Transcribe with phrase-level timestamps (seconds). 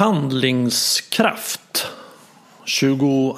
[0.00, 1.86] Handlingskraft
[2.64, 3.34] 22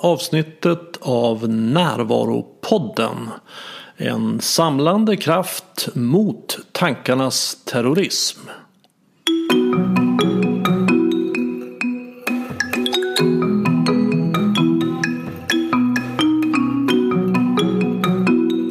[0.00, 3.30] avsnittet av Närvaropodden.
[3.96, 8.40] En samlande kraft mot tankarnas terrorism.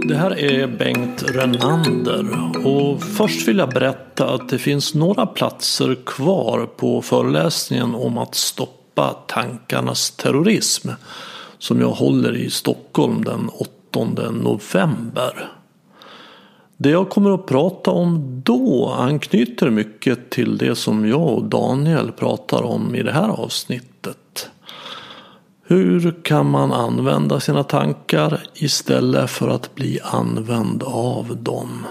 [0.07, 5.97] Det här är Bengt Renander och först vill jag berätta att det finns några platser
[6.05, 10.89] kvar på föreläsningen om att stoppa tankarnas terrorism
[11.57, 13.49] som jag håller i Stockholm den
[13.93, 15.51] 8 november.
[16.77, 22.11] Det jag kommer att prata om då anknyter mycket till det som jag och Daniel
[22.11, 24.49] pratar om i det här avsnittet.
[25.63, 31.85] Hur kan man använda sina tankar istället för att bli använd av dem?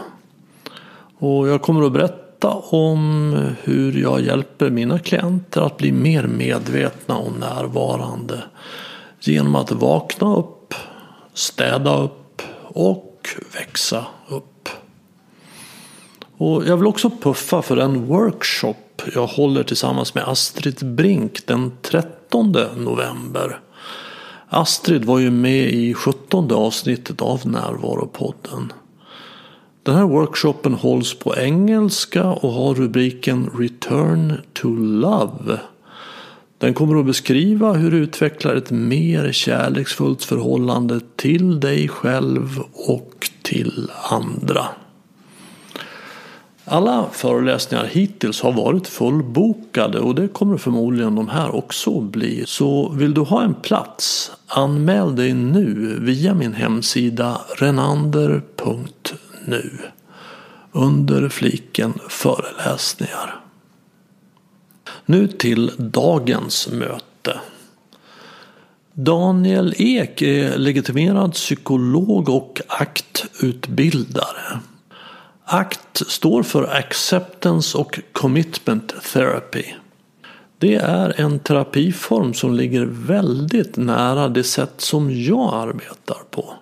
[1.18, 7.16] Och jag kommer att berätta om hur jag hjälper mina klienter att bli mer medvetna
[7.16, 8.42] och närvarande
[9.20, 10.74] genom att vakna upp,
[11.34, 14.68] städa upp och växa upp.
[16.36, 18.76] Och jag vill också puffa för en workshop
[19.14, 23.60] jag håller tillsammans med Astrid Brink den 13 november.
[24.48, 28.72] Astrid var ju med i 17 avsnittet av Närvaropodden.
[29.86, 35.60] Den här workshopen hålls på engelska och har rubriken Return to Love.
[36.58, 43.30] Den kommer att beskriva hur du utvecklar ett mer kärleksfullt förhållande till dig själv och
[43.42, 44.66] till andra.
[46.64, 52.44] Alla föreläsningar hittills har varit fullbokade och det kommer förmodligen de här också bli.
[52.46, 59.78] Så vill du ha en plats, anmäl dig nu via min hemsida renander.se nu
[60.72, 63.40] under fliken föreläsningar.
[65.06, 67.40] Nu till dagens möte.
[68.92, 74.60] Daniel Ek är legitimerad psykolog och aktutbildare.
[75.44, 79.64] ACT står för Acceptance och Commitment Therapy.
[80.58, 86.54] Det är en terapiform som ligger väldigt nära det sätt som jag arbetar på.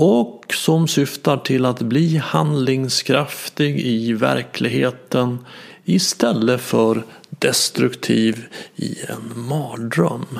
[0.00, 5.38] Och som syftar till att bli handlingskraftig i verkligheten
[5.84, 8.44] istället för destruktiv
[8.76, 10.38] i en mardröm.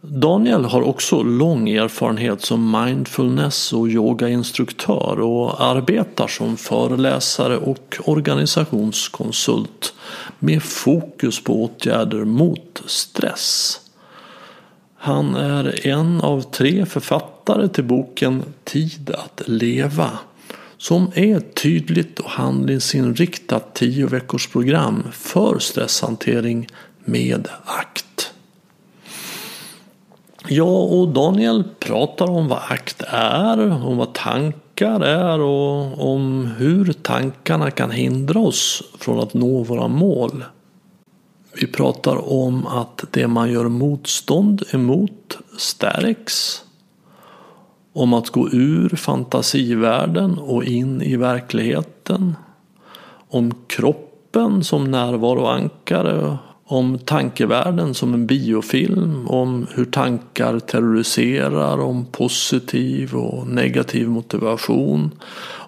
[0.00, 9.94] Daniel har också lång erfarenhet som mindfulness och yogainstruktör och arbetar som föreläsare och organisationskonsult
[10.38, 13.80] med fokus på åtgärder mot stress.
[15.04, 20.10] Han är en av tre författare till boken Tid att leva
[20.78, 26.68] som är ett tydligt och handlingsinriktat tio veckors program för stresshantering
[27.04, 28.32] med akt.
[30.48, 36.92] Jag och Daniel pratar om vad akt är, om vad tankar är och om hur
[36.92, 40.44] tankarna kan hindra oss från att nå våra mål.
[41.54, 46.62] Vi pratar om att det man gör motstånd emot stärks.
[47.92, 52.36] Om att gå ur fantasivärlden och in i verkligheten.
[53.28, 56.38] Om kroppen som närvaroankare
[56.72, 65.10] om tankevärlden som en biofilm, om hur tankar terroriserar, om positiv och negativ motivation,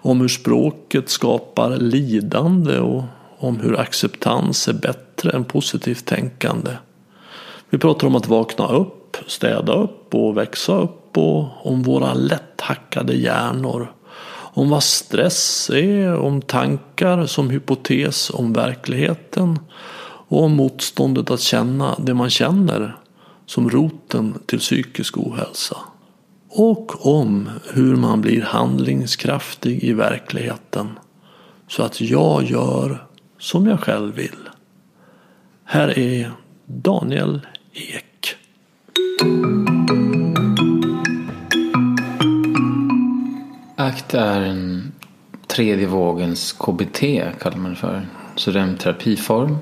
[0.01, 3.03] om hur språket skapar lidande och
[3.37, 6.71] om hur acceptans är bättre än positivt tänkande.
[7.69, 13.13] Vi pratar om att vakna upp, städa upp och växa upp och om våra lätthackade
[13.13, 13.93] hjärnor.
[14.57, 19.59] Om vad stress är, om tankar som hypotes om verkligheten
[20.27, 22.97] och om motståndet att känna det man känner
[23.45, 25.77] som roten till psykisk ohälsa.
[26.49, 30.99] Och om hur man blir handlingskraftig i verkligheten
[31.67, 33.07] så att jag gör
[33.39, 34.44] som jag själv vill.
[35.67, 36.31] Här är
[36.65, 37.41] Daniel
[37.73, 38.35] Ek.
[43.75, 44.91] ACT är en
[45.47, 46.99] tredje vågens KBT
[47.41, 48.07] kallar man det för.
[48.35, 49.57] Så det är en terapiform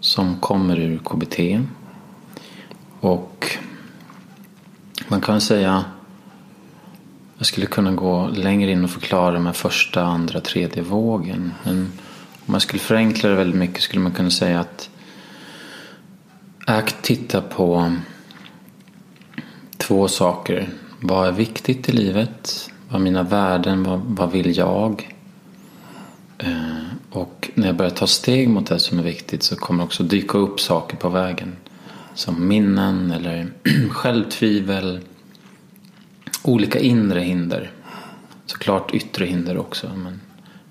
[0.00, 1.38] som kommer ur KBT.
[3.00, 3.46] Och
[5.08, 5.84] man kan säga
[7.38, 11.52] jag skulle kunna gå längre in och förklara med första, andra, tredje vågen.
[11.64, 11.92] Men
[12.46, 14.89] om man skulle förenkla det väldigt mycket skulle man kunna säga att
[16.70, 17.96] ACT tittar på
[19.76, 20.68] två saker.
[21.00, 22.70] Vad är viktigt i livet?
[22.88, 23.82] Vad är mina värden?
[23.82, 25.14] Vad, vad vill jag?
[26.38, 26.76] Eh,
[27.10, 30.38] Och när jag börjar ta steg mot det som är viktigt så kommer också dyka
[30.38, 31.56] upp saker på vägen.
[32.14, 33.52] Som minnen eller
[33.90, 35.00] självtvivel.
[36.42, 37.70] Olika inre hinder.
[38.46, 39.90] Såklart yttre hinder också.
[39.96, 40.20] Men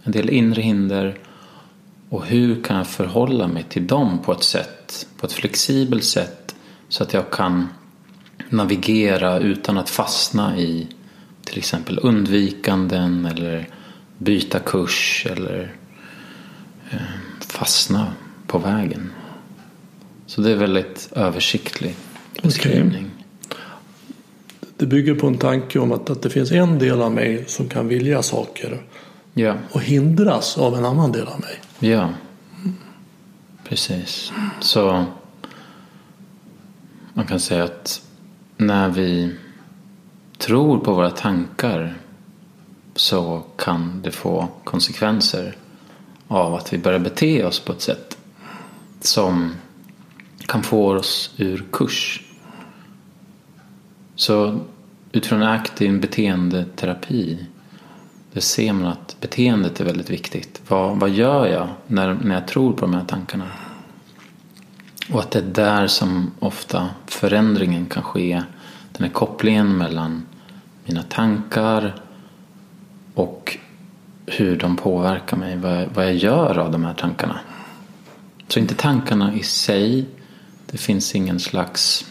[0.04, 1.18] en del inre hinder.
[2.10, 6.56] Och hur kan jag förhålla mig till dem på ett sätt, på ett flexibelt sätt.
[6.90, 7.68] Så att jag kan
[8.50, 10.88] navigera utan att fastna i
[11.44, 13.70] till exempel undvikanden eller
[14.18, 15.76] byta kurs eller
[16.92, 16.98] eh,
[17.40, 18.14] fastna
[18.48, 19.12] på vägen.
[20.26, 21.96] Så det är väldigt översiktlig
[22.42, 23.12] beskrivning.
[24.78, 27.70] Det bygger på en tanke om att, att det finns en del av mig som
[27.70, 28.82] kan vilja saker
[29.34, 32.10] Ja, och hindras av en annan del av mig ja.
[33.64, 34.31] Precis.
[34.60, 35.06] Så
[37.14, 38.02] man kan säga att
[38.58, 39.36] när vi
[40.38, 41.98] tror på våra tankar
[42.96, 45.56] så kan det få konsekvenser
[46.28, 48.18] av att vi börjar bete oss på ett sätt
[49.02, 49.54] som
[50.46, 52.24] kan få oss ur kurs.
[54.16, 54.60] Så
[55.12, 57.46] utifrån aktiv beteendeterapi
[58.40, 60.62] där ser man att beteendet är väldigt viktigt.
[60.68, 63.46] Vad, vad gör jag när, när jag tror på de här tankarna?
[65.12, 68.44] Och att det är där som ofta förändringen kan ske.
[68.92, 70.26] Den här kopplingen mellan
[70.86, 71.96] mina tankar
[73.14, 73.58] och
[74.26, 75.58] hur de påverkar mig.
[75.58, 77.40] Vad, vad jag gör av de här tankarna.
[78.48, 80.06] Så inte tankarna i sig.
[80.66, 82.06] Det finns ingen slags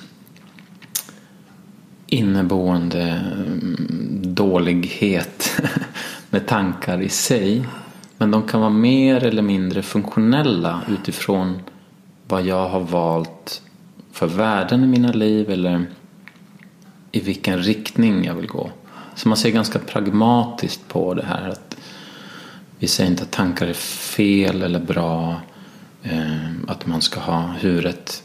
[2.09, 5.63] inneboende mm, dålighet
[6.31, 7.69] med tankar i sig.
[8.19, 11.61] Men de kan vara mer eller mindre funktionella utifrån
[12.29, 13.63] vad jag har valt
[14.13, 15.87] för värden i mina liv eller
[17.13, 18.71] i vilken riktning jag vill gå.
[19.15, 21.49] Så man ser ganska pragmatiskt på det här.
[21.49, 21.77] att
[22.79, 25.41] Vi säger inte att tankar är fel eller bra.
[26.03, 28.23] Eh, att man ska ha huvudet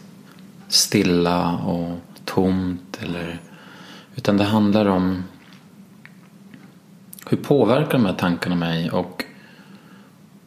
[0.68, 3.00] stilla och tomt.
[3.02, 3.40] Eller,
[4.16, 5.24] utan det handlar om
[7.34, 9.24] hur påverkar de här tankarna mig och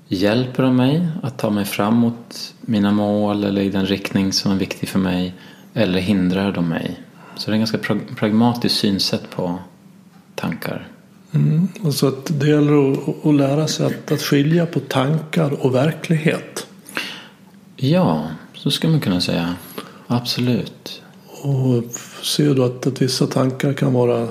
[0.08, 4.56] hjälper de mig att ta mig framåt mina mål eller i den riktning som är
[4.56, 5.34] viktig för mig
[5.74, 7.00] eller hindrar de mig?
[7.36, 9.58] Så det är en ganska prag- pragmatiskt synsätt på
[10.34, 10.88] tankar.
[11.32, 11.68] Mm.
[11.82, 15.74] Och så att det gäller att, att lära sig att, att skilja på tankar och
[15.74, 16.66] verklighet.
[17.76, 19.54] Ja, så ska man kunna säga.
[20.06, 21.02] Absolut.
[21.42, 21.84] Och
[22.22, 24.28] se då att, att vissa tankar kan vara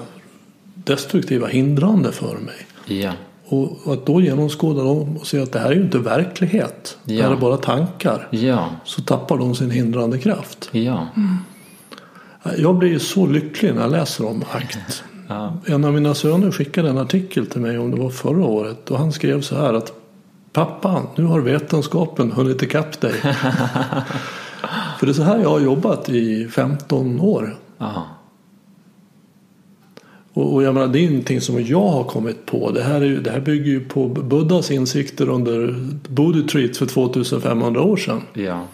[0.85, 2.55] destruktiva, hindrande för mig.
[3.01, 3.11] Ja,
[3.45, 6.97] Och att då genomskåda dem och se att det här är ju inte verklighet.
[7.03, 7.31] Det här Ja.
[7.31, 8.27] är bara tankar.
[8.31, 10.69] ja, Så tappar de sin hindrande kraft.
[10.71, 11.07] ja.
[12.57, 15.03] Jag blir ju så lycklig när jag läser om akt.
[15.27, 15.53] ja.
[15.65, 18.91] En av mina söner skickade en artikel till mig om det var förra året.
[18.91, 19.93] Och han skrev så här att
[20.53, 23.13] Pappa, nu har vetenskapen hunnit ikapp dig.
[24.99, 27.57] För det är så här jag har jobbat i 15 år.
[27.77, 28.03] ja.
[30.35, 32.71] Och, och jag menar, det är ingenting som jag har kommit på.
[32.71, 35.75] Det här, är det här bygger ju på Buddhas insikter under
[36.09, 38.21] Bodhi Treat för 2500 år sedan.
[38.33, 38.67] ja.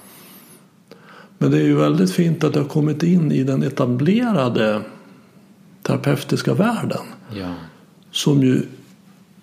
[1.38, 4.82] Men det är ju väldigt fint att det har kommit in i den etablerade
[5.84, 7.02] terapeutiska världen.
[7.36, 7.54] ja.
[8.12, 8.62] Som ju,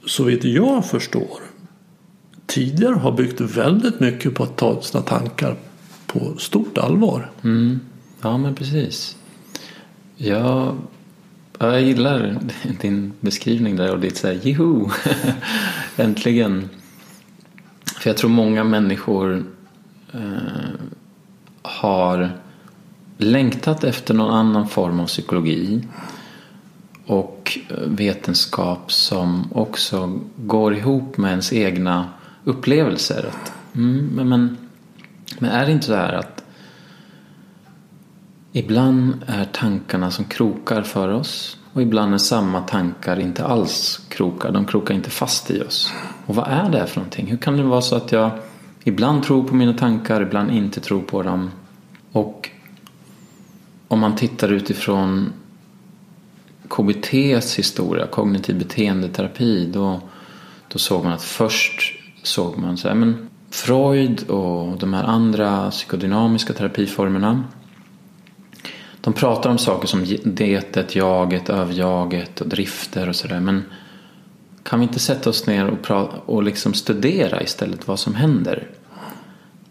[0.06, 1.38] så vitt jag förstår,
[2.46, 5.56] tidigare har byggt väldigt mycket på att ta sina tankar
[6.06, 7.30] på stort allvar.
[7.44, 7.80] Mm.
[8.20, 9.16] Ja, men precis.
[10.16, 10.76] Jag,
[11.58, 12.38] ja, jag gillar
[12.80, 14.40] din beskrivning där och ditt så här,
[15.96, 16.68] äntligen.
[18.00, 19.44] För jag tror många människor
[20.12, 20.80] eh,
[21.62, 22.30] har
[23.18, 25.84] längtat efter någon annan form av psykologi
[27.06, 32.08] och vetenskap som också går ihop med ens egna
[32.44, 33.28] upplevelser.
[33.28, 34.56] Att, mm, men, men,
[35.38, 36.44] men är det inte så här att
[38.58, 44.52] Ibland är tankarna som krokar för oss och ibland är samma tankar inte alls krokar.
[44.52, 45.92] De krokar inte fast i oss.
[46.26, 47.26] Och vad är det här för någonting?
[47.26, 48.30] Hur kan det vara så att jag
[48.84, 51.50] ibland tror på mina tankar, ibland inte tror på dem?
[52.12, 52.50] Och
[53.88, 55.32] om man tittar utifrån
[56.68, 60.00] KBTs historia, kognitiv beteendeterapi, då,
[60.68, 65.70] då såg man att först såg man så här, men Freud och de här andra
[65.70, 67.44] psykodynamiska terapiformerna
[69.08, 73.40] de pratar om saker som detet, jaget, överjaget och drifter och sådär.
[73.40, 73.64] Men
[74.62, 78.66] kan vi inte sätta oss ner och, pra- och liksom studera istället vad som händer?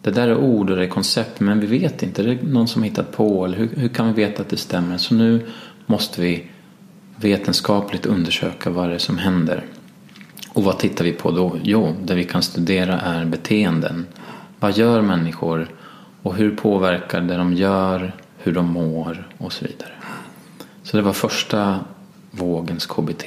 [0.02, 2.24] Det där är ord och det är koncept men vi vet inte.
[2.24, 4.98] Det är någon som hittat på eller hur, hur kan vi veta att det stämmer?
[4.98, 5.46] Så nu
[5.86, 6.48] måste vi
[7.16, 9.64] vetenskapligt undersöka vad det är som händer.
[10.50, 11.58] Och vad tittar vi på då?
[11.64, 14.06] Jo, det vi kan studera är beteenden.
[14.60, 15.68] Vad gör människor
[16.22, 19.92] och hur påverkar det de gör, hur de mår och så vidare.
[20.84, 21.80] Så det var första
[22.32, 23.24] vågens KBT.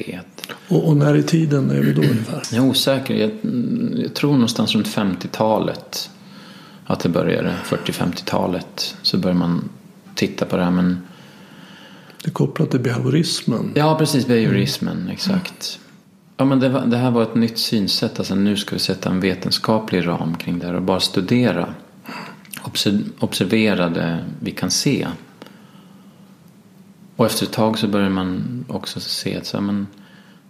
[0.68, 2.42] Och, och när i tiden är vi då ungefär?
[2.52, 3.14] Jag är osäker.
[3.14, 3.30] Jag,
[4.04, 6.10] jag tror någonstans runt 50-talet
[6.86, 7.54] att det började.
[7.64, 9.68] 40-50-talet så börjar man
[10.14, 10.70] titta på det här.
[10.70, 11.02] Men...
[12.22, 13.72] Det är kopplat till behaviorismen.
[13.74, 14.26] Ja, precis.
[14.26, 15.10] Behaviorismen, mm.
[15.10, 15.78] exakt.
[16.36, 18.18] Ja, men det, var, det, här var ett nytt synsätt.
[18.18, 21.74] Alltså, nu ska vi sätta en vetenskaplig ram kring det här och bara studera.
[23.18, 25.06] Observera det vi kan se.
[27.16, 29.86] Och efter ett tag så börjar man också se att så, men,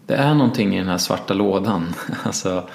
[0.07, 1.95] det är någonting i den här svarta lådan.
[2.23, 2.69] alltså,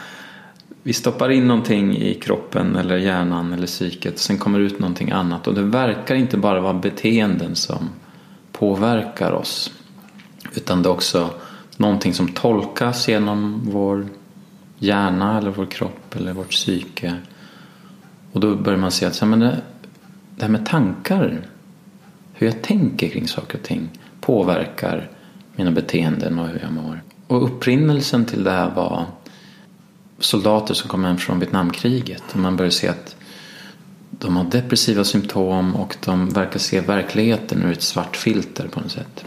[0.83, 4.19] vi stoppar in någonting i kroppen eller hjärnan eller psyket.
[4.19, 5.47] Sen kommer ut någonting annat.
[5.47, 7.89] Och det verkar inte bara vara beteenden som
[8.51, 9.71] påverkar oss.
[10.55, 11.29] Utan det är också
[11.77, 14.07] någonting som tolkas genom vår
[14.77, 17.15] hjärna eller vår kropp eller vårt psyke.
[18.35, 19.61] Och då börjar man se att så, men det,
[20.35, 21.41] det här med tankar,
[22.33, 23.89] hur jag tänker kring saker och ting
[24.21, 25.09] påverkar
[25.55, 27.03] mina beteenden och hur jag mår.
[27.27, 29.05] Och upprinnelsen till det här var
[30.19, 32.23] soldater som kom hem från Vietnamkriget.
[32.33, 33.15] Och man började se att
[34.09, 38.91] de har depressiva symptom och de verkar se verkligheten ur ett svart filter på något
[38.91, 39.25] sätt.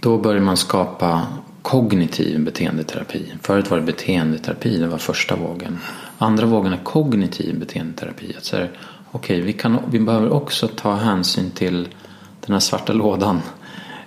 [0.00, 1.26] Då börjar man skapa
[1.62, 3.32] kognitiv beteendeterapi.
[3.42, 5.78] Förut var det beteendeterapi, det var första vågen.
[6.22, 8.34] Andra vågen är kognitiv beteendeterapi.
[8.38, 8.68] Att säga,
[9.12, 11.88] okay, vi, kan, vi behöver också ta hänsyn till
[12.46, 13.40] den här svarta lådan.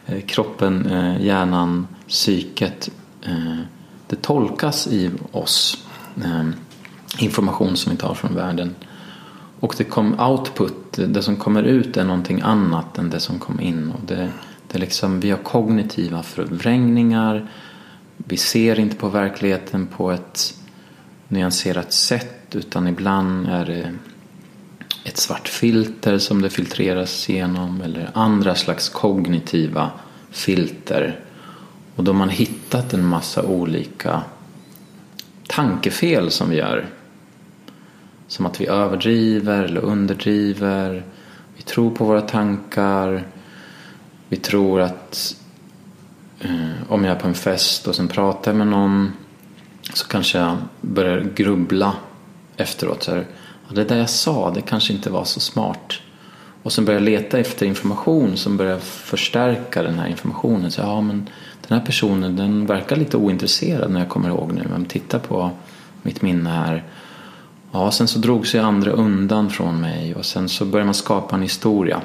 [0.06, 2.90] Eh, kroppen, eh, hjärnan, psyket.
[3.22, 3.60] Eh,
[4.08, 5.88] det tolkas i oss
[7.20, 8.76] information som vi tar från världen.
[9.60, 13.60] Och det kom output, det som kommer ut är någonting annat än det som kom
[13.60, 13.92] in.
[13.92, 14.30] Och det,
[14.68, 17.48] det är liksom, vi har kognitiva förvrängningar.
[18.18, 20.54] Vi ser inte på verkligheten på ett
[21.28, 23.94] nyanserat sätt utan ibland är det
[25.04, 29.92] ett svart filter som det filtreras genom eller andra slags kognitiva
[30.32, 31.20] filter.
[31.96, 34.22] Och då har man hittat en massa olika
[35.48, 36.86] tankefel som vi gör.
[38.28, 41.04] Som att vi överdriver eller underdriver.
[41.58, 43.24] Vi tror på våra tankar.
[44.30, 45.36] Vi tror att
[46.40, 49.12] eh, om jag är på en fest och sen pratar med någon
[49.94, 51.94] så kanske jag börjar grubbla
[52.58, 53.04] efteråt.
[53.04, 53.26] Så här,
[53.70, 55.94] det där jag sa, det kanske inte var så smart.
[56.64, 60.72] Och sen börjar jag leta efter information som börjar förstärka den här informationen.
[60.72, 61.30] Så, ja, men
[61.68, 64.68] den här personen den verkar lite ointresserad när jag kommer ihåg nu.
[64.70, 65.52] Men titta på
[66.02, 66.84] mitt minne här.
[67.72, 71.36] Ja, sen så drog sig andra undan från mig och sen så börjar man skapa
[71.36, 72.02] en historia.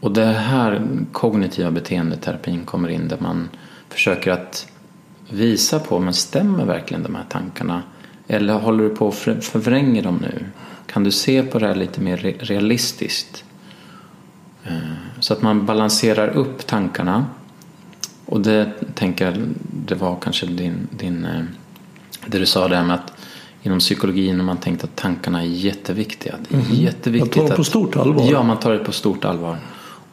[0.00, 3.48] Och det här kognitiva beteendeterapin kommer in där man
[3.88, 4.66] försöker att
[5.30, 7.82] visa på, men stämmer verkligen de här tankarna?
[8.26, 10.46] Eller håller du på att förvränga dem nu?
[10.86, 13.44] Kan du se på det här lite mer realistiskt?
[14.64, 14.76] Eh,
[15.20, 17.26] så att man balanserar upp tankarna.
[18.26, 19.34] Och det tänker jag,
[19.86, 21.42] det var kanske din, din eh,
[22.26, 23.12] det du sa där med att
[23.62, 26.34] inom psykologin har man tänkt att tankarna är jätteviktiga.
[26.48, 26.74] Det är mm.
[26.74, 28.30] jätteviktigt man tar det på stort allvar.
[28.30, 29.58] Ja, man tar det på stort allvar.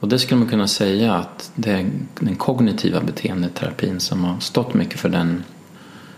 [0.01, 1.89] Och det skulle man kunna säga att det är
[2.19, 5.43] den kognitiva beteendeterapin som har stått mycket för den.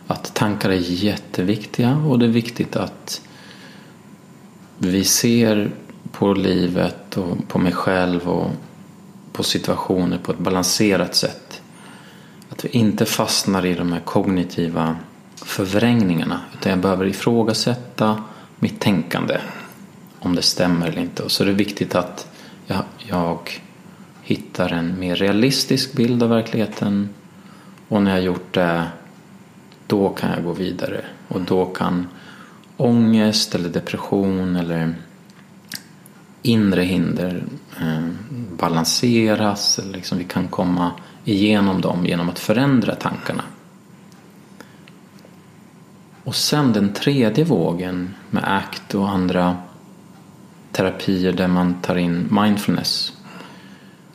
[0.07, 3.21] Att tankar är jätteviktiga och det är viktigt att
[4.77, 5.71] vi ser
[6.11, 8.51] på livet och på mig själv och
[9.31, 11.61] på situationer på ett balanserat sätt.
[12.49, 14.95] Att vi inte fastnar i de här kognitiva
[15.35, 18.23] förvrängningarna utan jag behöver ifrågasätta
[18.59, 19.37] mitt tänkande
[20.19, 21.23] om det stämmer eller inte.
[21.23, 22.27] Och så är det viktigt att
[22.67, 23.61] jag, jag
[24.23, 27.09] hittar en mer realistisk bild av verkligheten.
[27.87, 28.87] Och när jag gjort det
[29.87, 31.05] då kan jag gå vidare.
[31.27, 32.07] Och då kan
[32.77, 34.95] ångest eller depression eller
[36.41, 37.43] inre hinder
[37.79, 38.07] eh,
[38.57, 40.91] balanseras eller liksom vi kan komma
[41.25, 43.43] igenom dem genom att förändra tankarna.
[46.23, 49.57] Och sen den tredje vågen med ACT och andra
[50.71, 53.13] terapier där man tar in mindfulness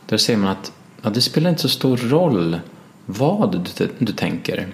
[0.09, 2.59] där ser man att ja, det spelar inte så stor roll
[3.05, 4.67] vad du, du tänker.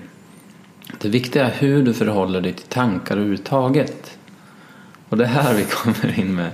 [1.02, 4.18] Det viktiga är hur du förhåller dig till tankar överhuvudtaget.
[5.10, 6.52] Och det är här vi kommer in med,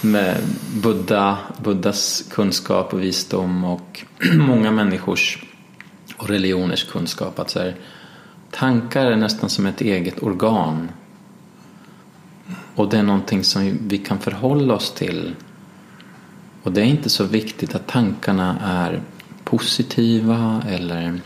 [0.00, 0.36] med
[0.82, 5.44] Buddha, Buddhas kunskap och visdom och många människors
[6.16, 7.38] och religioners kunskap.
[7.38, 7.76] Att så här,
[8.50, 10.88] tankar är nästan som ett eget organ.
[12.74, 15.34] Och det är någonting som vi kan förhålla oss till
[16.62, 19.02] och det är inte så viktigt att tankarna är
[19.44, 21.20] positiva eller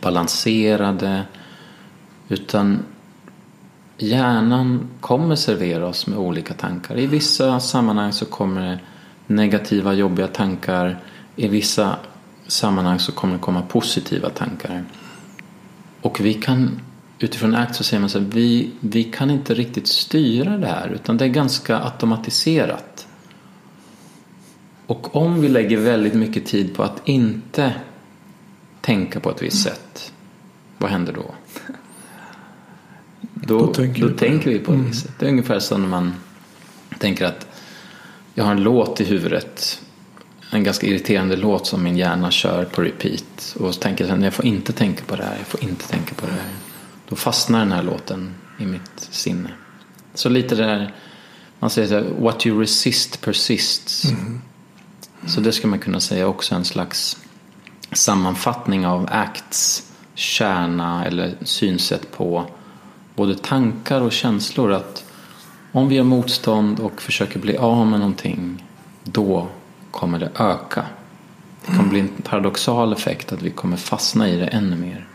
[0.00, 1.24] balanserade
[2.28, 2.82] Utan
[3.98, 6.98] hjärnan kommer servera oss med olika tankar.
[6.98, 8.78] I vissa sammanhang så kommer det
[9.26, 11.00] negativa, jobbiga tankar.
[11.36, 11.96] I vissa
[12.46, 14.84] sammanhang så kommer det komma positiva tankar.
[16.02, 16.80] Och vi kan,
[17.18, 20.88] utifrån ACT så säger man så här, vi, vi kan inte riktigt styra det här
[20.88, 22.97] utan det är ganska automatiserat.
[24.88, 27.74] Och om vi lägger väldigt mycket tid på att inte
[28.80, 30.12] tänka på ett visst sätt,
[30.78, 31.34] vad händer då?
[33.20, 34.90] Då, då tänker, då vi, tänker vi på det mm.
[34.90, 35.12] viset.
[35.18, 36.14] Det är ungefär som när man
[36.98, 37.46] tänker att
[38.34, 39.82] jag har en låt i huvudet.
[40.50, 43.56] En ganska irriterande låt som min hjärna kör på repeat.
[43.60, 45.88] Och så tänker jag att jag får inte tänka på det här, jag får inte
[45.88, 46.50] tänka på det här.
[47.08, 49.50] Då fastnar den här låten i mitt sinne.
[50.14, 50.94] Så lite det där,
[51.58, 54.04] man säger så här, what you resist persists.
[54.04, 54.40] Mm.
[55.26, 57.16] Så det ska man kunna säga också en slags
[57.92, 62.46] sammanfattning av ACTs kärna eller synsätt på
[63.14, 64.72] både tankar och känslor.
[64.72, 65.04] Att
[65.72, 68.64] om vi gör motstånd och försöker bli av med någonting,
[69.04, 69.48] då
[69.90, 70.84] kommer det öka.
[71.66, 75.06] Det kommer bli en paradoxal effekt att vi kommer fastna i det ännu mer.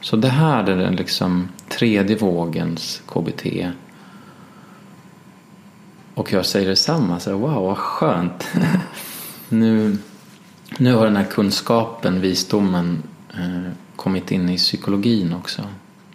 [0.00, 3.46] Så det här är den liksom tredje vågens KBT.
[6.20, 8.48] Och jag säger detsamma, så wow vad skönt.
[9.48, 9.96] nu,
[10.78, 13.02] nu har den här kunskapen, visdomen
[13.34, 15.62] eh, kommit in i psykologin också.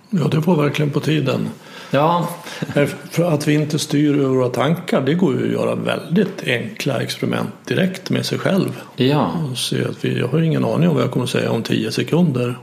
[0.09, 1.49] Ja, det var verkligen på tiden.
[1.91, 2.29] Ja.
[3.11, 7.01] För att vi inte styr över våra tankar, det går ju att göra väldigt enkla
[7.01, 8.81] experiment direkt med sig själv.
[8.95, 9.31] Ja.
[9.51, 11.91] Och se att vi, jag har ingen aning om vad jag kommer säga om tio
[11.91, 12.59] sekunder.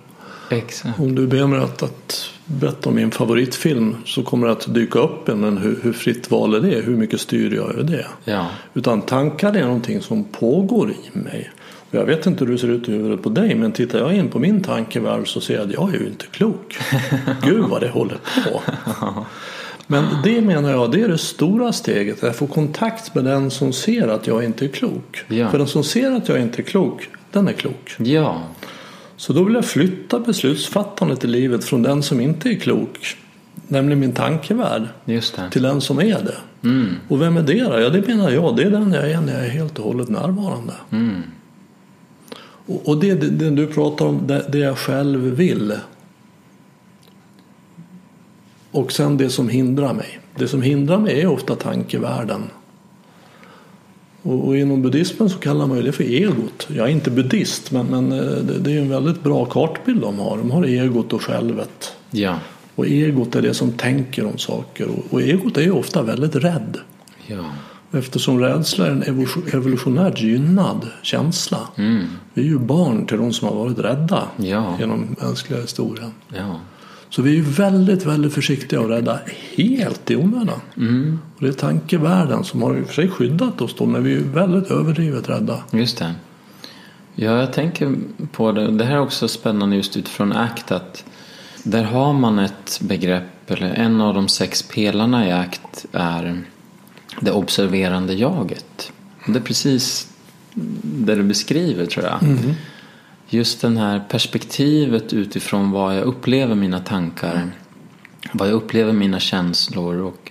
[0.51, 1.01] Exakt.
[1.01, 4.99] Om du ber mig att, att berätta om min favoritfilm så kommer det att dyka
[4.99, 6.81] upp en, men hur, hur fritt val är det?
[6.81, 8.07] Hur mycket styr jag över det?
[8.25, 8.47] Ja.
[8.75, 11.51] Utan tankar är någonting som pågår i mig.
[11.91, 14.29] Jag vet inte hur det ser ut i huvudet på dig men tittar jag in
[14.29, 16.79] på min tankevärld så ser jag att jag är ju inte klok.
[17.43, 18.61] Gud vad det håller på.
[19.87, 22.25] Men det menar jag, det är det stora steget.
[22.25, 25.25] Att få kontakt med den som ser att jag inte är klok.
[25.29, 25.51] Ja.
[25.51, 27.95] För den som ser att jag inte är klok, den är klok.
[27.99, 28.43] Ja.
[29.23, 33.17] Så då vill jag flytta beslutsfattandet i livet från den som inte är klok,
[33.69, 34.83] nämligen min tankevärld,
[35.51, 36.69] till den som är det.
[36.69, 36.95] Mm.
[37.09, 37.81] Och vem är det då?
[37.81, 40.09] Ja, det menar jag, det är den jag är när jag är helt och hållet
[40.09, 40.73] närvarande.
[40.91, 41.23] Mm.
[42.67, 45.73] Och det, det, det, du pratar om, det, det jag själv vill.
[48.71, 50.21] Och sen det som hindrar mig.
[50.37, 52.43] Det som hindrar mig är ofta tankevärlden.
[54.23, 56.69] Och, och inom buddhismen så kallar man ju det för egot.
[56.69, 60.19] Jag är inte buddhist men, men eh, det, det är en väldigt bra kartbild de
[60.19, 60.39] har.
[60.39, 61.93] De har egot och självet.
[62.11, 62.39] Ja.
[62.75, 64.89] Och egot är det som tänker om saker.
[64.89, 66.79] Och, och egot är ju ofta väldigt rädd.
[67.27, 67.45] Ja.
[67.93, 69.03] Eftersom rädsla är en
[69.53, 71.59] evolutionärt gynnad känsla.
[71.77, 72.07] Mm.
[72.35, 74.77] Vi är ju barn till de som har varit rädda ja.
[74.81, 76.11] genom mänskliga historien.
[76.29, 76.61] Ja.
[77.13, 79.19] Så vi är väldigt, väldigt försiktiga och rädda
[79.57, 80.61] helt i onödan.
[80.77, 81.19] Mm.
[81.37, 84.15] Och det är tankevärlden som har i och för sig skyddat oss då, men vi
[84.15, 85.63] är väldigt överdrivet rädda.
[85.71, 86.15] Just det.
[87.15, 87.95] Ja, jag tänker
[88.33, 88.71] på det.
[88.71, 91.05] Det här är också spännande just utifrån ACT att
[91.65, 96.43] där har man ett begrepp, eller en av de sex pelarna i ACT är
[97.21, 98.93] det observerande jaget.
[99.27, 100.09] Det är precis
[100.83, 102.23] det du beskriver tror jag.
[102.23, 102.55] Mm.
[103.35, 107.51] Just det här perspektivet utifrån vad jag upplever mina tankar.
[108.33, 110.31] Vad jag upplever mina känslor och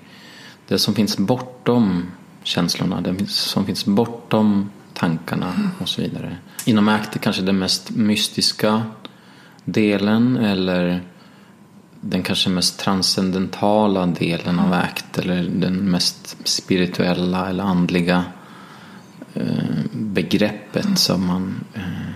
[0.67, 2.11] det som finns bortom
[2.43, 3.01] känslorna.
[3.01, 6.37] Det som finns bortom tankarna och så vidare.
[6.65, 8.83] Inom ACT är kanske den mest mystiska
[9.65, 11.01] delen eller
[12.01, 18.23] den kanske mest transcendentala delen av ACT eller den mest spirituella eller andliga
[19.33, 19.43] eh,
[19.91, 22.10] begreppet som man eh,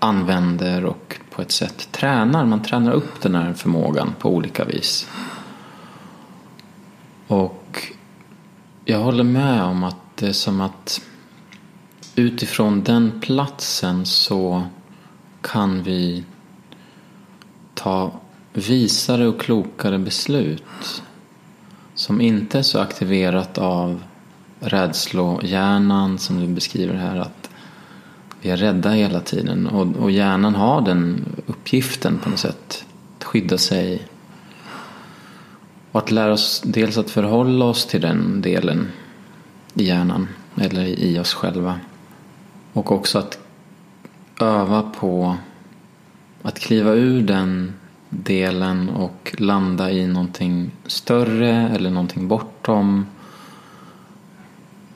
[0.00, 2.44] använder och på ett sätt tränar.
[2.44, 5.08] Man tränar upp den här förmågan på olika vis.
[7.26, 7.92] Och
[8.84, 11.00] jag håller med om att det är som att
[12.14, 14.62] utifrån den platsen så
[15.40, 16.24] kan vi
[17.74, 18.12] ta
[18.52, 21.02] visare och klokare beslut
[21.94, 24.02] som inte är så aktiverat av
[24.60, 27.49] rädslohjärnan som du beskriver här att
[28.40, 32.84] vi är rädda hela tiden och, och hjärnan har den uppgiften på något sätt
[33.18, 34.02] att skydda sig
[35.92, 38.88] och att lära oss dels att förhålla oss till den delen
[39.74, 41.80] i hjärnan eller i oss själva
[42.72, 43.38] och också att
[44.40, 45.36] öva på
[46.42, 47.74] att kliva ur den
[48.08, 53.06] delen och landa i någonting större eller någonting bortom.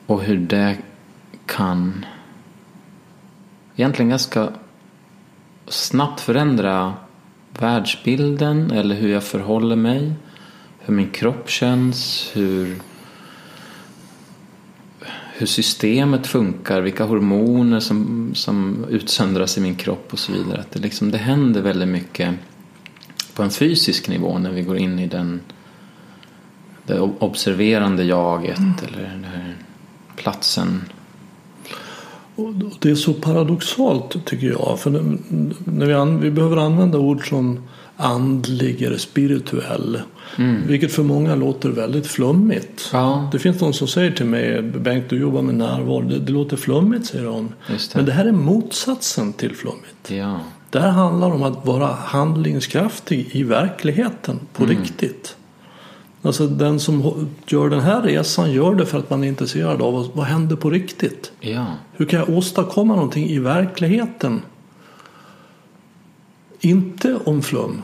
[0.06, 0.76] Och hur det
[1.46, 2.06] kan
[3.76, 4.48] egentligen ganska
[5.66, 6.94] snabbt förändra
[7.58, 10.12] världsbilden eller hur jag förhåller mig.
[10.78, 12.76] Hur min kropp känns, hur,
[15.36, 20.60] hur systemet funkar, vilka hormoner som, som utsöndras i min kropp och så vidare.
[20.60, 22.34] Att det, liksom, det händer väldigt mycket
[23.34, 25.40] på en fysisk nivå när vi går in i den
[26.86, 28.74] det observerande jaget mm.
[28.86, 29.56] eller den här
[30.16, 30.84] platsen.
[32.36, 34.78] Och det är så paradoxalt tycker jag.
[34.80, 34.90] För
[35.70, 37.60] när vi, vi behöver använda ord som
[37.96, 40.00] andlig eller spirituell.
[40.38, 40.66] Mm.
[40.66, 42.90] Vilket för många låter väldigt flummigt.
[42.92, 43.28] Ja.
[43.32, 46.00] Det finns någon som säger till mig Bengt du jobbar med närvaro.
[46.00, 47.54] Det, det låter flummigt säger hon.
[47.66, 47.94] Det.
[47.94, 50.10] Men det här är motsatsen till flummigt.
[50.10, 50.40] Ja.
[50.70, 54.76] Det här handlar om att vara handlingskraftig i verkligheten på mm.
[54.76, 55.36] riktigt.
[56.24, 60.10] Alltså den som gör den här resan gör det för att man är intresserad av
[60.14, 61.32] vad, händer på riktigt.
[61.40, 61.66] Ja.
[61.92, 64.42] Hur kan jag åstadkomma någonting i verkligheten?
[66.60, 67.82] Inte om flum.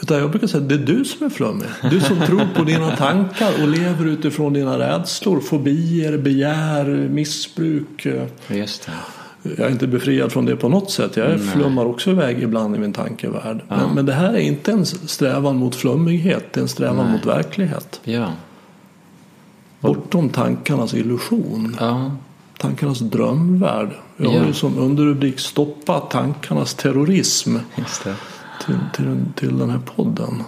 [0.00, 1.68] Utan jag brukar säga att det är du som är flummig.
[1.90, 8.06] Du som tror på dina tankar och lever utifrån dina rädslor, fobier, begär, missbruk.
[8.48, 8.92] Just det.
[9.42, 11.16] Jag är inte befriad från det på något sätt.
[11.16, 11.38] Jag Nej.
[11.38, 13.60] flummar också iväg ibland i min tankevärld.
[13.68, 13.76] Ja.
[13.76, 16.52] Men, men, det här är inte en strävan mot flummighet.
[16.52, 17.12] Det är en strävan Nej.
[17.12, 18.00] mot verklighet.
[18.04, 18.32] Ja.
[19.80, 21.76] Bortom tankarnas illusion.
[21.80, 22.16] Ja.
[22.58, 23.88] Tankarnas drömvärld.
[24.16, 27.56] Jag har ju som underrubrik Stoppa tankarnas terrorism.
[28.66, 30.42] Till, till, till den här podden.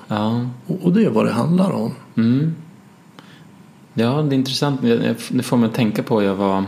[0.67, 1.93] Och, och det är vad det handlar om.
[2.17, 2.55] Mm.
[3.95, 4.83] Ja, det är intressant.
[5.29, 6.23] Det får mig att tänka på.
[6.23, 6.65] Jag var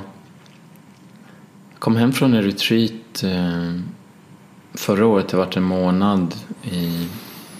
[1.78, 3.80] kom hem från en retreat eh,
[4.74, 5.32] förra året.
[5.32, 7.08] Jag varit en månad i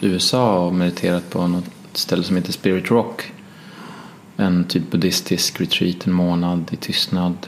[0.00, 3.32] USA och mediterat på något ställe som heter Spirit Rock.
[4.36, 7.46] En typ buddhistisk retreat, en månad i tystnad.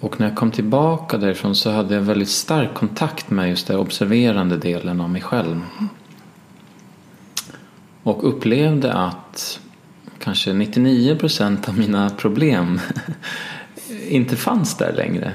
[0.00, 3.78] Och när jag kom tillbaka därifrån så hade jag väldigt stark kontakt med just den
[3.78, 5.60] observerande delen av mig själv.
[8.02, 9.60] Och upplevde att
[10.18, 12.80] kanske 99 procent av mina problem
[14.08, 15.32] inte fanns där längre.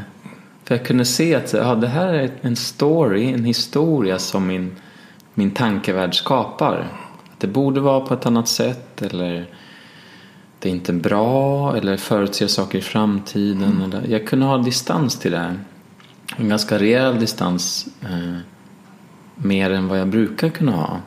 [0.64, 4.76] För jag kunde se att ja, det här är en story, en historia som min,
[5.34, 6.88] min tankevärld skapar.
[7.34, 9.46] Att det borde vara på ett annat sätt eller
[10.60, 13.64] det är inte bra eller förutser saker i framtiden.
[13.64, 13.82] Mm.
[13.82, 15.60] Eller, jag kunde ha distans till det här.
[16.38, 17.88] En ganska rejäl distans.
[18.02, 18.38] Eh,
[19.36, 20.98] mer än vad jag brukar kunna ha.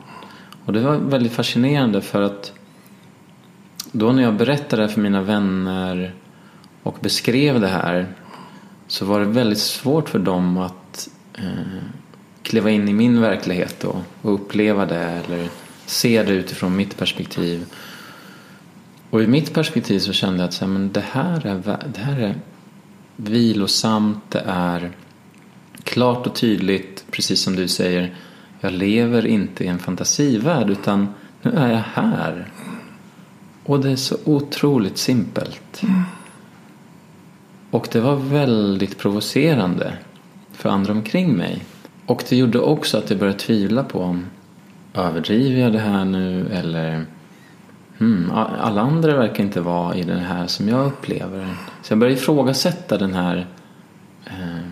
[0.65, 2.53] Och det var väldigt fascinerande för att
[3.91, 6.13] då när jag berättade det för mina vänner
[6.83, 8.07] och beskrev det här
[8.87, 11.83] så var det väldigt svårt för dem att eh,
[12.43, 15.49] kliva in i min verklighet och, och uppleva det eller
[15.85, 17.65] se det utifrån mitt perspektiv.
[19.09, 21.99] Och i mitt perspektiv så kände jag att så här, men det, här är, det
[21.99, 22.35] här är
[23.15, 24.91] vilosamt, det är
[25.83, 28.15] klart och tydligt, precis som du säger.
[28.59, 31.07] Jag lever inte i en fantasivärld utan
[31.41, 32.51] nu är jag här.
[33.63, 35.83] Och det är så otroligt simpelt.
[35.83, 36.03] Mm.
[37.73, 39.93] Och det var väldigt provocerande
[40.51, 41.65] för andra omkring mig.
[42.05, 44.25] Och det gjorde också att jag började tvivla på om
[44.93, 47.05] överdriver jag det här nu eller
[47.97, 48.31] hmm,
[48.61, 51.47] alla andra verkar inte vara i den här som jag upplever.
[51.81, 53.47] Så jag började ifrågasätta den här
[54.25, 54.67] eh,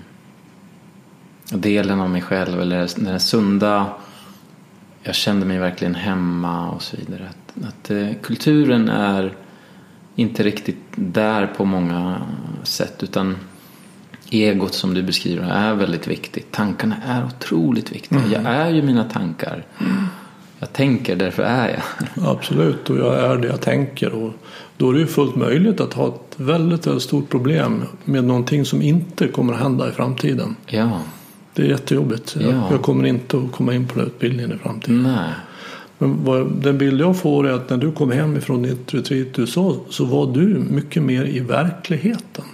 [1.57, 3.87] delen av mig själv eller den här sunda
[5.03, 7.29] jag kände mig verkligen hemma och så vidare.
[7.29, 9.33] Att, att eh, kulturen är
[10.15, 12.21] inte riktigt där på många
[12.63, 13.38] sätt utan
[14.30, 16.52] egot som du beskriver är väldigt viktigt.
[16.52, 18.19] Tankarna är otroligt viktiga.
[18.19, 18.32] Mm.
[18.32, 19.65] Jag är ju mina tankar.
[20.60, 21.82] Jag tänker, därför är jag.
[22.30, 24.13] Absolut, och jag är det jag tänker.
[24.13, 24.34] Och
[24.78, 28.65] då är det ju fullt möjligt att ha ett väldigt, väldigt stort problem med någonting
[28.65, 30.56] som inte kommer att hända i framtiden.
[30.67, 31.02] Ja.
[31.54, 32.36] Det är jättejobbigt.
[32.39, 32.67] Ja.
[32.71, 35.04] Jag kommer inte att komma in på den utbildningen i framtiden.
[35.04, 35.30] Nej.
[36.01, 39.39] Men vad, den bild jag får är att när du kom hem ifrån ditt retreat
[39.39, 42.45] i USA så var du mycket mer i verkligheten.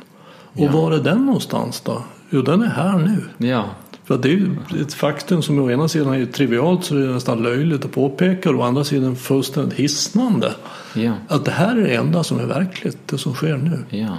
[0.53, 0.71] Och ja.
[0.71, 2.03] var är den någonstans då?
[2.29, 3.47] Jo, den är här nu.
[3.47, 3.65] Ja.
[4.03, 7.07] För det är ju ett faktum som å ena sidan är trivialt så det är
[7.07, 10.53] nästan löjligt att påpeka och å andra sidan fullständigt hisnande.
[10.93, 11.13] Ja.
[11.27, 13.97] Att det här är det enda som är verkligt, det som sker nu.
[13.97, 14.17] Ja.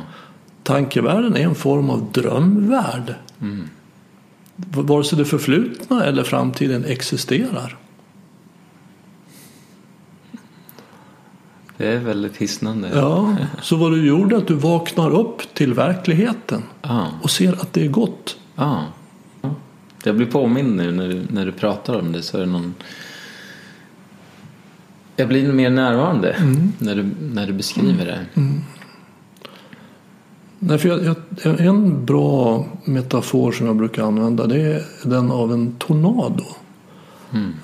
[0.63, 3.15] Tankevärlden är en form av drömvärld.
[3.41, 3.69] Mm.
[4.57, 7.77] Vare sig det förflutna eller framtiden existerar.
[11.79, 12.91] Det är väldigt hisnande.
[12.95, 17.07] Ja, så vad du gjorde är att du vaknar upp till verkligheten ah.
[17.23, 18.37] och ser att det är gott.
[18.55, 18.85] Ja.
[19.43, 19.49] Ah.
[20.05, 22.75] Jag blir påmind nu när du, när du pratar om det så är det någon
[25.19, 26.73] jag blir mer närvarande mm.
[26.79, 28.27] när, du, när du beskriver det.
[28.35, 28.61] Mm.
[30.59, 35.53] Nej, för jag, jag, en bra metafor som jag brukar använda det är den av
[35.53, 36.45] en tornado.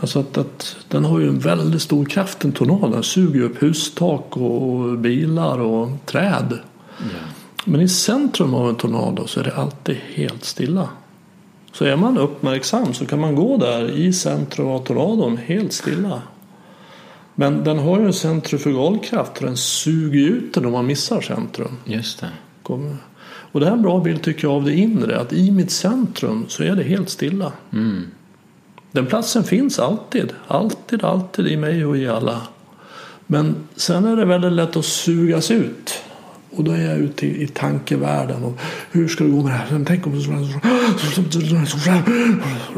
[0.01, 2.89] Alltså att, att den har ju en väldigt stor kraft, en tornado.
[2.89, 6.59] Den suger upp hustak och bilar och träd.
[6.99, 7.05] Ja.
[7.65, 10.89] Men i centrum av en tornado så är det alltid helt stilla.
[11.73, 16.23] Så är man uppmärksam så kan man gå där i centrum av tornadon helt stilla.
[17.35, 21.77] Men den har ju en centrifugalkraft och den suger ut den om man missar centrum.
[21.85, 22.29] Just det.
[22.63, 22.97] Kommer-
[23.53, 25.21] Och det här är en bra bild tycker jag av det inre.
[25.21, 27.53] Att i mitt centrum så är det helt stilla.
[27.73, 28.03] Mm.
[28.95, 30.33] Den platsen finns alltid.
[30.49, 32.41] Alltid, alltid i mig och i alla.
[33.27, 36.03] Men sen är det väldigt lätt att sugas ut.
[36.51, 38.45] Och då är jag ute i, i tankevärlden.
[38.45, 39.85] Och hur ska det gå med det här?
[39.87, 40.19] Tänk om det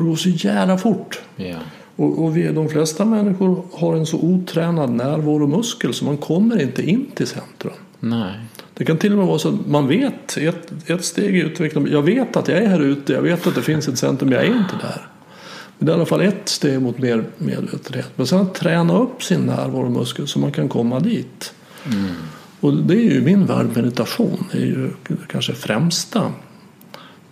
[0.02, 1.20] går så jävla fort.
[1.36, 1.56] Ja.
[1.96, 6.82] Och, och vi, de flesta människor har en så otränad närvaromuskel så man kommer inte
[6.90, 7.72] in till centrum.
[8.00, 8.40] Nej.
[8.74, 11.92] Det kan till och med vara så att man vet ett, ett steg i utvecklingen.
[11.92, 13.12] Jag vet att jag är här ute.
[13.12, 14.32] Jag vet att det finns ett centrum.
[14.32, 15.15] Jag är inte där.
[15.78, 18.10] Men det är i alla fall ett steg mot mer medvetenhet.
[18.16, 21.54] Men sen att träna upp sin närvaromuskel så man kan komma dit.
[22.60, 24.44] Och det är ju min värld meditation.
[24.52, 24.90] Det är ju
[25.28, 26.32] kanske främsta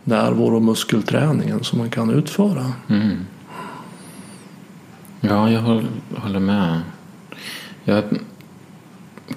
[0.04, 2.72] närvaromuskelträningen som man kan utföra.
[2.88, 3.16] Mm.
[5.20, 6.80] Ja, jag håll- håller med.
[7.84, 8.04] Jag,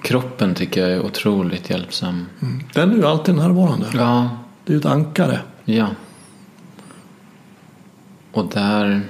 [0.02, 2.26] kroppen tycker jag är otroligt hjälpsam.
[2.74, 3.86] Den är ju alltid närvarande.
[3.94, 4.30] Ja,
[4.64, 5.40] Det är ju ett ankare.
[5.64, 5.86] ja.
[8.32, 9.02] Och där...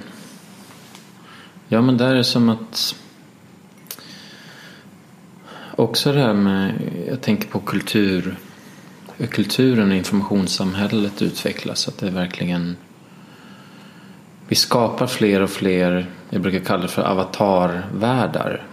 [1.67, 2.95] Ja, men där är det som att...
[5.75, 6.73] Också det här med...
[7.07, 8.37] Jag tänker på kultur.
[9.17, 11.87] Hur kulturen och informationssamhället utvecklas.
[11.87, 12.75] Att det verkligen...
[14.47, 18.63] Vi skapar fler och fler, jag brukar kalla det för avatarvärldar.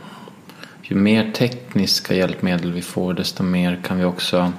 [0.83, 4.53] Ju mer tekniska hjälpmedel vi får desto mer kan vi också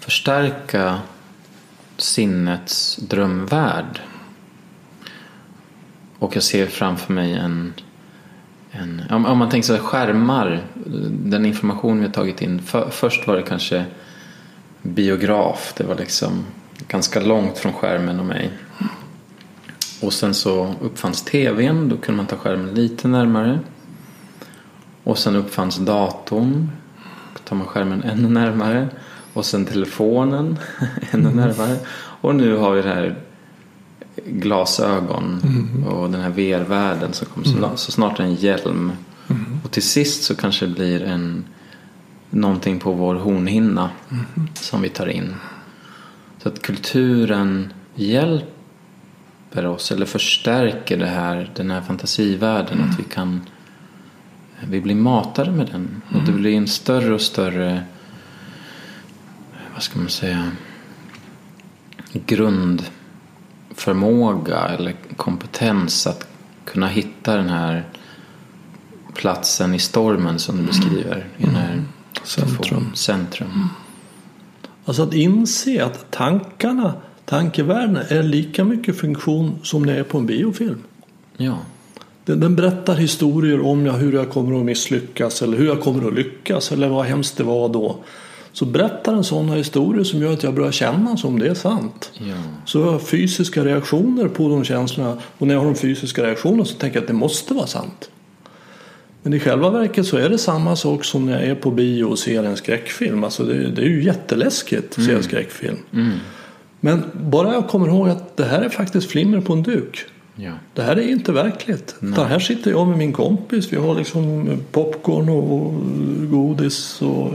[0.00, 0.98] förstärka
[1.96, 4.00] sinnets drömvärld.
[6.18, 7.72] Och jag ser framför mig en,
[8.70, 10.62] en om, om man tänker sig skärmar,
[11.10, 12.62] den information vi har tagit in.
[12.62, 13.84] För, först var det kanske
[14.82, 16.44] biograf, det var liksom
[16.88, 18.50] ganska långt från skärmen och mig.
[20.00, 23.58] Och sen så uppfanns tvn, då kunde man ta skärmen lite närmare.
[25.04, 26.70] Och sen uppfanns datorn,
[27.34, 28.88] då tar man skärmen ännu närmare.
[29.32, 30.58] Och sen telefonen
[31.10, 31.76] ännu närmare.
[32.20, 33.16] Och nu har vi det här
[34.26, 35.40] glasögon
[35.88, 38.92] och den här VR-världen som kommer så, så snart är en hjälm.
[39.64, 41.44] Och till sist så kanske det blir en
[42.30, 43.90] någonting på vår hornhinna
[44.54, 45.34] som vi tar in.
[46.42, 52.80] Så att kulturen hjälper oss eller förstärker det här, den här fantasivärlden.
[52.80, 53.40] Att vi kan
[54.68, 56.02] vi blir matade med den.
[56.14, 57.82] Och det blir en större och större
[59.72, 60.50] vad ska man säga
[63.78, 66.28] grundförmåga eller kompetens att
[66.64, 67.84] kunna hitta den här
[69.14, 71.26] platsen i stormen som du beskriver.
[71.36, 71.82] I den här
[72.24, 72.94] Centrum.
[72.94, 73.68] centrum.
[74.84, 80.26] Alltså att inse att tankarna, tankevärlden är lika mycket funktion som det är på en
[80.26, 80.82] biofilm.
[81.36, 81.58] Ja,
[82.24, 86.14] Den, den berättar historier om hur jag kommer att misslyckas eller hur jag kommer att
[86.14, 87.96] lyckas eller vad hemskt det var då.
[88.58, 92.10] Så berättar den sådana historier som gör att jag börjar känna som det är sant.
[92.14, 96.22] ja, Så jag har fysiska reaktioner på de känslorna och när jag har de fysiska
[96.22, 98.10] reaktionerna så tänker jag att det måste vara sant.
[99.22, 102.04] Men i själva verket så är det samma sak som när jag är på bio
[102.04, 103.24] och ser en skräckfilm.
[103.24, 105.76] Alltså det, det är ju jätteläskigt att se en skräckfilm.
[105.92, 106.12] mm.
[106.80, 110.04] Men bara jag kommer ihåg att det här är faktiskt flimmer på en duk.
[110.36, 111.94] ja, Det här är inte verkligt.
[112.00, 113.72] Utan här sitter jag med min kompis.
[113.72, 115.74] Vi har liksom popcorn och
[116.30, 117.32] godis och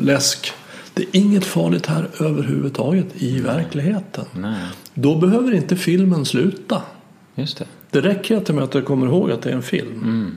[0.00, 0.52] läsk.
[0.94, 4.24] Det är inget farligt här överhuvudtaget i verkligheten.
[4.34, 6.82] nej, Då behöver inte filmen sluta.
[7.34, 7.64] just det.
[7.90, 9.92] Det räcker inte med att jag kommer ihåg att det är en film.
[10.02, 10.36] Mm.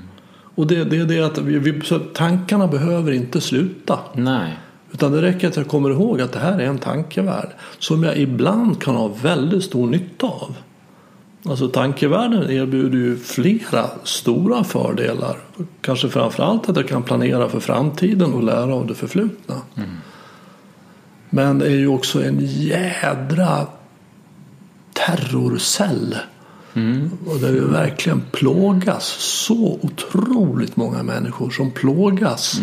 [0.55, 1.81] Och det, det är det att vi, vi,
[2.13, 3.99] tankarna behöver inte sluta.
[4.15, 4.59] Nej,
[4.93, 7.49] Utan det räcker att jag kommer ihåg att det här är en tankevärld.
[7.79, 10.55] Som jag ibland kan ha väldigt stor nytta av.
[11.45, 15.37] Alltså tankevärlden erbjuder ju flera stora fördelar.
[15.81, 19.61] Kanske framförallt att jag kan planera för framtiden och lära av det förflutna.
[21.29, 23.67] Men det är ju också en jädra
[24.93, 26.17] terrorcell.
[27.25, 29.05] Och där vi verkligen plågas.
[29.19, 32.61] Så otroligt många människor som plågas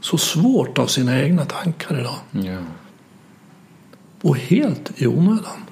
[0.00, 2.16] så svårt av sina egna tankar idag.
[2.30, 2.58] ja.
[4.22, 5.64] Och helt i onödan.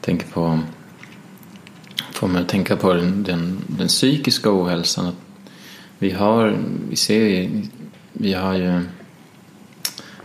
[0.00, 0.60] tänker på
[2.16, 5.06] får mig att tänka på den, den, den psykiska ohälsan.
[5.06, 5.14] Att
[5.98, 6.56] vi har,
[6.90, 7.62] vi ser ju,
[8.12, 8.82] vi har ju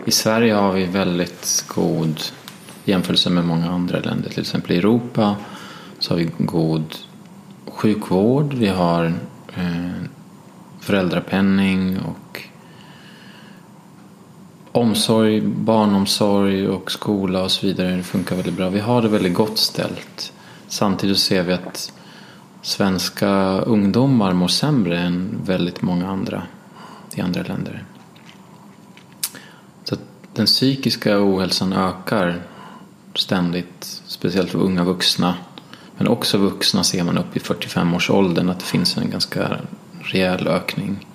[0.06, 2.22] i Sverige har vi väldigt god
[2.86, 4.30] jämförelse med många andra länder.
[4.30, 5.36] Till exempel i Europa
[6.00, 6.96] så har vi god
[7.68, 9.06] sjukvård, vi har
[9.56, 10.04] eh,
[10.80, 12.42] föräldrapenning och
[14.72, 17.96] omsorg, barnomsorg och skola och så vidare.
[17.96, 18.70] Det funkar väldigt bra.
[18.70, 20.34] Vi har det väldigt gott ställt.
[20.72, 21.94] Samtidigt ser vi att
[22.62, 23.30] svenska
[23.62, 26.44] ungdomar mår sämre än väldigt många andra
[27.16, 27.84] i andra länder.
[29.84, 29.96] Så
[30.34, 32.44] den psykiska ohälsan ökar
[33.16, 35.36] ständigt, speciellt för unga vuxna.
[35.98, 39.60] Men också vuxna ser man upp i 45-årsåldern att det finns en ganska
[40.02, 41.08] rejäl ökning.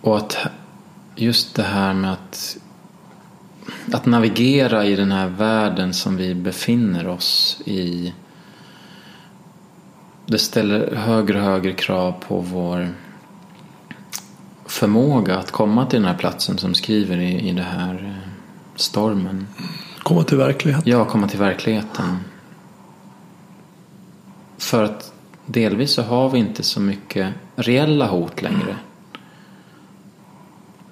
[0.00, 0.36] Och att
[1.16, 2.56] just det här med att,
[3.92, 8.14] att navigera i den här världen som vi befinner oss i.
[10.26, 12.88] Det ställer högre och högre krav på vår
[14.66, 18.30] förmåga att komma till den här platsen som skriver i, i det här eh,
[18.76, 19.46] stormen.
[20.02, 20.92] Komma till verkligheten?
[20.92, 22.18] Ja, komma till verkligheten.
[24.58, 25.12] För att
[25.46, 28.76] delvis så har vi inte så mycket reella hot längre.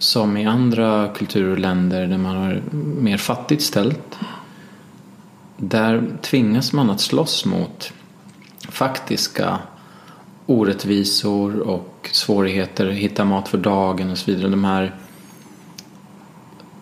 [0.02, 2.62] Som i andra kulturer och länder där man har
[3.00, 4.18] mer fattigt ställt.
[5.56, 7.92] Där tvingas man att slåss mot
[8.68, 9.58] faktiska
[10.46, 14.48] orättvisor och svårigheter att hitta mat för dagen och så vidare.
[14.48, 14.96] De här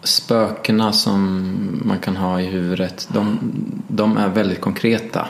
[0.02, 3.38] spökena som man kan ha i huvudet, de,
[3.88, 5.28] de är väldigt konkreta.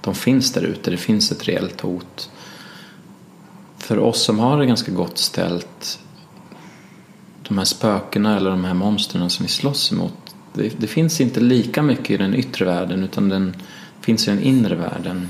[0.00, 2.30] De finns där ute, det finns ett reellt hot.
[3.78, 6.00] För oss som har det ganska gott ställt,
[7.48, 10.14] de här spökena eller de här monstren som vi slåss emot,
[10.54, 13.56] det, det finns inte lika mycket i den yttre världen utan den
[14.00, 15.28] finns i den inre världen.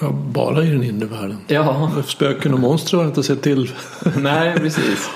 [0.00, 1.38] Ja, bara i den inre världen.
[1.46, 1.92] Ja.
[2.06, 3.70] Spöken och monster har jag inte sett till.
[4.16, 5.10] Nej, precis.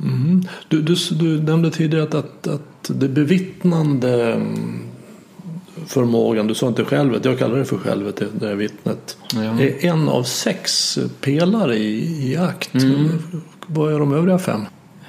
[0.00, 0.42] Mm.
[0.68, 4.82] Du, du, du nämnde tidigare att, att, att det bevittnande mm,
[5.86, 9.40] förmågan, du sa inte självet, jag kallar det för självet, det där vittnet, Ja.
[9.40, 12.74] är en av sex pelare i, i akt.
[12.74, 13.08] Mm.
[13.66, 14.60] Vad är de övriga fem?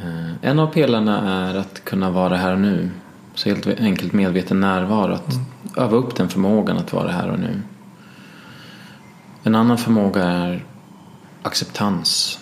[0.02, 2.90] Eh, En av pelarna är att kunna vara här och nu.
[3.36, 5.14] Så helt enkelt medveten närvaro.
[5.14, 5.34] Att
[5.78, 7.62] öva upp den förmågan att vara här och nu.
[9.44, 10.66] En annan förmåga är
[11.42, 12.40] acceptans.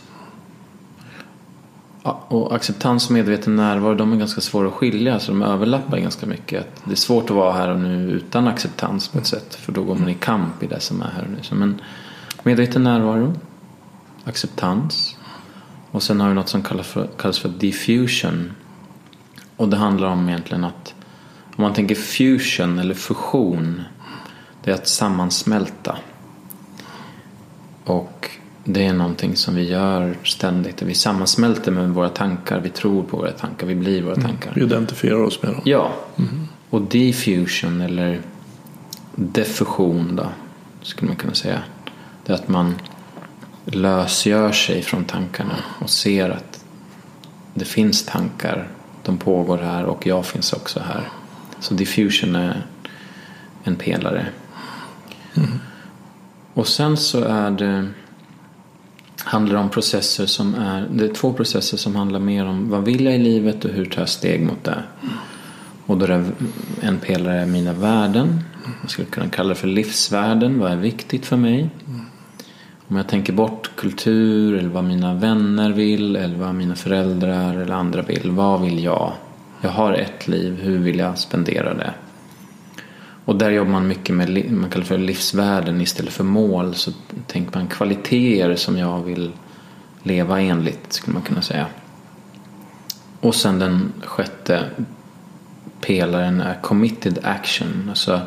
[2.04, 5.98] Ja, Och acceptans och medveten närvaro de är ganska svåra att skilja så de överlappar
[5.98, 6.62] ganska mycket.
[6.62, 9.72] Att Det är svårt att vara här och nu utan acceptans på ett sätt för
[9.72, 11.38] då går man i kamp i det som är här och nu.
[11.42, 11.82] Så, Men
[12.44, 13.34] medveten närvaro,
[14.24, 15.18] acceptans
[15.92, 18.52] och sen har vi något som kallas för, kallas för diffusion.
[19.58, 20.94] Och det handlar om egentligen att
[21.56, 23.82] om man tänker fusion eller fusion
[24.64, 25.98] det är att sammansmälta.
[27.84, 28.30] Och
[28.64, 30.82] det är någonting som vi gör ständigt.
[30.82, 34.52] Vi sammansmälter med våra tankar, vi tror på våra tankar, vi blir våra tankar.
[34.56, 35.62] Vi identifierar oss med dem.
[35.66, 35.92] Ja.
[36.70, 38.22] Och diffusion eller
[39.16, 40.26] defusion då,
[40.82, 41.60] skulle man kunna säga.
[42.26, 42.76] Det är att man
[43.66, 46.66] lösgör sig från tankarna och ser att
[47.54, 48.68] det finns tankar,
[49.04, 51.10] de pågår här och jag finns också här.
[51.60, 52.66] Så diffusion är
[53.64, 54.28] en pelare.
[56.54, 57.88] Och sen så är det
[59.24, 62.86] handlar det om processer som är, det är två processer som handlar mer om vad
[62.86, 64.84] vill jag i livet och hur tar jag steg mot det.
[65.86, 66.26] Och då är det
[66.82, 68.40] en pelare är mina värden.
[68.82, 70.60] Jag skulle kunna kalla det för livsvärden.
[70.60, 71.70] Vad är viktigt för mig?
[72.88, 77.74] Om jag tänker bort kultur eller vad mina vänner vill eller vad mina föräldrar eller
[77.74, 78.32] andra vill.
[78.32, 79.14] Vad vill jag?
[79.62, 80.60] Jag har ett liv.
[80.62, 81.94] Hur vill jag spendera det?
[83.26, 86.76] Och där jobbar man mycket med man kallar för livsvärden istället för mål.
[86.76, 86.92] Så
[87.28, 89.32] tänker man kvaliteter som jag vill
[90.04, 91.68] leva enligt skulle man kunna säga.
[93.20, 94.70] Och sen den sjätte
[95.82, 97.90] pelaren är committed action.
[97.90, 98.22] Alltså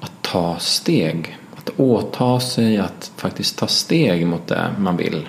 [0.00, 1.38] att ta steg.
[1.56, 5.28] Att åta sig att faktiskt ta steg mot det man vill.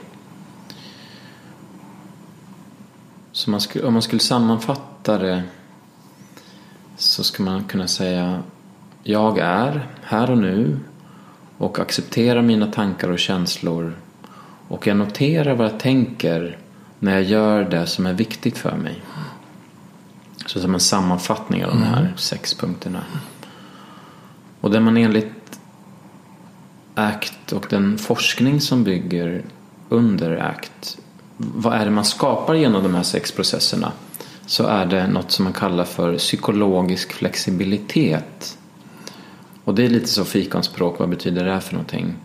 [3.31, 5.43] Så man skulle, om man skulle sammanfatta det
[6.97, 8.43] så skulle man kunna säga
[9.03, 10.79] jag är här och nu
[11.57, 13.95] och accepterar mina tankar och känslor
[14.67, 16.57] och jag noterar vad jag tänker
[16.99, 19.01] när jag gör det som är viktigt för mig.
[20.45, 23.03] Så som en sammanfattning av de här sex punkterna.
[24.61, 25.59] Och där man enligt
[26.95, 29.43] ACT och den forskning som bygger
[29.89, 30.97] under ACT
[31.37, 33.91] vad är det man skapar genom de här sex processerna
[34.45, 38.57] så är det något som man kallar för psykologisk flexibilitet.
[39.63, 42.15] Och det är lite så fikonspråk, vad betyder det för någonting?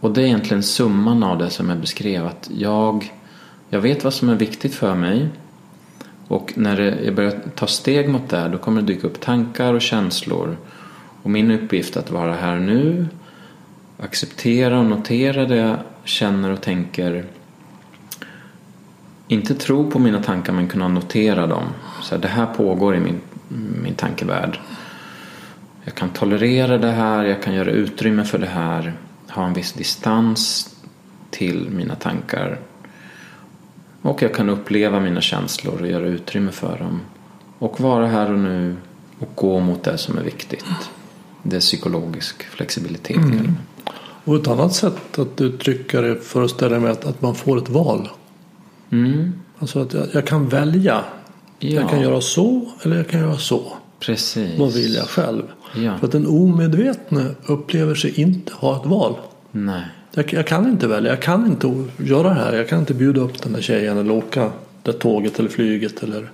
[0.00, 3.12] Och det är egentligen summan av det som jag beskrev att jag,
[3.68, 5.28] jag vet vad som är viktigt för mig
[6.28, 9.82] Och när jag börjar ta steg mot det då kommer det dyka upp tankar och
[9.82, 10.56] känslor.
[11.22, 13.06] Och min uppgift är att vara här nu,
[13.98, 17.24] acceptera och notera det jag känner och tänker.
[19.28, 21.64] Inte tro på mina tankar men kunna notera dem.
[22.02, 23.20] Så här, det här pågår i min,
[23.82, 24.58] min tankevärld.
[25.84, 28.94] Jag kan tolerera det här, jag kan göra utrymme för det här.
[29.28, 30.70] Ha en viss distans
[31.30, 32.58] till mina tankar.
[34.02, 37.00] Och jag kan uppleva mina känslor och göra utrymme för dem.
[37.58, 38.76] Och vara här och nu
[39.18, 40.64] och gå mot det som är viktigt.
[41.42, 43.16] Det är psykologisk flexibilitet.
[43.16, 43.56] Mm.
[44.24, 48.08] Och ett annat sätt att uttrycka det föreställer mig att, att man får ett val.
[48.90, 49.32] Mm.
[49.58, 51.04] Alltså att jag, jag kan välja.
[51.58, 51.68] Ja.
[51.68, 53.72] Jag kan göra så eller jag kan göra så.
[54.06, 54.58] Precis.
[54.58, 55.42] Vad vill jag själv?
[55.76, 55.98] Ja.
[55.98, 59.14] För att den omedvetne upplever sig inte ha ett val.
[59.50, 59.82] Nej.
[60.14, 61.10] Jag, jag, kan inte välja.
[61.10, 62.52] Jag kan inte göra det här.
[62.52, 64.50] Jag kan inte bjuda upp den där tjejen eller åka
[64.82, 66.02] det tåget eller flyget.
[66.02, 66.30] Eller...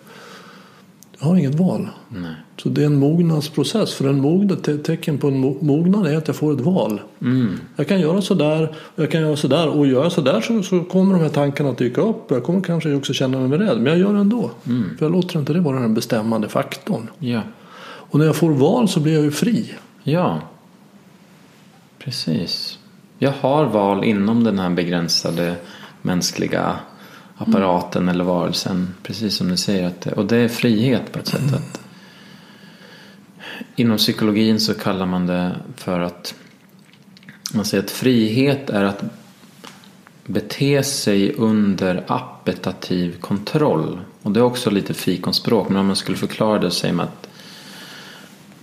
[1.19, 1.89] Jag har inget val.
[2.09, 2.35] Nej.
[2.57, 3.95] Så det är en mognadsprocess.
[3.95, 7.01] För en mognad, tecken på en mognad är att jag får ett val.
[7.23, 7.61] Mm.
[7.77, 9.69] Jag kan göra sådär och jag kan göra sådär.
[9.69, 12.31] Och gör jag sådär så, så kommer de här tankarna att dyka upp.
[12.31, 13.77] Jag kommer kanske också känna mig rädd.
[13.77, 14.51] Men jag gör det ändå.
[14.67, 14.97] Mm.
[14.99, 17.09] För jag låter inte det vara den bestämmande faktorn.
[17.19, 17.41] Ja.
[18.11, 19.75] Och när jag får val så blir jag ju fri.
[20.03, 20.41] Ja.
[21.99, 22.79] Precis.
[23.19, 25.57] Jag har val inom den här begränsade
[26.03, 26.77] mänskliga
[27.37, 28.15] apparaten mm.
[28.15, 28.95] eller varelsen.
[29.03, 29.87] Precis som du säger.
[29.87, 31.55] Att, och det är frihet på ett sätt.
[31.55, 31.81] att
[33.77, 36.35] Inom psykologin så kallar man det för att
[37.55, 39.05] man säger att frihet är att
[40.27, 44.01] bete sig under appetativ kontroll.
[44.23, 47.07] Och det är också lite fikonspråk men om man skulle förklara det så säger man
[47.07, 47.30] att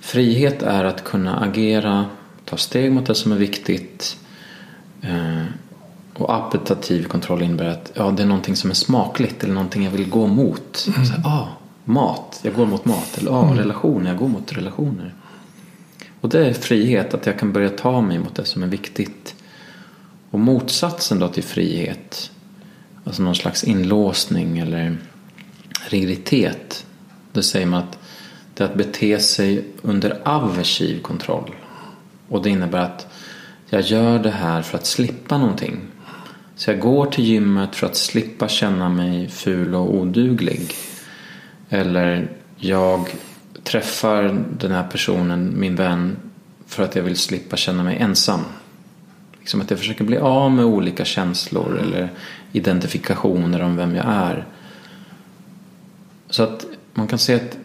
[0.07, 2.05] frihet är att kunna agera,
[2.45, 4.17] ta steg mot det som är viktigt
[5.01, 5.45] Eh,
[6.13, 9.91] och appetativ kontroll innebär att ja, det är någonting som är smakligt eller någonting jag
[9.91, 10.87] vill gå mot.
[10.87, 11.05] Mm.
[11.05, 11.47] Så, ah,
[11.85, 13.17] mat, jag går mot mat.
[13.17, 13.57] Eller ah, mm.
[13.57, 15.13] relationer, jag går mot relationer.
[16.21, 19.35] Och det är frihet, att jag kan börja ta mig mot det som är viktigt.
[20.31, 22.31] Och motsatsen då till frihet,
[23.03, 24.97] alltså någon slags inlåsning eller
[25.87, 26.85] rigiditet.
[27.33, 27.97] Då säger man att
[28.57, 31.55] det är att bete sig under aversiv kontroll.
[32.27, 33.07] Och det innebär att
[33.69, 35.79] jag gör det här för att slippa någonting.
[36.55, 40.73] Så jag går till gymmet för att slippa känna mig ful och oduglig.
[41.69, 43.09] Eller jag
[43.63, 46.17] träffar den här personen, min vän,
[46.67, 48.41] för att jag vill slippa känna mig ensam.
[49.39, 52.11] Liksom att jag försöker bli av med olika känslor eller
[52.51, 54.45] identifikationer om vem jag är.
[56.29, 57.57] Så att man kan säga att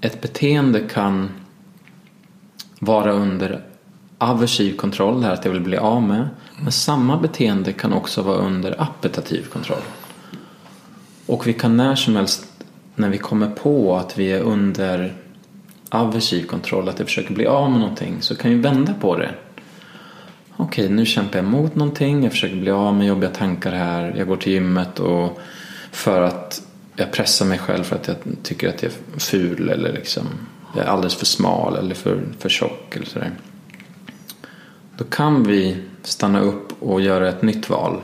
[0.00, 1.30] ett beteende kan
[2.78, 3.64] vara under
[4.18, 6.28] aversiv kontroll, det här att jag vill bli av med.
[6.62, 9.82] Men samma beteende kan också vara under appetativ kontroll.
[11.26, 12.46] Och vi kan när som helst
[12.94, 15.14] när vi kommer på att vi är under
[15.88, 19.34] aversiv kontroll, att jag försöker bli av med någonting, så kan vi vända på det.
[20.56, 24.28] Okej, nu kämpar jag mot någonting, jag försöker bli av med jobbiga tankar här, jag
[24.28, 25.40] går till gymmet och
[25.90, 26.62] för att
[27.00, 30.26] jag pressar mig själv för att jag tycker att jag är ful eller liksom
[30.74, 33.32] jag är alldeles för smal eller för, för tjock eller sådär.
[34.96, 38.00] Då kan vi stanna upp och göra ett nytt val.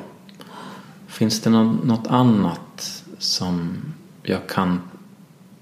[1.06, 3.76] Finns det något annat som
[4.22, 4.80] jag kan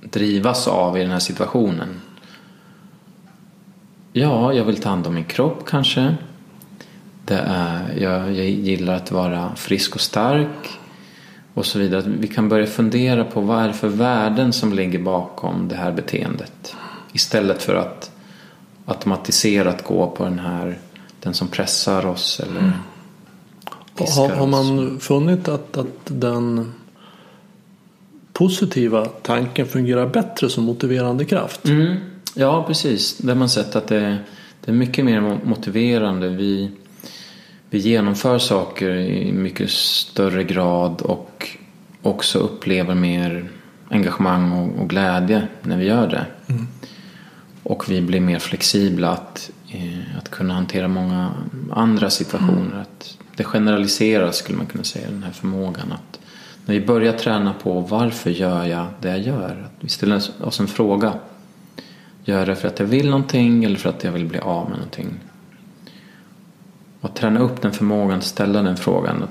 [0.01, 2.01] drivas av i den här situationen?
[4.13, 6.15] Ja, jag vill ta hand om min kropp kanske.
[7.25, 10.79] Det är, jag, jag gillar att vara frisk och stark
[11.55, 12.03] och så vidare.
[12.07, 15.93] Vi kan börja fundera på vad är det för värden som ligger bakom det här
[15.93, 16.75] beteendet.
[17.13, 18.11] Istället för att
[18.87, 20.79] automatiserat gå på den här
[21.21, 22.73] den som pressar oss eller mm.
[24.17, 26.73] har, har man funnit att, att den
[28.33, 31.65] positiva tanken fungerar bättre som motiverande kraft?
[31.65, 31.97] Mm.
[32.35, 33.19] Ja, precis.
[33.19, 34.19] Det har man sett att det,
[34.65, 36.29] det är mycket mer motiverande.
[36.29, 36.71] Vi,
[37.75, 41.49] vi genomför saker i mycket större grad och
[42.03, 43.49] också upplever mer
[43.89, 46.27] engagemang och, och glädje när vi gör det.
[46.47, 46.67] Mm.
[47.63, 51.33] Och vi blir mer flexibla att Eh, att kunna hantera många
[51.71, 52.67] andra situationer.
[52.67, 52.81] Mm.
[52.81, 55.93] Att det generaliseras skulle man kunna säga, den här förmågan.
[55.93, 56.21] att
[56.67, 59.67] När vi börjar träna på varför gör jag det jag gör?
[59.67, 61.13] Att vi ställer oss en fråga.
[62.25, 64.69] Gör jag det för att jag vill någonting eller för att jag vill bli av
[64.69, 65.21] med någonting?
[67.05, 69.29] Och att träna upp den förmågan, att ställa den frågan.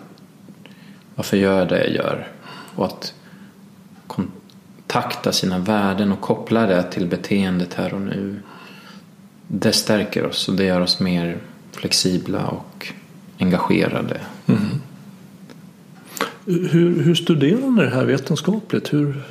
[1.15, 2.27] Varför gör jag det jag gör?
[2.75, 3.13] Och att
[4.07, 8.39] kontakta sina värden och koppla det till beteendet här och nu
[9.47, 11.37] det stärker oss och det gör oss mer
[11.71, 12.93] flexibla och
[13.39, 14.21] engagerade.
[14.45, 14.61] Mm.
[16.45, 18.93] Hur, hur studerar ni det här vetenskapligt?
[18.93, 19.23] Hur,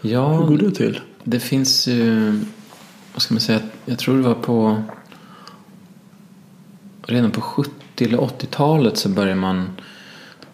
[0.00, 1.00] Ja, Hur går det till?
[1.24, 2.32] Det finns ju,
[3.12, 4.82] vad ska man säga, jag tror det var på
[7.10, 9.70] redan på 70 eller 80-talet så började man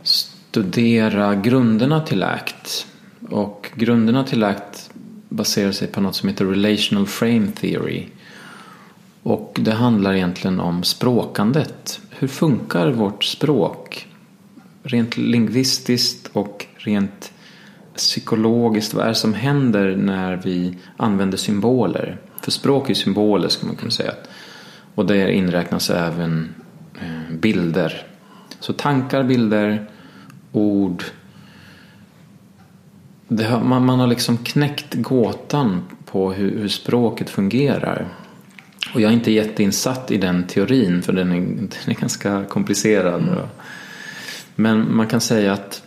[0.03, 2.87] studera grunderna till ACT.
[3.31, 4.91] Och grunderna till ACT
[5.29, 8.07] baserar sig på något som heter Relational Frame Theory.
[9.23, 12.01] Och det handlar egentligen om språkandet.
[12.11, 14.09] Hur funkar vårt språk?
[14.83, 17.33] Rent lingvistiskt och rent
[17.97, 18.95] psykologiskt.
[18.95, 22.19] Vad är det som händer när vi använder symboler?
[22.41, 24.13] För språk är symboler ska man kunna säga.
[24.97, 26.55] Och där inräknas även
[27.01, 28.07] eh, bilder.
[28.61, 29.87] Så tankar, bilder,
[30.53, 31.05] ord.
[33.29, 38.07] Har, man, man, har liksom knäckt gåtan på hur, hur, språket fungerar.
[38.95, 43.23] Och jag är inte jätteinsatt i den teorin för den är, den är ganska komplicerad.
[43.23, 43.39] Mm.
[44.55, 45.83] Men man kan säga att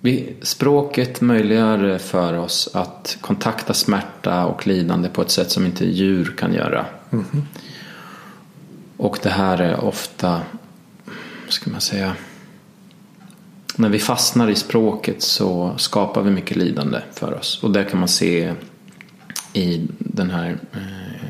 [0.00, 5.84] vi, språket möjliggör för oss att kontakta smärta och lidande på ett sätt som inte
[5.84, 6.86] djur kan göra.
[7.10, 7.24] Mm.
[8.96, 10.42] Och det här är ofta,
[11.48, 12.16] ska man säga,
[13.76, 17.62] när vi fastnar i språket så skapar vi mycket lidande för oss.
[17.62, 18.54] Och det kan man se
[19.52, 21.28] i den här eh,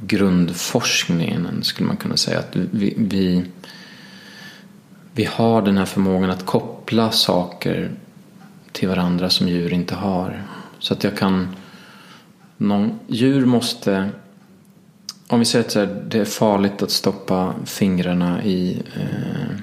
[0.00, 2.38] grundforskningen skulle man kunna säga.
[2.38, 3.44] att vi, vi
[5.18, 7.90] vi har den här förmågan att koppla saker
[8.72, 10.42] till varandra som djur inte har.
[10.78, 11.48] Så att jag kan...
[12.56, 14.10] Någon, djur måste...
[15.28, 19.56] Om vi säger att det är farligt att stoppa fingrarna i eh,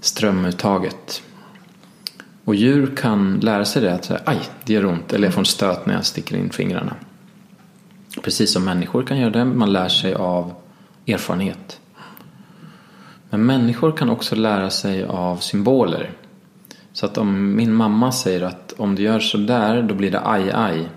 [0.00, 1.22] strömuttaget.
[2.44, 5.40] Och djur kan lära sig det att säga, aj, det gör ont eller jag får
[5.40, 6.94] en stöt när jag sticker in fingrarna.
[8.22, 10.54] Precis som människor kan göra det, man lär sig av
[11.06, 11.80] erfarenhet.
[13.36, 16.10] Men människor kan också lära sig av symboler.
[16.92, 20.20] Så att om min mamma säger att om du gör så där då blir det
[20.24, 20.88] aj aj.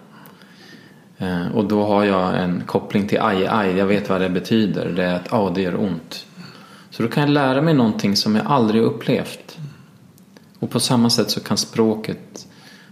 [1.18, 3.78] Eh, och då har jag en koppling till aj aj.
[3.78, 4.90] Jag vet vad det betyder.
[4.90, 6.26] Det är att oh, det gör ont.
[6.90, 9.58] Så då kan jag lära mig någonting som jag aldrig upplevt.
[10.60, 12.48] Och på samma sätt så kan språket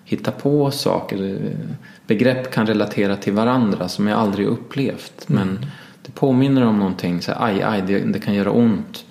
[0.05, 1.41] hitta på saker.
[2.07, 5.23] Begrepp kan relatera till varandra som jag aldrig upplevt.
[5.27, 5.65] Men mm.
[6.05, 7.21] det påminner om någonting.
[7.21, 9.06] Så aj aj, det, det kan göra ont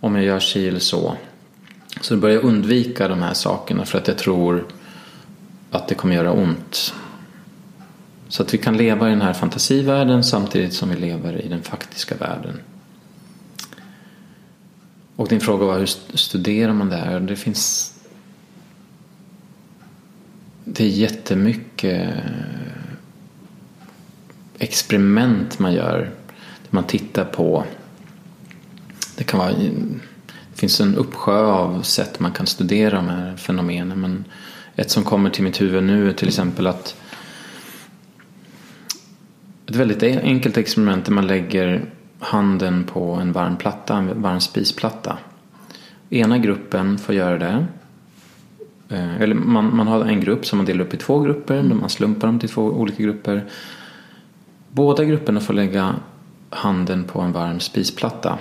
[0.00, 1.16] om jag gör si eller så.
[2.00, 4.66] Så då börjar jag undvika de här sakerna för att jag tror
[5.70, 6.94] att det kommer göra ont.
[8.28, 11.62] Så att vi kan leva i den här fantasivärlden samtidigt som vi lever i den
[11.62, 12.60] faktiska världen.
[15.16, 15.86] Och din fråga var hur
[16.16, 17.20] studerar man det här?
[17.20, 17.94] Det finns
[20.64, 22.14] det är jättemycket
[24.58, 26.10] experiment man gör.
[26.70, 27.64] Man tittar på
[29.18, 29.52] det kan vara
[30.58, 34.00] det finns en uppsjö av sätt man kan studera de här fenomenen.
[34.00, 34.24] Men
[34.76, 36.96] ett som kommer till mitt huvud nu är till exempel att
[39.66, 41.84] ett väldigt enkelt experiment där man lägger
[42.18, 45.18] handen på en varm platta, en varm spisplatta.
[46.10, 47.66] Ena gruppen får göra det.
[48.88, 51.58] Eh, eller man, man har en grupp som man delar upp i två grupper.
[51.58, 51.80] Mm.
[51.80, 53.44] Man slumpar dem till två olika grupper.
[54.70, 55.94] Båda grupperna får lägga
[56.50, 58.38] handen på en varm spisplatta.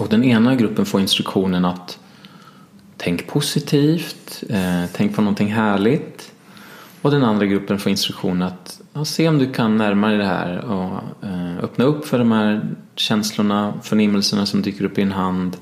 [0.00, 1.98] Och den ena gruppen får instruktionen att
[2.96, 6.32] tänk positivt, eh, tänk på någonting härligt.
[7.02, 10.24] Och den andra gruppen får instruktionen att ja, se om du kan närma dig det
[10.24, 15.12] här och eh, öppna upp för de här känslorna, förnimmelserna som dyker upp i din
[15.12, 15.56] hand.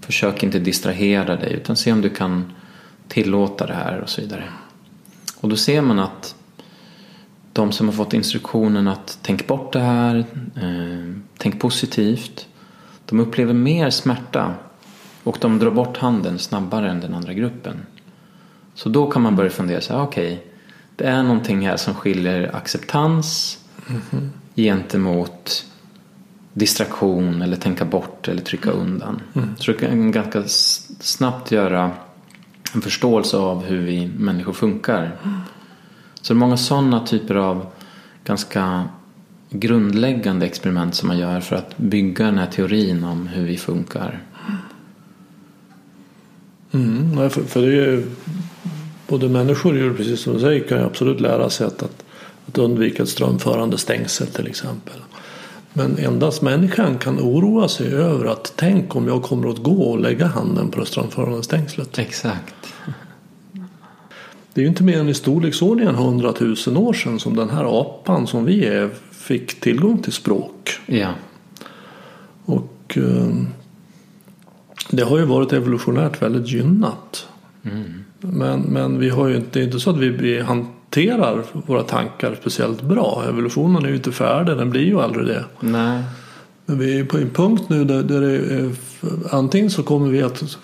[0.00, 2.52] Försök inte distrahera dig utan se om du kan
[3.08, 4.44] tillåta det här och så vidare.
[5.40, 6.34] Och då ser man att
[7.52, 10.24] de som har fått instruktionen att tänk bort det här,
[10.56, 12.46] eh, tänk positivt
[13.08, 14.54] de upplever mer smärta
[15.24, 17.76] och de drar bort handen snabbare än den andra gruppen.
[18.74, 20.46] Så då kan man börja fundera så här, okej, okay,
[20.96, 24.28] det är någonting här som skiljer acceptans mm -hmm.
[24.56, 25.64] gentemot
[26.52, 29.20] distraktion eller tänka bort eller trycka undan.
[29.34, 29.56] Mm.
[29.56, 30.42] Så det kan ganska
[31.00, 31.90] snabbt göra
[32.74, 35.02] en förståelse av hur vi människor funkar.
[35.24, 35.40] Mm.
[36.20, 37.66] Så det är många sådana typer av
[38.24, 38.84] ganska
[39.50, 44.22] grundläggande experiment som man gör för att bygga den här teorin om hur vi funkar.
[46.72, 48.02] Mm, för, för det är
[49.08, 52.04] både människor och djur, precis som du säger, kan ju absolut lära sig att, att,
[52.46, 54.96] att undvika ett strömförande stängsel till exempel.
[55.72, 60.00] Men endast människan kan oroa sig över att tänk om jag kommer att gå och
[60.00, 61.98] lägga handen på det strömförande stängslet.
[61.98, 62.54] Exakt.
[64.54, 68.26] Det är ju inte mer än i storleksordningen hundratusen år sedan som den här apan
[68.26, 68.90] som vi är
[69.28, 70.78] fick tillgång till språk.
[70.86, 71.08] Ja.
[72.44, 73.28] Och eh,
[74.90, 77.26] det har ju varit evolutionärt väldigt gynnat.
[77.62, 78.04] Mm.
[78.20, 82.36] Men, men vi har ju inte, det är inte så att vi, hanterar våra tankar
[82.40, 83.24] speciellt bra.
[83.28, 85.44] Evolutionen är ju inte färdig, den blir ju aldrig det.
[85.60, 86.02] Nej.
[86.66, 88.70] Men vi är på en punkt nu där, där är,
[89.30, 90.58] antingen så kommer vi att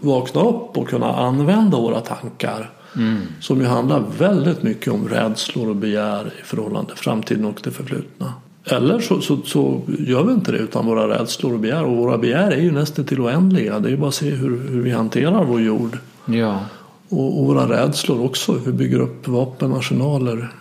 [0.00, 2.70] vakna upp och kunna använda våra tankar.
[2.96, 3.18] Mm.
[3.40, 7.70] Som ju handlar väldigt mycket om rädslor och begär i förhållande till framtiden och det
[7.70, 8.34] förflutna.
[8.64, 11.84] Eller så, så, så gör vi inte det utan våra rädslor och begär.
[11.84, 13.78] Och våra begär är ju nästan till oändliga.
[13.78, 15.98] Det är ju bara att se hur, hur vi hanterar vår jord.
[16.26, 16.60] Ja.
[17.08, 18.52] Och, och våra rädslor också.
[18.52, 20.52] Hur vi bygger upp vapenarsenaler.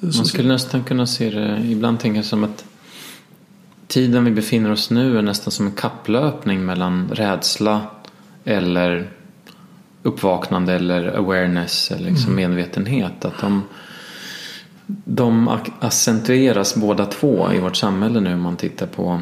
[0.00, 2.64] Man skulle nästan kunna se det, ibland tänka som att
[3.86, 7.80] tiden vi befinner oss nu är nästan som en kapplöpning mellan rädsla
[8.44, 9.10] eller
[10.06, 13.24] uppvaknande eller awareness eller liksom medvetenhet.
[13.24, 13.62] Att de,
[14.86, 19.20] de ac- accentueras båda två i vårt samhälle nu om man tittar på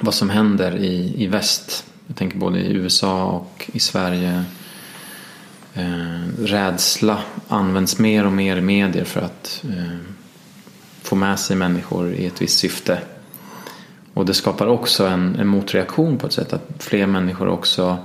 [0.00, 1.84] vad som händer i, i väst.
[2.06, 4.44] Jag tänker både i USA och i Sverige.
[5.74, 9.98] Eh, rädsla används mer och mer i medier för att eh,
[11.02, 12.98] få med sig människor i ett visst syfte.
[14.14, 17.98] Och det skapar också en, en motreaktion på ett sätt att fler människor också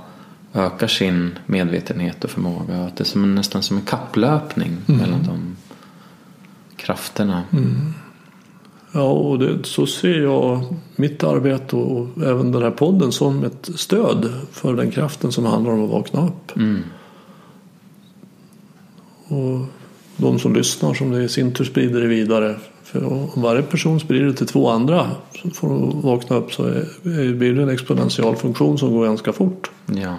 [0.56, 2.84] ökar sin medvetenhet och förmåga.
[2.84, 5.56] Att det är som nästan som en kapplöpning mellan de
[6.76, 7.42] krafterna.
[8.92, 13.70] Ja, och det, så ser jag mitt arbete och även den här podden som ett
[13.74, 16.56] stöd för den kraften som handlar om att vakna upp.
[16.56, 16.82] Mm.
[19.28, 19.66] Och
[20.16, 22.56] de som lyssnar som det i sin tur sprider det vidare.
[22.82, 25.10] För om varje person sprider det till två andra
[25.42, 29.06] så får de vakna upp så är, är, blir det en exponential funktion som går
[29.06, 29.70] ganska fort.
[29.86, 30.14] Ja.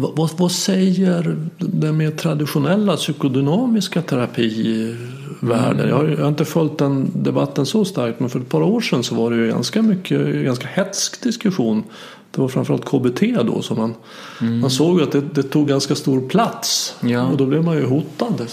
[0.00, 5.88] Vad, vad, säger den mer traditionella psykodynamiska terapivärlden?
[5.88, 8.80] Jag, har, jag har inte följt den debatten så starkt men för ett par år
[8.80, 11.82] sedan så var det ju ganska mycket, ganska hetsk diskussion.
[12.30, 13.94] Det var framförallt KBT då som man,
[14.60, 16.96] man såg att det, det tog ganska stor plats.
[17.00, 17.26] Ja.
[17.26, 18.46] Och då blev man ju hotad.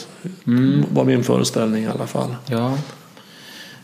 [0.89, 2.35] Var min föreställning i alla fall.
[2.45, 2.77] Ja.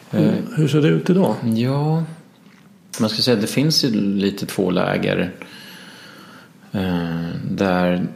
[0.09, 1.35] Hur, hur ser det ut idag?
[1.55, 2.03] Ja,
[2.99, 5.31] man ska säga att det finns ju lite två läger.
[6.71, 8.07] Eh, där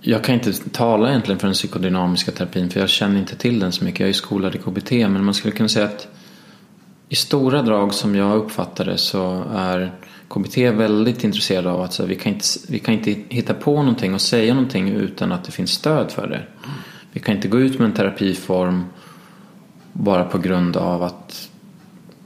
[0.00, 3.72] jag kan inte tala egentligen för den psykodynamiska terapin för jag känner inte till den
[3.72, 4.00] så mycket.
[4.00, 6.08] Jag är skolad i KBT men man skulle kunna säga att
[7.08, 9.92] i stora drag som jag uppfattar det så är
[10.28, 13.76] KBT väldigt intresserad av att så här, vi, kan inte, vi kan inte hitta på
[13.76, 16.42] någonting och säga någonting utan att det finns stöd för det.
[17.12, 18.84] Vi kan inte gå ut med en terapiform
[19.92, 21.48] bara på grund av att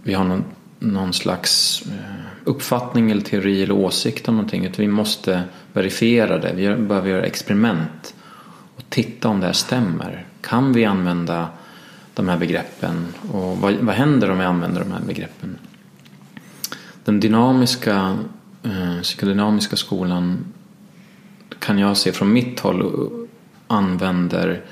[0.02, 0.44] vi har någon,
[0.78, 4.64] någon slags eh, uppfattning eller teori eller åsikt om någonting.
[4.64, 6.52] Utan vi måste verifiera det.
[6.52, 8.14] Vi behöver göra experiment
[8.76, 10.26] och titta om det här stämmer.
[10.40, 11.48] Kan vi använda
[12.14, 15.58] de här begreppen och vad, vad händer om vi använder de här begreppen?
[17.04, 18.18] Den dynamiska,
[18.62, 20.44] eh, psykodynamiska skolan
[21.58, 23.10] kan jag se från mitt håll
[23.66, 24.62] använder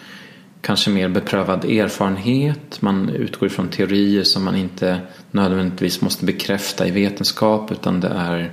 [0.60, 2.82] kanske mer beprövad erfarenhet.
[2.82, 5.00] Man utgår ifrån teorier som man inte
[5.30, 8.52] nödvändigtvis måste bekräfta i vetenskap utan det är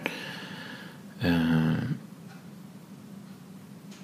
[1.19, 1.73] eh,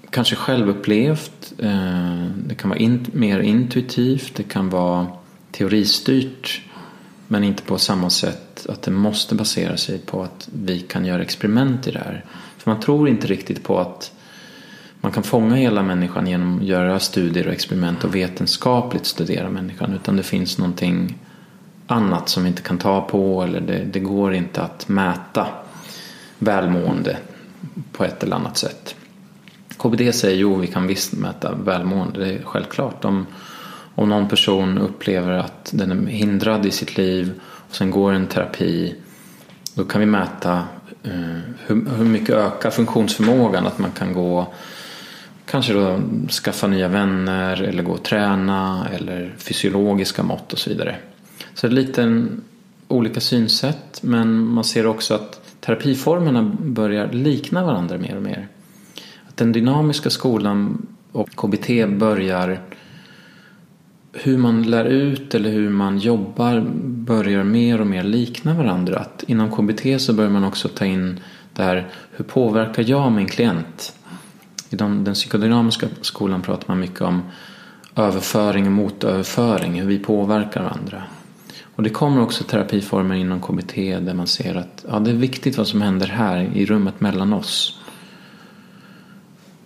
[0.10, 1.54] kanske självupplevt.
[1.58, 4.36] Eh, det kan vara in, mer intuitivt.
[4.36, 5.08] Det kan vara
[5.52, 6.62] teoristyrt.
[7.28, 11.22] Men inte på samma sätt att det måste basera sig på att vi kan göra
[11.22, 12.26] experiment i det här.
[12.58, 14.12] För man tror inte riktigt på att
[15.02, 19.94] man kan fånga hela människan genom att göra studier och experiment och vetenskapligt studera människan.
[19.94, 21.18] Utan det finns någonting
[21.88, 25.48] annat som vi inte kan ta på eller det, det går inte att mäta
[26.40, 27.18] välmående
[27.92, 28.96] på ett eller annat sätt.
[29.78, 33.06] KBD säger jo, vi kan visst mäta välmående, det är självklart.
[33.06, 33.26] Om,
[33.96, 37.32] om någon person upplever att den är hindrad i sitt liv
[37.70, 38.96] och sen går en terapi
[39.74, 40.64] då kan vi mäta
[41.04, 44.54] eh, hur, hur mycket ökar funktionsförmågan att man kan gå
[45.52, 46.00] kanske då
[46.44, 50.96] skaffa nya vänner eller gå och träna eller fysiologiska mått och så vidare.
[51.54, 52.28] Så det är lite
[52.88, 58.48] olika synsätt men man ser också att terapiformerna börjar likna varandra mer och mer.
[59.28, 62.60] Att den dynamiska skolan och KBT börjar
[64.14, 69.00] hur man lär ut eller hur man jobbar börjar mer och mer likna varandra.
[69.00, 71.20] Att inom KBT så börjar man också ta in
[71.54, 73.96] det här hur påverkar jag min klient?
[74.74, 77.22] I de, den psykodynamiska skolan pratar man mycket om
[77.96, 81.04] överföring och motöverföring, hur vi påverkar varandra.
[81.76, 85.58] Och det kommer också terapiformer inom KBT där man ser att ja, det är viktigt
[85.58, 87.80] vad som händer här i rummet mellan oss.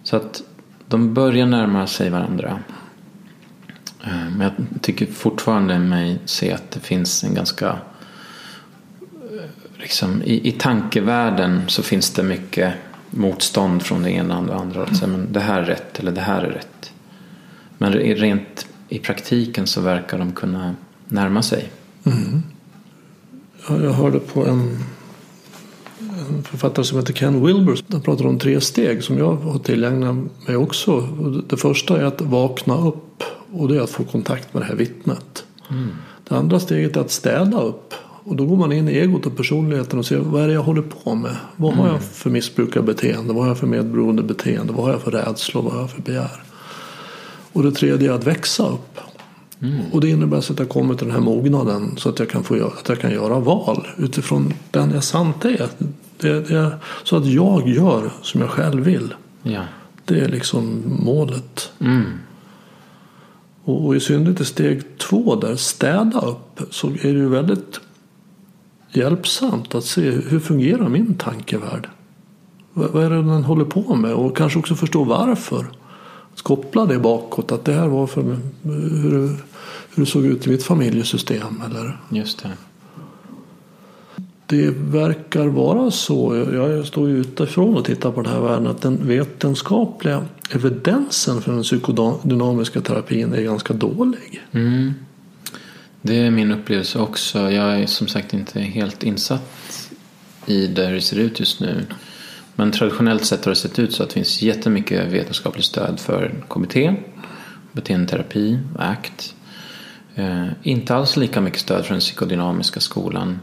[0.03, 0.41] Så att
[0.87, 2.59] de börjar närma sig varandra.
[4.03, 4.51] Eh, men jag
[4.81, 11.83] tycker fortfarande mig se att det finns en ganska eh, liksom, i, i tankevärlden så
[11.83, 12.73] finns det mycket
[13.15, 14.81] motstånd från det ena och det andra.
[14.81, 16.91] Alltså, men det här är rätt eller det här är rätt.
[17.77, 21.71] Men rent i praktiken så verkar de kunna närma sig.
[22.03, 22.43] Mm.
[23.67, 24.83] Jag hörde på en,
[25.99, 27.79] en författare som heter Ken Wilber.
[27.91, 30.15] Han pratar om tre steg som jag har tillägnat
[30.47, 31.01] mig också.
[31.47, 34.75] Det första är att vakna upp och det är att få kontakt med det här
[34.75, 35.45] vittnet.
[35.69, 35.89] Mm.
[36.27, 37.93] Det andra steget är att städa upp.
[38.27, 40.63] Och då går man in i egot och personligheten och ser vad är det jag
[40.63, 41.35] håller på med?
[41.55, 42.01] Vad har jag mm.
[42.01, 43.33] för missbrukarbeteende?
[43.33, 44.73] Vad har jag för medberoende beteende?
[44.73, 45.61] Vad har jag för rädslor?
[45.61, 46.41] Vad har jag för begär?
[47.53, 48.99] Och det tredje är att växa upp.
[49.61, 49.81] Mm.
[49.91, 52.55] Och det innebär att jag kommer till den här mognaden så att jag kan, få,
[52.79, 55.69] att jag kan göra val utifrån den jag sant är.
[56.17, 59.13] Det, det, så att jag gör som jag själv vill.
[59.43, 59.61] Ja.
[60.05, 61.71] Det är liksom målet.
[61.79, 62.03] Mm.
[63.63, 67.79] Och, och, i synnerhet i steg två där, städa upp, så är det ju väldigt
[68.95, 71.89] hjälpsamt att se hur fungerar min tankevärld.
[72.73, 75.65] Vad, är det den håller på med och kanske också förstå varför
[76.45, 77.51] koppla det bakåt.
[77.51, 78.21] Att det här var för
[78.63, 79.37] hur, hur
[79.95, 81.61] det såg ut i mitt familjesystem.
[81.65, 81.97] Eller?
[82.09, 82.51] Just det.
[84.47, 88.81] Det verkar vara så, jag står ju utifrån och tittar på den här världen, att
[88.81, 94.43] den vetenskapliga evidensen för den psykodynamiska terapin är ganska dålig.
[94.51, 94.93] Mm.
[96.07, 97.51] Det är min upplevelse också.
[97.51, 99.89] Jag är som sagt inte helt insatt
[100.45, 101.85] i det hur det ser ut just nu.
[102.55, 106.43] Men traditionellt sett har det sett ut så att det finns jättemycket vetenskapligt stöd för
[106.49, 106.75] KBT,
[107.71, 109.35] beteendeterapi, ACT.
[110.15, 113.39] Eh, inte alls lika mycket stöd för den psykodynamiska skolan.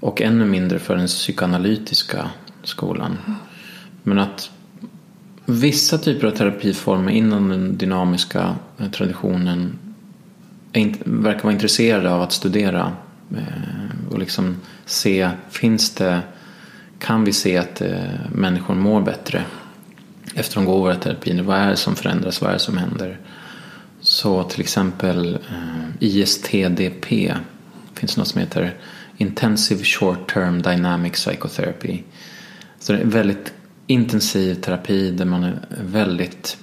[0.00, 2.30] Och ännu mindre för den psykoanalytiska
[2.62, 3.18] skolan.
[4.02, 4.50] Men att
[5.44, 9.78] vissa typer av terapiformer inom den dynamiska eh, traditionen
[10.78, 12.92] inte, verkar vara intresserade av att studera
[13.36, 16.20] eh, och liksom se, finns det
[16.98, 19.44] kan vi se att eh, människor mår bättre
[20.34, 21.42] efter de går våra terapier.
[21.42, 22.40] Vad är det som förändras?
[22.40, 23.20] Vad är det som händer?
[24.00, 27.34] Så till exempel eh, ISTDP
[27.94, 28.74] finns något som heter
[29.16, 32.02] Intensive Short Term Dynamic Psychotherapy.
[32.80, 33.52] Så det är väldigt
[33.86, 36.58] intensiv terapi där man är väldigt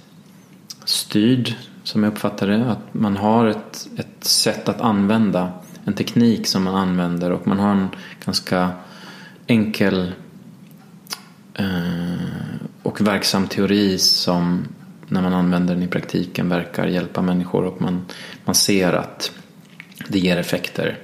[0.86, 2.72] styrd som jag uppfattar det.
[2.72, 5.52] Att man har ett, ett sätt att använda
[5.86, 7.88] en teknik som man använder och man har en
[8.26, 8.70] ganska
[9.48, 10.12] enkel
[11.54, 14.68] Eh, och verksam teori som
[15.08, 18.06] när man använder den i praktiken verkar hjälpa människor och man,
[18.46, 19.32] man ser att
[20.08, 20.98] det ger effekter.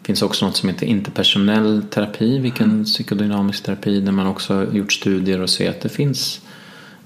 [0.00, 4.92] Det finns också något som heter interpersonell terapi, vilken psykodynamisk terapi, där man också gjort
[4.92, 6.40] studier och ser att det finns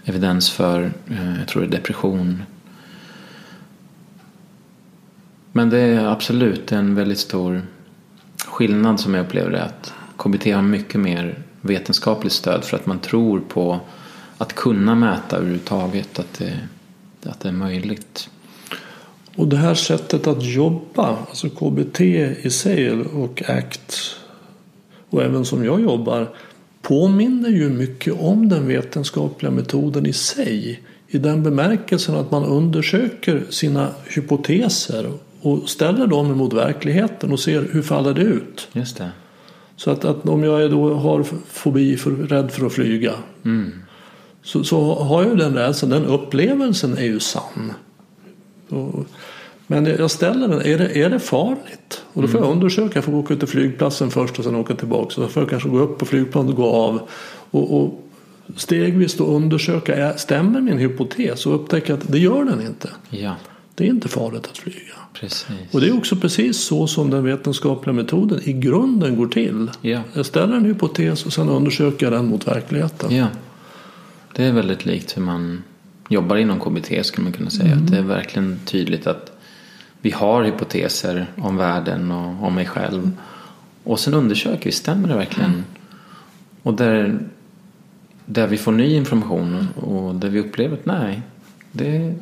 [0.05, 2.43] evidens för, eh, jag tror det är depression.
[5.53, 7.63] Men det är absolut en väldigt stor
[8.47, 12.99] skillnad som jag upplever det, att KBT har mycket mer vetenskapligt stöd för att man
[12.99, 13.81] tror på
[14.39, 16.59] att kunna mäta överhuvudtaget att det,
[17.31, 18.29] att det är möjligt.
[19.37, 24.17] Och det här sättet att jobba, alltså KBT i sig och ACT
[25.11, 26.29] och även som jag jobbar
[26.83, 30.83] påminner ju mycket om den vetenskapliga metoden i sig.
[31.09, 35.13] I den bemärkelsen att man undersöker sina hypoteser
[35.43, 38.69] och ställer dem emot verkligheten och ser hur faller det ut.
[38.73, 39.11] Just det.
[39.77, 43.13] Så att, att om jag då har fobi, för, rädd för att flyga.
[43.45, 43.73] Mm.
[44.43, 47.73] Så, så har jag den rädslan, den upplevelsen är ju sann.
[48.69, 49.07] Och,
[49.67, 52.05] men jag ställer den, är det, är det farligt?
[52.13, 52.59] Och då får jag mm.
[52.59, 55.11] undersöka, jag får åka till flygplatsen först och sen åka tillbaka.
[55.11, 57.01] Så får jag kanske gå upp på flygplanet och gå av.
[57.51, 58.03] Och, och
[58.57, 61.47] stegvis då undersöka, stämmer min hypotes?
[61.47, 62.91] Och upptäcka att det gör den inte.
[63.11, 63.35] Ja.
[63.75, 64.95] Det är inte farligt att flyga.
[65.13, 65.47] Precis.
[65.71, 69.71] Och det är också precis så som den vetenskapliga metoden i grunden går till.
[69.81, 70.01] Ja.
[70.15, 73.17] Jag ställer en hypotes och sen undersöker jag den mot verkligheten.
[73.17, 73.27] Ja.
[74.35, 75.63] Det är väldigt likt hur man
[76.09, 77.73] jobbar inom KBT skulle man kunna säga.
[77.73, 77.85] Mm.
[77.85, 79.33] Att det är verkligen tydligt att
[80.01, 83.11] vi har hypoteser om världen och om mig själv.
[83.85, 85.51] Och sen undersöker vi, stämmer det verkligen?
[85.51, 85.65] Mm.
[86.63, 87.19] Och där,
[88.27, 91.23] där vi får ny information och där vi upplever att nej,
[91.73, 92.15] det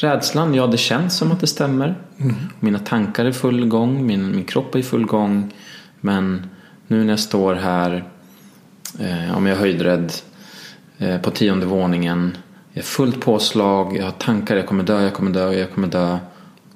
[0.00, 1.94] Rädslan, ja det känns som att det stämmer.
[2.18, 2.34] Mm.
[2.60, 5.54] Mina tankar är full gång, min, min kropp är i full gång.
[6.00, 6.46] Men
[6.86, 8.04] nu när jag står här,
[9.00, 10.12] eh, om jag är höjdrädd,
[10.98, 12.36] eh, på tionde våningen.
[12.72, 15.88] Jag är fullt påslag, jag har tankar, jag kommer dö, jag kommer dö, jag kommer
[15.88, 16.18] dö.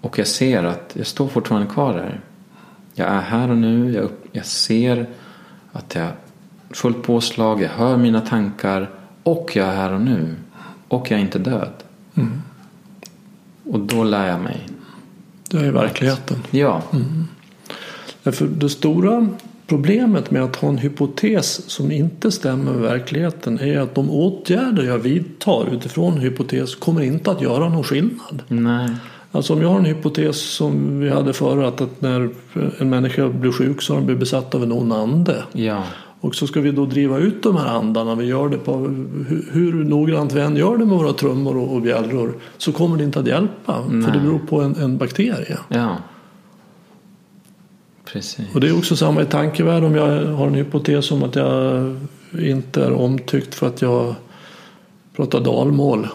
[0.01, 2.21] Och jag ser att jag står fortfarande kvar där.
[2.95, 5.07] Jag är här och nu, jag, upp, jag ser
[5.73, 6.13] att jag har
[6.71, 8.91] fullt påslag, jag hör mina tankar
[9.23, 10.35] och jag är här och nu.
[10.89, 11.73] Och jag är inte död.
[12.15, 12.43] Mm.
[13.73, 14.61] Och då lär jag mig.
[15.51, 16.37] Det är verkligheten.
[16.51, 16.83] Ja.
[16.93, 17.25] Mm.
[18.23, 19.29] För det stora
[19.67, 24.83] Problemet med att ha en hypotes som inte stämmer med verkligheten är att de åtgärder
[24.83, 28.43] jag vidtar utifrån hypotes kommer inte att göra någon skillnad.
[28.49, 28.89] Nej.
[29.33, 32.31] Alltså om jag har en hypotes som vi hade förra att, att när
[32.79, 35.43] en människa blir sjuk så har den blivit besatt av en ond ande.
[35.53, 35.85] Ja.
[36.23, 38.15] Och så ska vi då driva ut de här andarna.
[38.15, 41.75] Vi gör det på hur, hur noggrant vi än gör det med våra trummor och,
[41.75, 43.85] och bjällror så kommer det inte att hjälpa.
[43.91, 44.03] Nej.
[44.03, 45.59] För det beror på en, en bakterie.
[45.69, 45.97] Ja.
[48.05, 48.55] Precis.
[48.55, 51.97] Och det är också samma i tankevärld om jag har en hypotes om att jag
[52.39, 54.15] inte är omtyckt för att jag
[55.17, 56.09] pratar dalmål.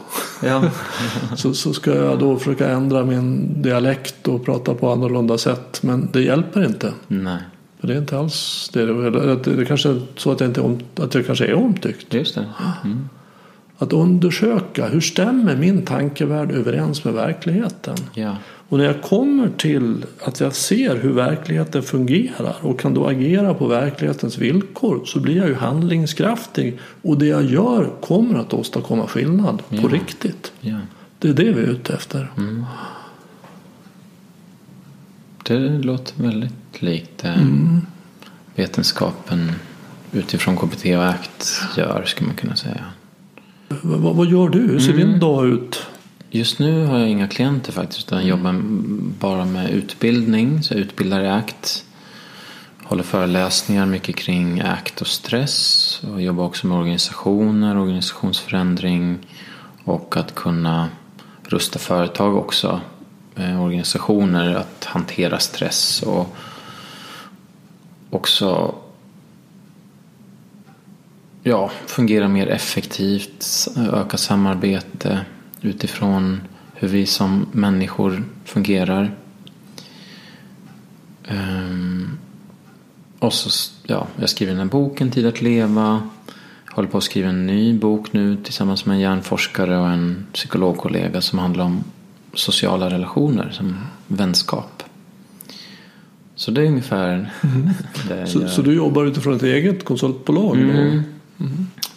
[0.44, 0.64] Ja.
[1.36, 5.80] Så, så ska jag då försöka ändra min dialekt och prata på annorlunda sätt.
[5.84, 6.94] Men det hjälper inte.
[7.08, 7.40] Nej.
[7.80, 8.86] För det är inte alls det.
[8.86, 12.14] Det är kanske så att jag, inte att jag kanske är omtyckt.
[12.14, 12.46] Just det.
[12.84, 13.10] Mm.
[13.78, 17.96] Att undersöka hur stämmer min tankevärld överens med verkligheten.
[18.14, 18.36] Ja.
[18.70, 23.54] Och när jag kommer till att jag ser hur verkligheten fungerar och kan då agera
[23.54, 29.08] på verklighetens villkor så blir jag ju handlingskraftig och det jag gör kommer att åstadkomma
[29.08, 29.88] skillnad på Ja.
[29.92, 30.52] riktigt.
[30.62, 30.76] ja.
[31.20, 32.32] Det är det vi är ute efter.
[32.38, 32.66] Mm.
[35.48, 37.82] Det låter väldigt likt det Mm.
[38.56, 39.52] vetenskapen
[40.12, 42.84] utifrån KBT och ACT gör, skulle man kunna säga.
[43.82, 44.60] Vad, vad- gör du?
[44.60, 45.08] Hur ser Mm.
[45.10, 45.86] din dag ut?
[46.32, 48.56] Just nu har jag inga klienter faktiskt, utan jobbar
[49.20, 50.64] bara med utbildning.
[50.64, 51.84] Så jag utbildar i ACT.
[52.84, 56.02] Håller föreläsningar mycket kring ACT och stress.
[56.14, 59.18] Och jobbar också med organisationer, organisationsförändring
[59.84, 60.90] och att kunna
[61.44, 62.82] rusta företag också.
[63.40, 66.36] Eh, organisationer att hantera stress och
[68.10, 68.76] också
[71.44, 75.26] ja, fungera mer effektivt, öka samarbete
[75.62, 76.42] utifrån
[76.74, 79.12] hur vi som människor fungerar.
[81.28, 82.18] Ehm,
[83.20, 86.02] och så, ja, jag skriver den här boken Tid att leva.
[86.66, 90.28] Jag Håller på att skriva en ny bok nu tillsammans med en hjärnforskare och en
[90.34, 91.84] psykologkollega som handlar om
[92.38, 93.76] sociala relationer som
[94.08, 94.84] vänskap.
[96.36, 97.34] Så det är ungefär
[98.08, 98.48] det jag Så, gör.
[98.48, 100.58] så du jobbar utifrån ett eget konsultbolag?
[100.58, 100.64] då?
[100.64, 101.02] Mm.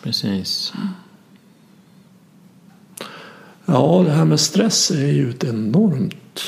[0.03, 0.73] Precis.
[3.67, 6.43] Ja, det här med stress är ju ett enormt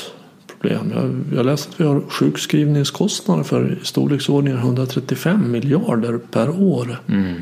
[0.47, 0.91] problem.
[0.95, 7.33] Jag, jag läste att vi har sjukskrivningskostnader för i storleksordningen 135 miljarder per år Mm.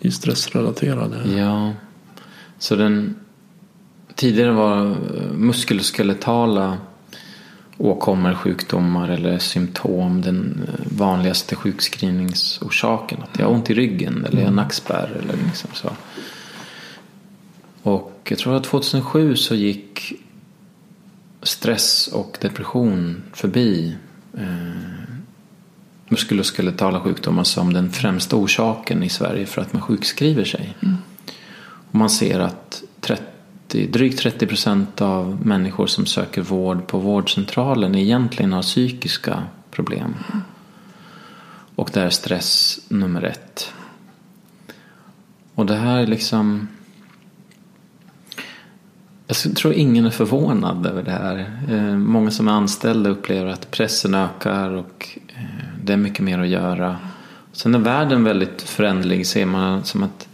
[0.00, 1.16] i stressrelaterade.
[1.38, 1.72] Ja.
[2.58, 3.14] Så den
[4.14, 4.96] tidigare var
[5.38, 6.78] muskuloskeletala
[7.78, 13.22] åkommor, sjukdomar eller symptom den eh, vanligaste sjukskrivningsorsaken.
[13.22, 15.90] Att jag har ont i ryggen eller jag har nackspärr eller liksom så.
[17.82, 20.12] Och jag tror att 2007 så gick
[21.42, 23.96] stress och depression förbi
[24.34, 25.08] eh,
[26.08, 30.76] muskuloskeletala sjukdomar som den främsta orsaken i Sverige för att man sjukskriver sig.
[31.90, 33.22] Och man ser att 30,
[33.68, 40.14] drygt 30 procent av människor som söker vård på vårdcentralen egentligen har psykiska problem.
[41.74, 43.72] Och där är stress nummer ett.
[45.54, 46.68] Och det här är liksom...
[49.26, 51.60] Jag tror ingen är förvånad över det här.
[51.70, 55.42] Eh, många som är anställda upplever att pressen ökar och eh,
[55.84, 56.96] det är mycket mer att göra.
[57.52, 60.27] Sen är världen väldigt förändlig ser man som att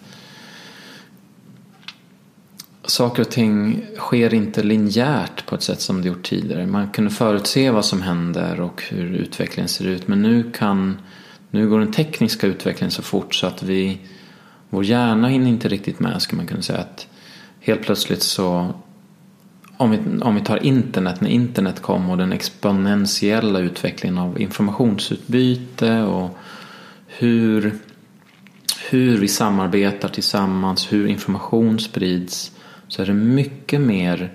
[2.86, 6.66] saker och ting sker inte linjärt på ett sätt som det gjort tidigare.
[6.66, 10.96] Man kunde förutse vad som händer och hur utvecklingen ser ut men nu kan
[11.50, 13.98] nu går den tekniska utvecklingen så fort så att vi
[14.70, 17.06] vår hjärna hinner inte riktigt med skulle man kunna säga att
[17.60, 18.74] helt plötsligt så
[19.76, 26.02] om vi, om vi tar internet, när internet kom och den exponentiella utvecklingen av informationsutbyte
[26.02, 26.38] och
[27.06, 27.74] hur,
[28.90, 32.53] hur vi samarbetar tillsammans, hur information sprids
[32.88, 34.32] så är det mycket mer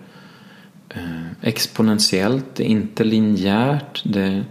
[0.90, 4.04] eh, exponentiellt, det är inte linjärt.
[4.06, 4.44] Det,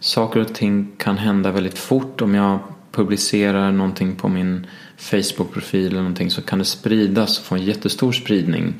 [0.00, 2.20] saker och ting kan hända väldigt fort.
[2.20, 2.58] Om jag
[2.92, 8.12] publicerar någonting på min Facebook-profil eller någonting så kan det spridas och få en jättestor
[8.12, 8.74] spridning.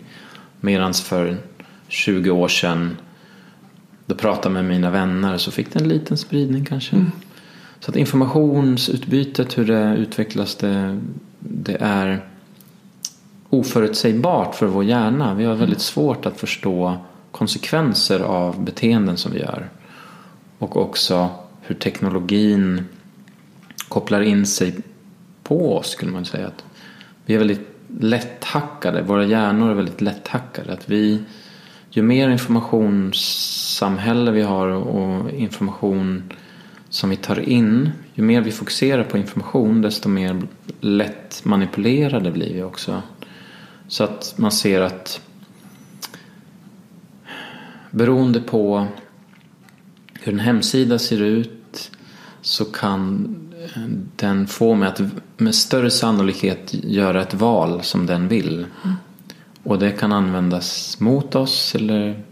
[0.60, 1.36] Medan för
[1.88, 2.96] 20 år sedan
[4.06, 7.04] då pratade jag med mina vänner så fick det en liten spridning kanske.
[7.80, 11.00] Så att informationsutbytet, hur det utvecklas, det,
[11.38, 12.28] det är
[13.50, 15.34] oförutsägbart för vår hjärna.
[15.34, 16.96] Vi har väldigt svårt att förstå
[17.30, 19.68] konsekvenser av beteenden som vi gör.
[20.58, 21.28] Och också
[21.60, 22.84] hur teknologin
[23.88, 24.74] kopplar in sig
[25.42, 26.46] på oss skulle man säga.
[26.46, 26.64] Att
[27.26, 27.68] vi är väldigt
[28.00, 30.72] lätthackade, våra hjärnor är väldigt lätthackade.
[30.72, 31.20] Att vi,
[31.90, 36.32] ju mer informationssamhälle vi har och information
[36.88, 40.42] som vi tar in, ju mer vi fokuserar på information desto mer
[40.80, 43.02] lätt manipulerade blir vi också.
[43.88, 45.20] Så att man ser att
[47.90, 48.86] beroende på
[50.20, 51.90] hur en hemsida ser ut
[52.40, 53.36] så kan
[54.16, 55.00] den få mig att
[55.36, 58.66] med större sannolikhet göra ett val som den vill.
[58.84, 58.96] Mm.
[59.62, 62.22] Och det kan användas mot oss eller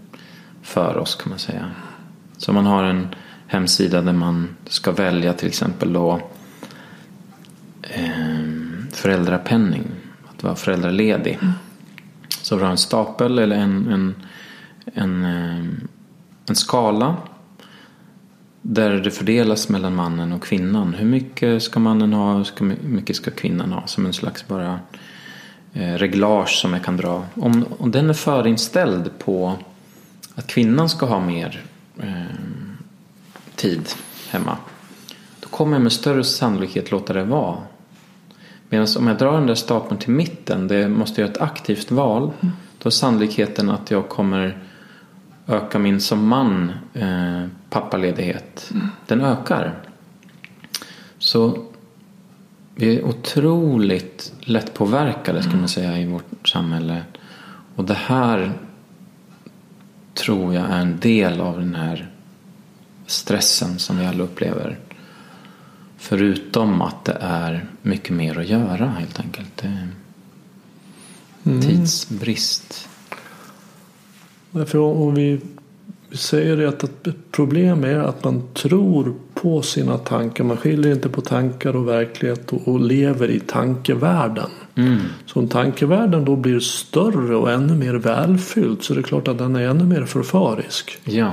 [0.63, 1.71] för oss kan man säga.
[2.37, 3.09] Så man har en
[3.47, 6.21] hemsida där man ska välja till exempel då
[7.83, 8.39] eh,
[8.93, 9.85] föräldrapenning,
[10.43, 11.38] att vara föräldraledig.
[11.43, 11.53] Mm.
[12.28, 14.14] Så du har en stapel eller en, en,
[14.95, 15.64] en, eh,
[16.47, 17.16] en skala
[18.62, 20.95] där det fördelas mellan mannen och kvinnan.
[20.95, 23.86] Hur mycket ska mannen ha och hur mycket ska kvinnan ha?
[23.86, 24.80] Som en slags bara
[25.72, 27.26] eh, reglage som jag kan dra.
[27.34, 29.57] Om, om den är förinställd på
[30.34, 31.64] att kvinnan ska ha mer
[31.99, 32.22] eh,
[33.57, 33.88] tid
[34.30, 34.57] hemma.
[35.40, 37.57] Då kommer jag med större sannolikhet låta det vara.
[38.73, 42.31] Medan om jag drar den där stapeln till mitten, det måste göra ett aktivt val.
[42.41, 42.55] Mm.
[42.79, 44.59] Då är sannolikheten att jag kommer
[45.47, 48.70] öka min som man eh, pappaledighet.
[48.75, 48.87] Mm.
[49.07, 49.75] Den ökar.
[51.18, 51.64] Så
[52.75, 57.03] vi är otroligt lättpåverkade ska man säga i vårt samhälle.
[57.77, 58.53] Och det här
[60.14, 62.11] tror jag är en del av den här
[63.07, 64.79] stressen som vi alla upplever.
[65.97, 69.64] Förutom att det är mycket mer att göra helt enkelt.
[71.45, 71.61] Mm.
[71.62, 72.89] Tidsbrist.
[74.53, 75.41] För om vi
[76.12, 80.45] säger det att ett problem är att man tror på sina tankar.
[80.45, 84.51] Man skiljer inte på tankar och verklighet och, och lever i tankevärlden.
[84.74, 84.99] Mm.
[85.26, 89.39] Så om tankevärlden då blir större och ännu mer välfylld så är det klart att
[89.39, 90.99] den är ännu mer förfarisk.
[91.05, 91.33] Ja.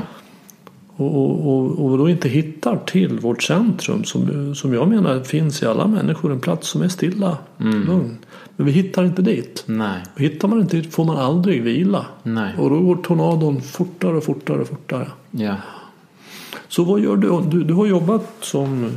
[1.00, 5.66] Och, och, och då inte hittar till vårt centrum som, som jag menar finns i
[5.66, 6.32] alla människor.
[6.32, 7.88] En plats som är stilla, mm.
[7.88, 8.18] lugn.
[8.56, 9.64] Men vi hittar inte dit.
[9.66, 10.04] Nej.
[10.16, 12.06] Hittar man inte dit får man aldrig vila.
[12.24, 12.54] Nej.
[12.58, 15.08] Och då går tornadon fortare och fortare och fortare.
[15.32, 15.56] Ja.
[16.68, 17.41] Så vad gör du?
[17.50, 18.91] Du, du har jobbat som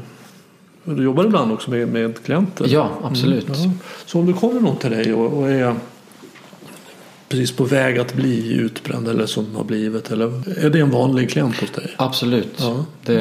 [0.85, 2.67] du jobbar ibland också med, med klienter?
[2.69, 3.49] Ja, absolut.
[3.49, 3.71] Mm, ja.
[4.07, 5.75] Så om det kommer någon till dig och, och, är
[7.33, 11.31] precis på väg att bli utbränd eller som har blivit eller är det en vanlig
[11.31, 11.95] klient hos dig?
[11.97, 12.85] Absolut, ja.
[13.05, 13.21] det,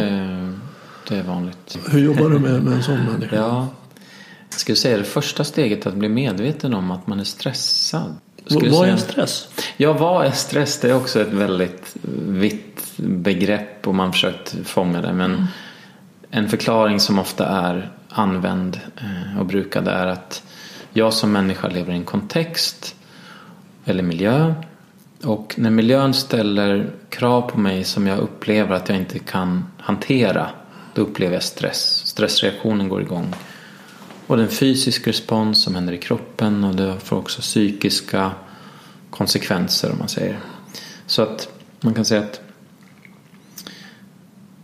[1.07, 1.77] det är vanligt.
[1.89, 3.35] Hur jobbar du med, med en sån människa?
[3.35, 3.67] Ja,
[4.49, 8.15] jag skulle säga det första steget att bli medveten om att man är stressad.
[8.49, 8.97] Vad är säga...
[8.97, 9.47] stress?
[9.77, 10.79] Ja, vad är stress?
[10.79, 11.95] Det är också ett väldigt
[12.27, 15.13] vitt begrepp och man försökt fånga det.
[15.13, 15.45] Men mm.
[16.31, 20.43] en förklaring som ofta är använd eh, och brukad är att
[20.93, 22.95] jag som människa lever i en kontext
[23.85, 24.53] eller miljö
[25.23, 30.49] och när miljön ställer krav på mig som jag upplever att jag inte kan hantera
[30.93, 32.01] då upplever jag stress.
[32.05, 33.33] Stressreaktionen går igång.
[34.27, 38.31] Och den fysisk respons som händer i kroppen och det får också psykiska
[39.09, 40.39] konsekvenser om man säger.
[41.05, 41.49] Så att
[41.81, 42.41] man kan säga att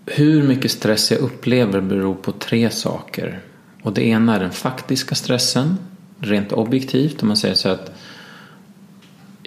[0.05, 3.41] hur mycket stress jag upplever beror på tre saker.
[3.83, 5.77] Och det ena är den faktiska stressen,
[6.19, 7.21] rent objektivt.
[7.21, 7.91] Om man säger så att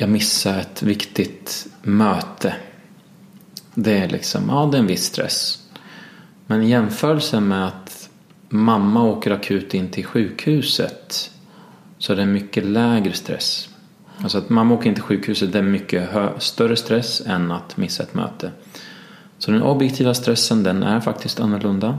[0.00, 2.54] jag missar ett viktigt möte.
[3.74, 5.68] Det är liksom, ja det är en viss stress.
[6.46, 8.10] Men i jämförelse med att
[8.48, 11.30] mamma åker akut in till sjukhuset
[11.98, 13.68] så är det mycket lägre stress.
[14.22, 18.02] Alltså att mamma åker in till sjukhuset det är mycket större stress än att missa
[18.02, 18.50] ett möte.
[19.38, 21.98] Så den objektiva stressen den är faktiskt annorlunda.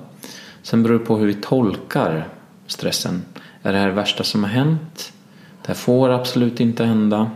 [0.62, 2.28] Sen beror det på hur vi tolkar
[2.68, 3.24] stressen.
[3.64, 5.14] Är det här det värsta som har hänt?
[5.62, 7.32] Det här får absolut inte hända.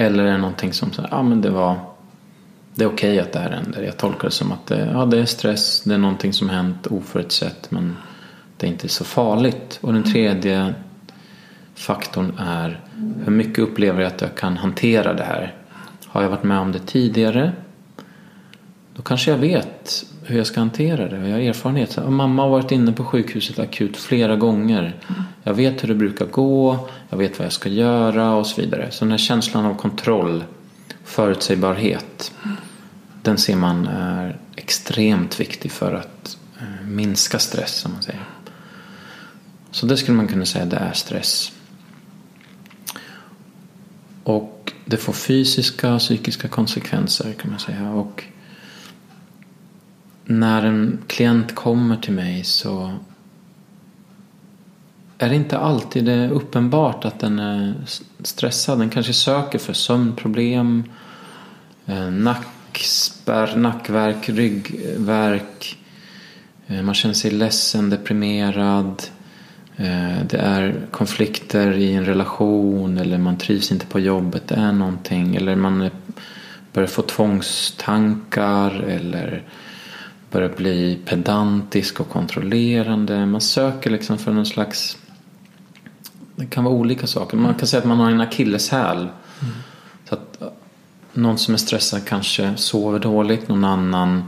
[0.00, 1.76] Eller är det någonting som säger, ja men det var
[2.74, 3.82] det är okej okay att det här händer.
[3.82, 6.86] Jag tolkar det som att det, ja, det är stress, det är någonting som hänt
[6.86, 7.96] oförutsett men
[8.56, 9.78] det är inte så farligt.
[9.80, 10.74] Och den tredje
[11.74, 12.80] faktorn är
[13.24, 15.54] hur mycket upplever jag att jag kan hantera det här.
[16.06, 17.52] Har jag varit med om det tidigare
[18.94, 21.28] då kanske jag vet hur jag ska hantera det.
[21.28, 21.98] Jag har erfarenhet.
[22.08, 24.96] Mamma har varit inne på sjukhuset akut flera gånger.
[25.42, 28.90] Jag vet hur det brukar gå, jag vet vad jag ska göra och så vidare.
[28.90, 30.44] Så den här känslan av kontroll,
[31.04, 32.32] förutsägbarhet
[33.22, 38.24] den ser man är extremt viktig för att eh, minska stress som man säger.
[39.70, 41.52] Så det skulle man kunna säga det är stress.
[44.24, 47.90] Och det får fysiska och psykiska konsekvenser kan man säga.
[47.90, 48.24] Och
[50.30, 52.98] när en klient kommer till mig så
[55.18, 57.74] är det inte alltid det uppenbart att den är
[58.22, 58.78] stressad.
[58.78, 60.84] Den kanske söker för sömnproblem,
[61.86, 65.76] eh, nackspärr, nackverk, ryggverk,
[66.66, 69.02] eh, man känner sig ledsen, deprimerad.
[69.76, 74.48] Eh, det är konflikter i en relation eller man trivs inte på jobbet.
[74.48, 75.36] Det är någonting.
[75.36, 75.90] Eller man
[76.72, 79.42] börjar få tvångstankar eller
[80.30, 83.26] börjar bli pedantisk och kontrollerande.
[83.26, 84.98] Man söker liksom för någon slags...
[86.36, 87.36] Det kan vara olika saker.
[87.36, 88.96] Man kan säga att man har en akilleshäl.
[88.96, 89.54] Mm.
[90.08, 90.42] Så att
[91.12, 93.48] någon som är stressad kanske sover dåligt.
[93.48, 94.22] Någon annan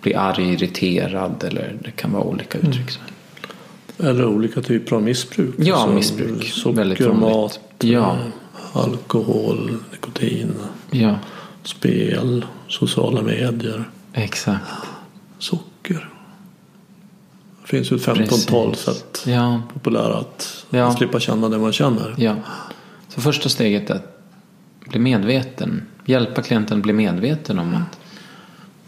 [0.00, 1.44] blir arg, irriterad.
[1.44, 2.98] Eller det kan vara olika uttryck.
[3.98, 4.10] Mm.
[4.10, 5.54] Eller olika typer av missbruk.
[5.58, 6.44] Ja, alltså, missbruk.
[6.44, 8.16] Socker, mat, ja.
[8.72, 10.52] alkohol, nikotin,
[10.90, 11.18] ja.
[11.62, 13.84] spel, sociala medier.
[14.12, 14.64] Exakt
[15.40, 16.08] socker.
[17.62, 19.62] Det finns ju ett femtontal sätt ja.
[19.74, 20.96] populära att ja.
[20.96, 22.14] slippa känna det man känner.
[22.18, 22.36] Ja.
[23.08, 24.20] Så första steget är att
[24.88, 25.82] bli medveten.
[26.04, 27.98] Hjälpa klienten att bli medveten om att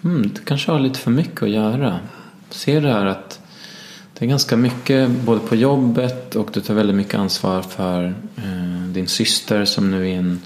[0.03, 1.99] hmm, du kanske har lite för mycket att göra.
[2.51, 3.41] Se det här att
[4.19, 8.89] det är ganska mycket både på jobbet och du tar väldigt mycket ansvar för eh,
[8.93, 10.41] din syster som nu är i en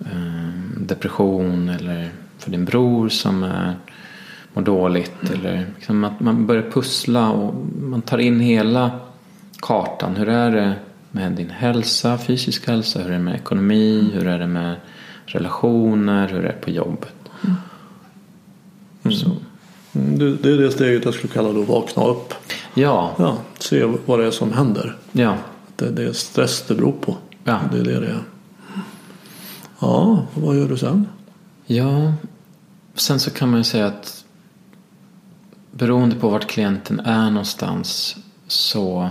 [0.00, 3.76] eh, depression eller för din bror som är
[4.52, 5.12] mår dåligt.
[5.22, 5.40] Mm.
[5.40, 8.90] Eller liksom att man börjar pussla och man tar in hela
[9.60, 10.16] kartan.
[10.16, 10.74] Hur är det
[11.10, 12.98] med din hälsa, fysisk hälsa?
[12.98, 14.00] Hur är det med ekonomi?
[14.00, 14.12] Mm.
[14.12, 14.76] Hur är det med
[15.24, 16.28] relationer?
[16.28, 17.14] Hur är det på jobbet?
[19.04, 19.16] Mm.
[19.18, 19.30] Så.
[19.94, 22.34] Mm, det är det steget jag skulle kalla då vakna upp.
[22.74, 23.14] Ja.
[23.18, 23.38] ja.
[23.58, 24.96] Se vad det är som händer.
[25.12, 25.36] Ja.
[25.76, 27.16] Det, det är stress det beror på.
[27.44, 27.60] Ja.
[27.72, 28.22] Det är det det är.
[29.78, 31.06] Ja, vad gör du sen?
[31.66, 32.12] Ja,
[32.94, 34.21] sen så kan man ju säga att
[35.82, 38.16] beroende på vart klienten är någonstans
[38.46, 39.10] så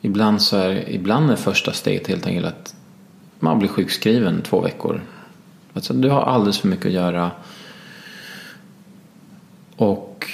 [0.00, 2.74] ibland så är, ibland är första steget helt enkelt att
[3.38, 5.02] man blir sjukskriven två veckor.
[5.72, 7.30] Alltså, du har alldeles för mycket att göra.
[9.76, 10.26] Och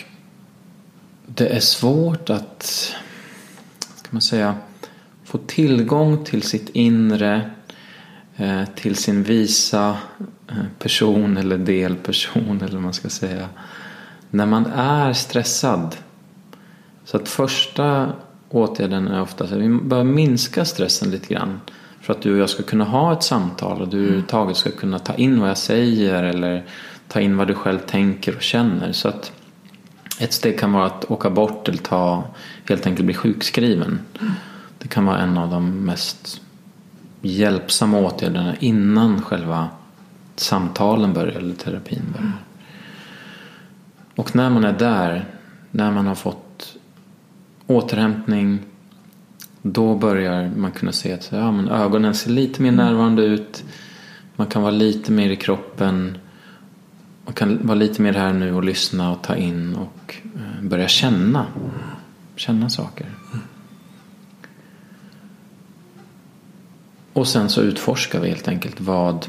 [1.27, 2.63] det är svårt att,
[3.97, 4.55] ska man säga,
[5.25, 7.51] få tillgång till sitt inre,
[8.37, 9.97] eh, till sin visa
[10.49, 13.49] eh, person eller delperson eller vad man ska säga
[14.37, 15.97] när man är stressad.
[17.05, 18.13] Så att första
[18.51, 21.61] åtgärden är ofta att vi bör minska stressen lite grann.
[22.01, 24.05] För att du och jag ska kunna ha ett samtal och du mm.
[24.05, 26.65] överhuvudtaget ska kunna ta in vad jag säger eller
[27.09, 28.93] ta in vad du själv tänker och känner.
[28.93, 29.33] Så att
[30.21, 32.25] ett steg kan vara att åka bort eller ta,
[32.69, 34.01] helt enkelt bli sjukskriven.
[34.21, 34.33] Mm.
[34.79, 36.41] Det kan vara en av de mest
[37.21, 39.69] hjälpsamma åtgärderna innan själva
[40.37, 42.33] samtalen börjar eller terapin börjar.
[44.17, 45.25] Och när man är där,
[45.71, 46.77] när man har fått
[47.67, 48.59] återhämtning
[49.63, 53.65] då börjar man kunna se att ja, men ögonen ser lite mer närvarande ut.
[54.37, 56.19] Man kan vara lite mer i kroppen.
[57.25, 60.89] Man kan vara lite mer här nu och lyssna och ta in och eh, börja
[60.89, 61.47] känna.
[62.37, 63.07] Känna saker.
[67.13, 69.29] Och sen så utforskar vi helt enkelt vad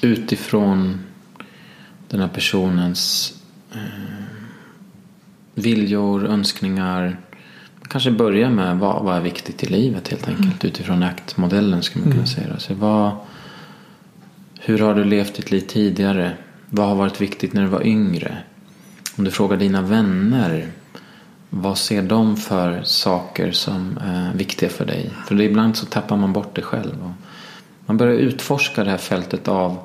[0.00, 0.98] utifrån
[2.10, 3.32] den här personens
[3.72, 3.78] eh,
[5.54, 7.20] viljor, önskningar.
[7.88, 10.72] Kanske börja med vad, vad är viktigt i livet helt enkelt mm.
[10.72, 12.34] utifrån aktmodellen skulle man kunna mm.
[12.34, 12.58] säga.
[12.58, 13.12] Så vad,
[14.60, 16.32] hur har du levt ditt liv tidigare?
[16.70, 18.38] Vad har varit viktigt när du var yngre?
[19.16, 20.68] Om du frågar dina vänner
[21.50, 25.10] vad ser de för saker som är viktiga för dig?
[25.26, 27.12] För ibland så tappar man bort det själv.
[27.86, 29.78] man börjar utforska det här fältet av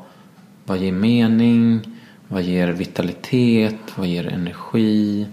[0.66, 1.95] vad ger mening?
[2.28, 3.80] Vad ger vitalitet?
[3.96, 5.28] Vad ger energi?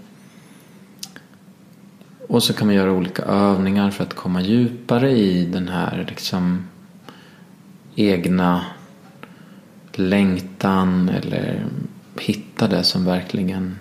[2.27, 6.67] Och så kan man göra olika övningar för att komma djupare i den här liksom
[7.95, 8.65] egna
[9.93, 11.65] längtan eller
[12.19, 13.77] hitta det som verkligen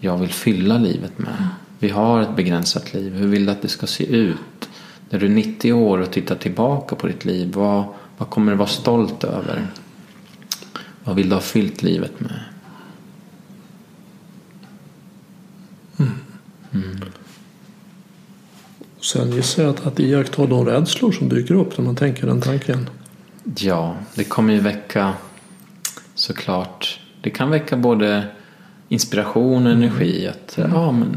[0.00, 1.48] jag vill fylla livet med.
[1.78, 3.14] Vi har ett begränsat liv.
[3.14, 4.68] Hur vill du att det ska se ut?
[5.10, 7.84] När du är 90 år och tittar tillbaka på ditt liv, vad,
[8.18, 9.66] vad kommer du vara stolt över?
[11.04, 12.40] Vad vill du ha fyllt livet med?
[15.98, 16.12] Mm.
[16.72, 17.00] Mm.
[19.00, 22.40] Sen gissar jag att, att iaktta de rädslor som dyker upp när man tänker den
[22.40, 22.88] tanken.
[23.56, 25.14] Ja, det kommer ju väcka
[26.14, 27.00] såklart.
[27.20, 28.26] Det kan väcka både
[28.88, 29.82] inspiration och mm.
[29.82, 30.28] energi.
[30.28, 30.70] Att mm.
[30.72, 31.16] ja, men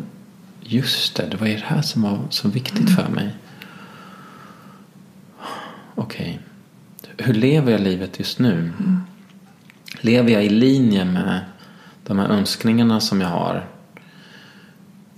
[0.61, 3.35] just det, det var ju det här som var så viktigt för mig.
[5.95, 6.39] Okej,
[7.01, 7.25] okay.
[7.25, 8.51] hur lever jag livet just nu?
[8.51, 9.01] Mm.
[10.05, 11.39] Lever jag i linje med
[12.03, 13.65] de här önskningarna som jag har?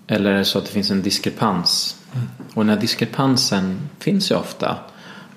[0.07, 1.97] Eller är det så att det finns en diskrepans?
[2.13, 2.27] Mm.
[2.53, 4.77] Och den här diskrepansen finns ju ofta.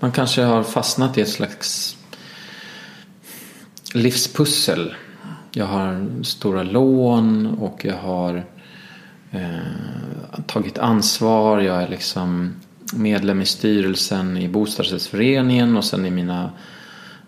[0.00, 1.96] Man kanske har fastnat i ett slags
[3.94, 4.94] livspussel.
[5.52, 8.44] Jag har stora lån och jag har
[9.30, 11.60] eh, tagit ansvar.
[11.60, 12.54] Jag är liksom
[12.92, 16.50] medlem i styrelsen i bostadsrättsföreningen och sen i mina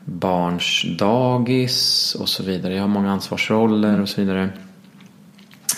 [0.05, 2.75] barns dagis och så vidare.
[2.75, 4.51] Jag har många ansvarsroller och så vidare.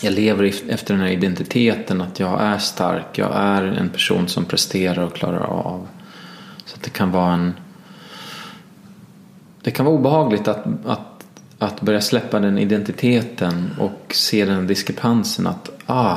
[0.03, 3.19] Jag lever efter den här identiteten att jag är stark.
[3.19, 5.89] Jag är en person som presterar och klarar av.
[6.65, 7.55] Så att det kan vara en...
[9.63, 11.27] Det kan vara obehagligt att, att,
[11.59, 16.17] att börja släppa den identiteten och se den diskrepansen att ah,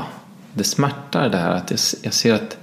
[0.54, 1.52] det smärtar det här.
[1.52, 2.58] Att jag, jag ser att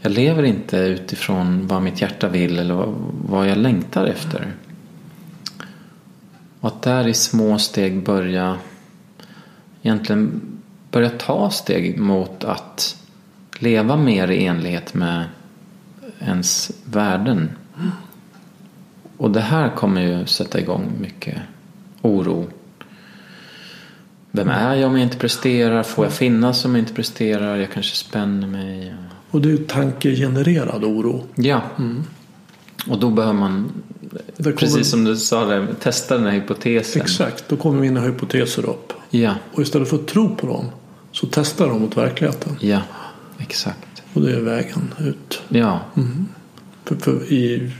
[0.00, 2.94] jag lever inte utifrån vad mitt hjärta vill eller vad,
[3.28, 4.52] vad jag längtar efter.
[6.62, 8.58] Och att där i små steg börja
[9.82, 10.40] egentligen
[10.90, 12.96] börja ta steg mot att
[13.58, 15.24] leva mer i enlighet med
[16.20, 17.50] ens värden.
[19.16, 21.38] Och det här kommer ju sätta igång mycket
[22.02, 22.46] oro.
[24.30, 25.82] Vem är jag om jag inte presterar?
[25.82, 27.56] Får jag finnas om jag inte presterar?
[27.56, 28.94] Jag kanske spänner mig.
[29.30, 31.24] Och det är tankegenererad oro.
[31.34, 31.60] Ja.
[31.78, 32.04] Mm.
[32.86, 33.72] Och då behöver man,
[34.36, 34.52] kommer...
[34.52, 37.02] precis som du sa, där, testa den här hypotesen.
[37.02, 38.92] Exakt, då kommer mina hypoteser upp.
[39.10, 39.34] Ja.
[39.52, 40.64] Och istället för att tro på dem
[41.12, 42.56] så testar de mot verkligheten.
[42.60, 42.80] Ja,
[43.38, 44.02] exakt.
[44.14, 45.42] Och det är vägen ut.
[45.48, 45.80] Ja.
[45.96, 46.28] Mm.
[46.84, 47.70] För, för I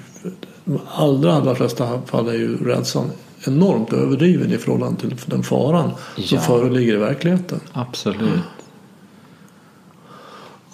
[0.65, 3.11] de allra, allra flesta fall är ju rädslan
[3.45, 6.25] enormt överdriven i förhållande till den faran ja.
[6.27, 7.61] som föreligger i verkligheten.
[7.73, 8.41] Absolut.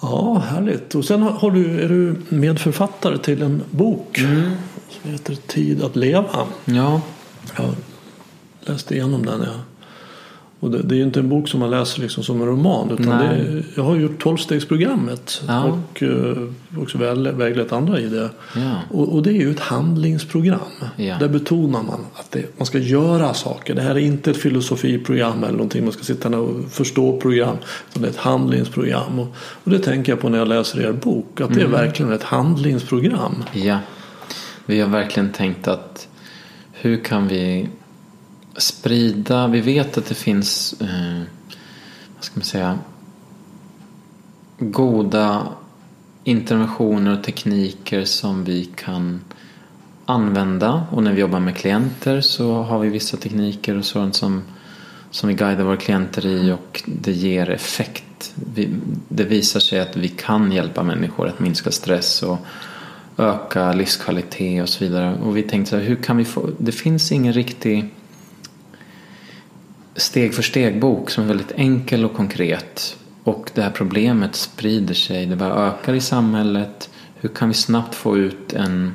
[0.01, 0.95] Ja, härligt.
[0.95, 4.51] Och sen har du, är du medförfattare till en bok mm.
[4.89, 6.47] Som heter Tid att leva.
[6.65, 7.01] Ja.
[7.57, 7.75] Jag
[8.61, 9.41] läste igenom den.
[9.41, 9.59] Jag
[10.59, 12.91] och det, det, är ju inte en bok som man läser liksom som en roman.
[12.91, 15.63] Utan det, jag har gjort tolvstegsprogrammet ja.
[15.63, 18.29] och uh, också väglett andra i det.
[18.55, 18.81] Ja.
[18.91, 20.59] Och, och, det är ju ett handlingsprogram.
[20.95, 21.17] Ja.
[21.19, 23.75] Där betonar man att det, man ska göra saker.
[23.75, 27.57] Det här är inte ett filosofiprogram eller någonting man ska sitta och förstå program.
[27.89, 29.19] Utan det är ett handlingsprogram.
[29.19, 29.27] Och,
[29.63, 31.41] och det tänker jag på när jag läser er bok.
[31.41, 31.71] Att det är mm.
[31.71, 33.43] verkligen ett handlingsprogram.
[34.69, 36.07] Vi har verkligen tänkt att
[36.71, 37.69] hur kan vi
[38.57, 41.21] sprida, vi vet att det finns, eh,
[42.15, 42.79] vad ska man säga,
[44.59, 45.47] goda
[46.23, 49.21] interventioner och tekniker som vi kan
[50.05, 54.41] använda och när vi jobbar med klienter så har vi vissa tekniker och sånt som,
[55.11, 58.33] som vi guidar våra klienter i och det ger effekt.
[58.53, 58.69] Vi,
[59.07, 62.39] det visar sig att vi kan hjälpa människor att minska stress och
[63.19, 65.17] öka livskvalitet och så vidare.
[65.23, 67.89] Och vi tänkte så här, hur kan vi få, det finns ingen riktig
[69.95, 72.97] steg för steg bok som är väldigt enkel och konkret.
[73.23, 76.89] Och det här problemet sprider sig, det bara ökar i samhället.
[77.15, 78.93] Hur kan vi snabbt få ut en,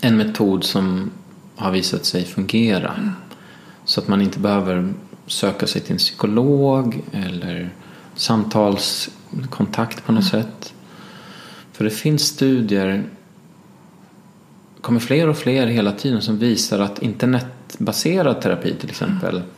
[0.00, 1.10] en metod som
[1.56, 3.12] har visat sig fungera?
[3.84, 4.92] Så att man inte behöver
[5.26, 7.70] söka sig till en psykolog eller
[8.14, 10.44] samtalskontakt på något mm.
[10.44, 10.74] sätt.
[11.72, 13.04] För det finns studier,
[14.82, 19.48] kommer fler och fler hela tiden som visar att internetbaserad terapi till exempel mm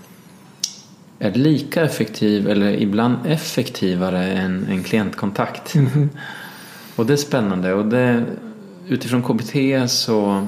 [1.19, 5.75] är lika effektiv eller ibland effektivare än en klientkontakt.
[5.75, 6.11] Mm.
[6.97, 8.25] Och det är spännande och det,
[8.89, 9.55] utifrån KBT
[9.91, 10.47] så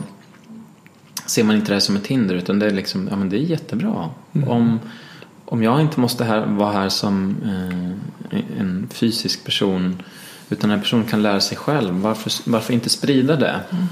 [1.27, 3.37] ser man inte det här som ett hinder utan det är liksom, ja men det
[3.37, 4.11] är jättebra.
[4.33, 4.49] Mm.
[4.49, 4.81] Om,
[5.45, 10.03] om jag inte måste här, vara här som eh, en fysisk person
[10.51, 13.61] utan en person kan lära sig själv, varför, varför inte sprida det?
[13.71, 13.87] Mm.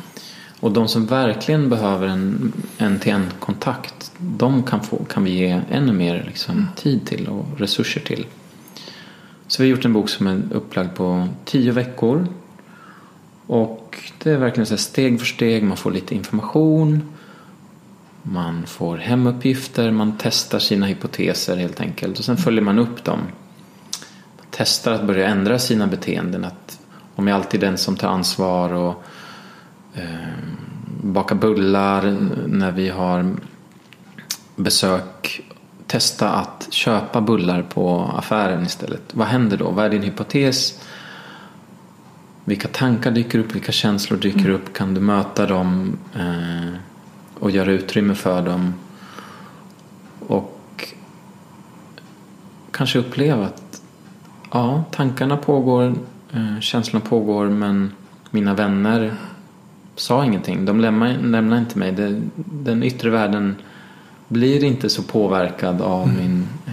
[0.64, 5.30] Och de som verkligen behöver en, en till en kontakt de kan, få, kan vi
[5.30, 6.66] ge ännu mer liksom, mm.
[6.76, 8.26] tid till och resurser till.
[9.46, 12.26] Så vi har gjort en bok som är upplagd på tio veckor.
[13.46, 17.12] Och det är verkligen så steg för steg, man får lite information.
[18.22, 23.20] Man får hemuppgifter, man testar sina hypoteser helt enkelt och sen följer man upp dem.
[24.36, 26.44] Man testar att börja ändra sina beteenden.
[26.44, 26.80] Att
[27.14, 29.04] om jag alltid är den som tar ansvar och
[29.94, 30.04] eh,
[31.02, 32.16] bakar bullar
[32.46, 33.36] när vi har
[34.56, 35.40] besök
[35.86, 39.02] testa att köpa bullar på affären istället.
[39.12, 39.70] Vad händer då?
[39.70, 40.80] Vad är din hypotes?
[42.44, 43.54] Vilka tankar dyker upp?
[43.54, 44.54] Vilka känslor dyker mm.
[44.54, 44.72] upp?
[44.72, 46.78] Kan du möta dem eh,
[47.38, 48.74] och göra utrymme för dem?
[50.26, 50.94] Och
[52.70, 53.82] kanske uppleva att
[54.50, 55.94] ja, tankarna pågår,
[56.32, 57.92] eh, känslorna pågår men
[58.30, 59.14] mina vänner
[59.96, 60.64] sa ingenting.
[60.64, 61.92] De lämnade, lämnade inte mig.
[61.92, 63.56] Det, den yttre världen
[64.28, 66.16] blir inte så påverkad av mm.
[66.16, 66.72] min eh,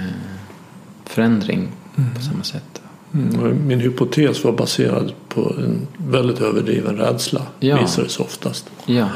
[1.05, 1.67] förändring
[1.97, 2.13] mm.
[2.15, 2.81] på samma sätt.
[3.13, 3.67] Mm.
[3.67, 7.41] Min hypotes var baserad på en väldigt överdriven rädsla.
[7.59, 7.81] Ja.
[7.81, 8.69] Visar det sig oftast.
[8.85, 9.09] Ja.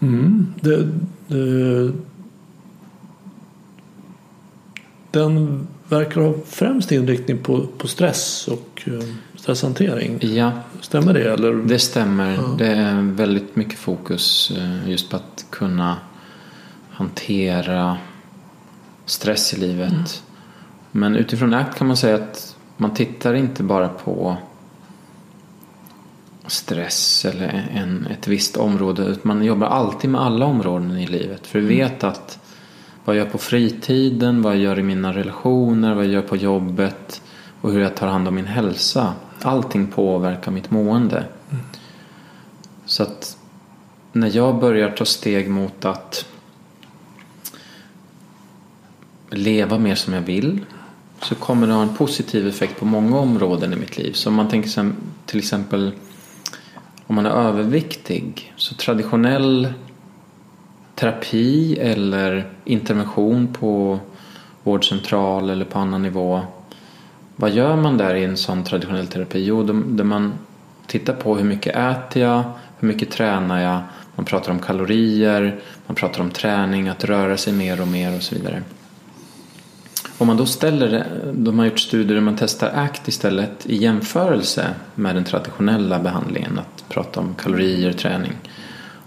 [0.00, 0.54] Mm.
[0.60, 0.88] Det,
[1.26, 1.92] det,
[5.10, 9.08] den verkar ha främst inriktning på, på stress och eh,
[9.42, 10.18] stresshantering.
[10.20, 11.32] Ja, Stämmer det?
[11.32, 11.52] Eller?
[11.52, 12.34] det stämmer.
[12.34, 12.54] Ja.
[12.58, 15.96] Det är väldigt mycket fokus eh, just på att kunna
[16.90, 17.96] hantera
[19.04, 20.22] stress i livet.
[20.92, 24.36] Men utifrån ACT kan man säga att man tittar inte bara på
[26.46, 29.16] stress eller en, ett visst område.
[29.22, 31.46] Man jobbar alltid med alla områden i livet.
[31.46, 32.38] För vi vet att
[33.04, 36.36] vad jag gör på fritiden, vad jag gör i mina relationer, vad jag gör på
[36.36, 37.22] jobbet
[37.60, 39.14] och hur jag tar hand om min hälsa.
[39.42, 41.24] Allting påverkar mitt mående.
[42.84, 43.36] Så att
[44.12, 46.26] när jag börjar ta steg mot att
[49.30, 50.60] leva mer som jag vill
[51.20, 54.12] så kommer det ha en positiv effekt på många områden i mitt liv.
[54.12, 54.90] Så om man tänker sig
[55.26, 55.92] till exempel
[57.06, 59.72] om man är överviktig så traditionell
[60.94, 63.98] terapi eller intervention på
[64.62, 66.40] vårdcentral eller på annan nivå.
[67.42, 69.44] Vad gör man där i en sån traditionell terapi?
[69.44, 70.32] Jo, där man
[70.86, 72.42] tittar på hur mycket äter jag,
[72.78, 73.80] hur mycket tränar jag,
[74.14, 78.22] man pratar om kalorier, man pratar om träning, att röra sig mer och mer och
[78.22, 78.62] så vidare.
[80.18, 84.74] Om man då ställer de har gjort studier där man testar ACT istället i jämförelse
[84.94, 88.32] med den traditionella behandlingen, att prata om kalorier, träning.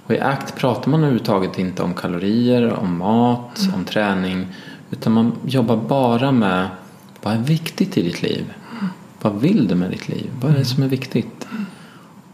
[0.06, 4.48] Och i ACT pratar man överhuvudtaget inte om kalorier, om mat, om träning,
[4.92, 6.68] utan man jobbar bara med
[7.26, 8.54] vad är viktigt i ditt liv?
[9.22, 10.30] Vad vill du med ditt liv?
[10.42, 11.48] Vad är det som är viktigt?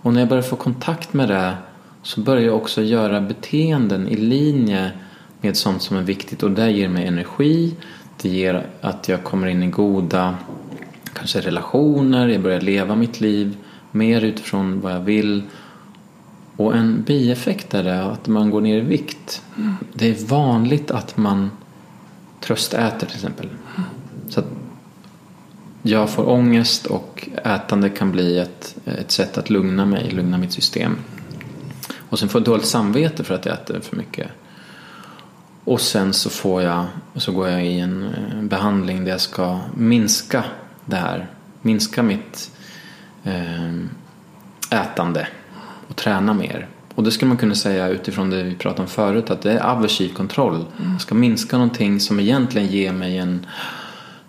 [0.01, 1.57] Och när jag börjar få kontakt med det
[2.03, 4.91] så börjar jag också göra beteenden i linje
[5.41, 7.75] med sånt som är viktigt och det ger mig energi.
[8.21, 10.35] Det ger att jag kommer in i goda
[11.13, 13.57] kanske relationer, jag börjar leva mitt liv
[13.91, 15.43] mer utifrån vad jag vill.
[16.55, 19.43] Och en bieffekt är det att man går ner i vikt.
[19.93, 21.51] Det är vanligt att man
[22.39, 23.49] tröstäter till exempel.
[24.29, 24.41] Så
[25.81, 30.53] jag får ångest och ätande kan bli ett, ett sätt att lugna mig, lugna mitt
[30.53, 30.97] system.
[32.09, 34.27] Och sen får jag dåligt samvete för att jag äter för mycket.
[35.63, 36.85] Och sen så får jag,
[37.15, 40.43] så går jag i en eh, behandling där jag ska minska
[40.85, 41.27] det här.
[41.61, 42.51] Minska mitt
[43.23, 43.73] eh,
[44.69, 45.27] ätande
[45.87, 46.67] och träna mer.
[46.95, 49.63] Och det skulle man kunna säga utifrån det vi pratade om förut att det är
[49.63, 50.65] aversiv kontroll.
[50.91, 53.45] Jag ska minska någonting som egentligen ger mig en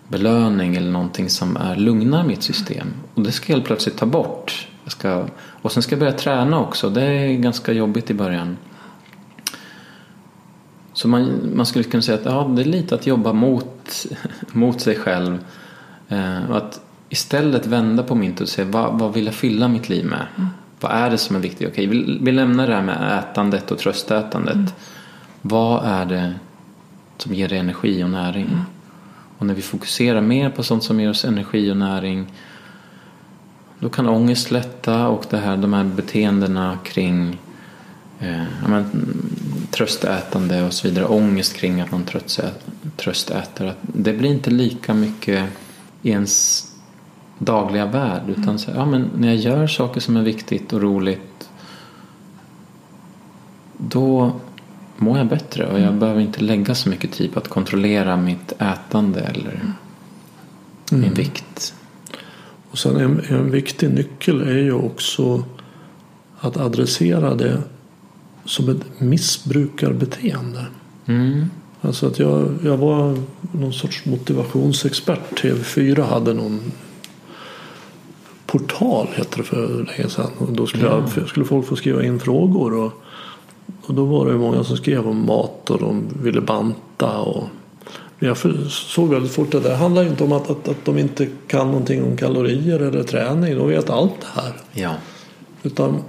[0.07, 2.87] belöning eller någonting som är lugnar mitt system.
[3.13, 4.67] Och det ska jag helt plötsligt ta bort.
[4.83, 5.25] Jag ska,
[5.61, 6.89] och sen ska jag börja träna också.
[6.89, 8.57] Det är ganska jobbigt i början.
[10.93, 14.05] Så man, man skulle kunna säga att ja, det är lite att jobba mot,
[14.51, 15.37] mot sig själv.
[16.09, 19.89] Eh, och att istället vända på myntet och se vad, vad vill jag fylla mitt
[19.89, 20.25] liv med?
[20.79, 21.67] Vad är det som är viktigt?
[21.67, 24.75] Okej, vi, vi lämnar det här med ätandet och tröstätandet.
[25.41, 26.33] Vad är det
[27.17, 28.49] som ger dig energi och näring?
[29.43, 32.33] Och när vi fokuserar mer på sånt som ger oss energi och näring
[33.79, 37.41] då kan ångest lätta och det här, de här beteendena kring
[38.19, 38.85] eh, men,
[39.71, 42.65] tröstätande och så vidare, ångest kring att man tröstät,
[42.97, 45.49] tröstäter, att det blir inte lika mycket
[46.01, 46.65] i ens
[47.37, 51.49] dagliga värld utan så, ja, men när jag gör saker som är viktigt och roligt
[53.77, 54.31] då
[54.97, 58.51] mår jag bättre och jag behöver inte lägga så mycket tid på att kontrollera mitt
[58.51, 59.73] ätande eller
[60.91, 61.73] min vikt.
[62.71, 65.43] Och sen en, en viktig nyckel är ju också
[66.39, 67.61] att adressera det
[68.45, 70.65] som ett missbrukarbeteende.
[71.05, 71.49] Mm.
[71.81, 73.17] Alltså att jag, jag var
[73.51, 75.41] någon sorts motivationsexpert.
[75.41, 76.71] TV4 hade någon
[78.45, 80.31] portal heter det för länge sedan.
[80.37, 81.05] Och då skulle, Ja.
[81.15, 82.73] jag, skulle folk få skriva in frågor.
[82.73, 83.02] Och,
[83.87, 87.19] och då var det många som skrev om mat och de ville banta.
[87.19, 87.43] Och
[88.19, 88.37] jag
[88.69, 92.03] såg väldigt fort att det handlar inte om att, att, att de inte kan någonting
[92.03, 93.57] om kalorier eller träning.
[93.57, 94.53] De vet allt det här.
[94.73, 94.91] Ja.
[95.63, 96.03] Utan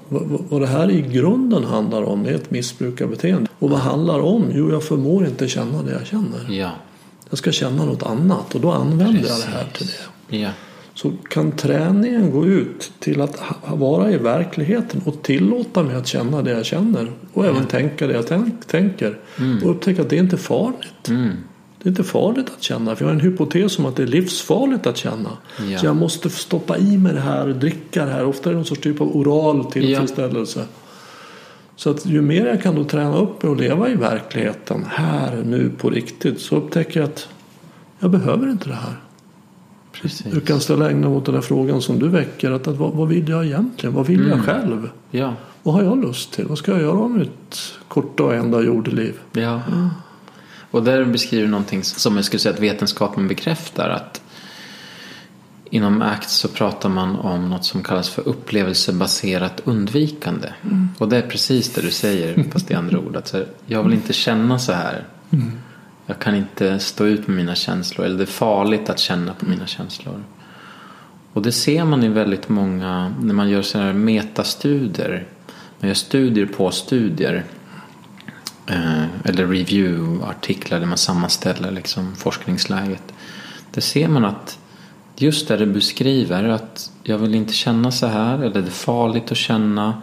[0.49, 3.51] vad, det här i grunden handlar om är ett missbrukarbeteende.
[3.59, 4.45] Och vad handlar om?
[4.53, 6.47] Jo, jag förmår inte känna det jag känner.
[6.51, 6.71] Ja.
[7.31, 10.37] Jag ska känna något annat och då använder jag det här till det.
[10.37, 10.51] Ja.
[10.95, 16.43] Så kan träningen gå ut till att vara i verkligheten och tillåta mig att känna
[16.43, 19.19] det jag känner och även tänka det jag tänk, tänker
[19.63, 21.09] och upptäcka att det är inte farligt.
[21.09, 21.31] Mm.
[21.79, 24.07] Det är inte farligt att känna för jag har en hypotes om att det är
[24.07, 25.31] livsfarligt att känna.
[25.71, 25.79] Ja.
[25.79, 28.25] Så jag måste stoppa i mig det här och dricka det här.
[28.25, 30.65] Ofta är det någon sorts typ av oral tillfredsställelse.
[31.77, 35.43] Så att ju mer jag kan då träna upp mig och leva i verkligheten här
[35.47, 37.29] nu på riktigt så upptäcker jag att
[37.99, 39.04] jag behöver inte det här.
[40.03, 40.33] Precis.
[40.33, 42.51] Du kan ställa ägna mot den här frågan som du väcker.
[42.51, 43.95] Att, att, vad, vad vill jag egentligen?
[43.95, 44.31] Vad vill Mm.
[44.31, 44.89] jag själv?
[45.11, 45.35] Ja.
[45.63, 46.47] Vad har jag lust till?
[46.47, 49.15] Vad ska jag göra av mitt korta och enda jordeliv?
[49.33, 49.61] Ja.
[50.71, 53.89] Och där beskriver du någonting som jag skulle säga att vetenskapen bekräftar.
[53.89, 54.21] Att
[55.71, 60.49] inom ACT så pratar man om något som kallas för upplevelsebaserat undvikande.
[60.63, 60.89] Mm.
[60.99, 63.17] Och det är precis det du säger fast i andra ord.
[63.17, 65.05] Att så här, jag vill inte känna så här.
[65.31, 65.53] Mm.
[66.07, 68.07] Jag kan inte stå ut med mina känslor.
[68.07, 70.25] Eller det är farligt att känna på mina känslor.
[71.33, 75.27] Och det ser man i väldigt många, när man gör sådana här metastudier.
[75.81, 77.45] Man gör studier på studier.
[78.67, 83.15] Eh, eller review-artiklar där man sammanställer liksom forskningsläget.
[83.71, 84.59] Där ser man att
[85.17, 89.33] just det du beskriver att jag vill inte känna så här eller det är farligt
[89.33, 90.03] att känna.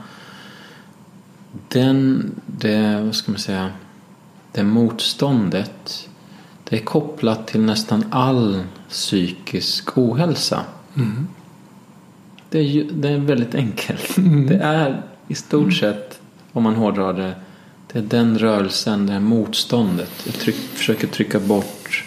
[1.68, 3.70] Den, det, vad ska man säga,
[4.52, 6.08] det motståndet
[6.72, 10.62] det är kopplat till nästan all psykisk ohälsa.
[10.96, 11.28] Mm.
[12.50, 14.18] Det, är, det är väldigt enkelt.
[14.18, 14.48] Mm.
[14.48, 15.72] Det är i stort mm.
[15.72, 16.20] sett,
[16.52, 17.36] om man hårdrar det,
[17.92, 20.12] det är den rörelsen, det här motståndet.
[20.26, 22.06] Jag tryck, försöker trycka bort.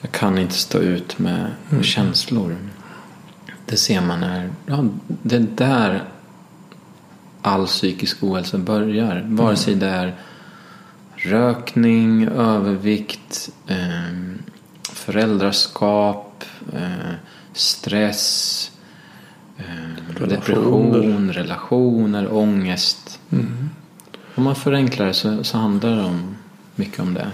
[0.00, 1.82] Jag kan inte stå ut med, mm.
[1.82, 2.56] känslor.
[3.66, 4.50] Det ser man här.
[4.66, 6.02] Ja, det är där
[7.42, 9.24] all psykisk ohälsa börjar.
[9.28, 10.14] Vare sig det är
[11.24, 13.76] rökning, övervikt, eh,
[14.92, 17.14] föräldraskap, eh,
[17.52, 18.70] stress,
[19.58, 23.20] eh, depression, relationer, ångest.
[23.32, 23.70] Mm.
[24.34, 26.36] Om man förenklar det så, så handlar det om,
[26.74, 27.30] mycket om det.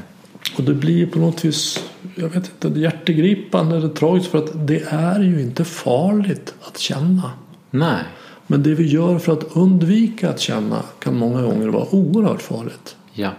[0.59, 1.85] Och det blir på något vis,
[2.15, 7.31] jag vet inte, hjärtegripande eller tragiskt för att det är ju inte farligt att känna.
[7.71, 8.03] Nej.
[8.47, 12.97] Men det vi gör för att undvika att känna kan många gånger vara oerhört farligt.
[13.12, 13.31] Ja.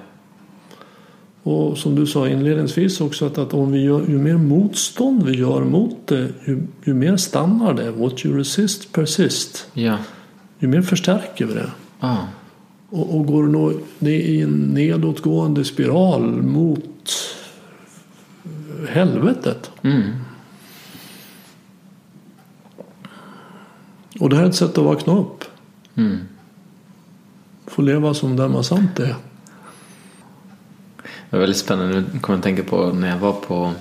[1.44, 5.38] Och som du sa inledningsvis också att, att om vi gör, ju mer motstånd vi
[5.38, 7.92] gör mot det ju, ju mer stannar det.
[7.92, 9.68] What you resist persist.
[9.74, 9.98] Ja.
[10.60, 11.72] Ju mer förstärker vi det.
[12.00, 12.18] Ah.
[12.90, 17.12] Och, och går nog det i en nedåtgående spiral mot
[18.90, 19.72] helvetet.
[19.82, 20.02] Mm.
[24.20, 25.44] Och det här är ett sätt att vakna upp.
[25.96, 26.18] Mm.
[27.68, 29.16] Få leva som den man sant är.
[31.32, 32.04] Det var väldigt spännande.
[32.14, 33.74] Nu kommer jag att tänka på när jag var på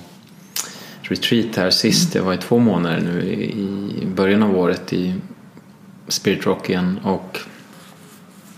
[1.01, 2.15] retreat här sist.
[2.15, 3.21] Jag var i två månader nu
[4.01, 5.15] i början av året i
[6.07, 6.99] Spirit Rock igen.
[7.03, 7.39] Och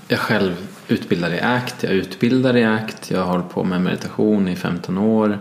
[0.08, 1.84] jag själv utbildar i ACT.
[1.84, 3.12] Jag utbildar i ACT.
[3.12, 5.40] Jag har hållit på med meditation i 15 år.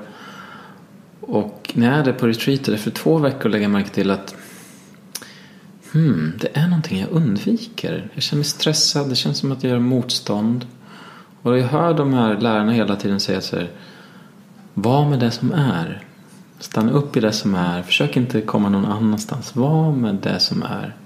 [1.20, 4.34] Och när jag är på retreat efter två veckor lägger jag märke till att
[5.92, 8.10] hmm, det är någonting jag undviker.
[8.14, 9.08] Jag känner mig stressad.
[9.08, 10.66] Det känns som att jag gör motstånd.
[11.42, 13.70] Och jag hör de här lärarna hela tiden säga så här.
[14.74, 16.04] Var med det som är.
[16.58, 17.82] Stanna upp i det som är.
[17.82, 19.56] Försök inte komma någon annanstans.
[19.56, 20.96] Var med det som är.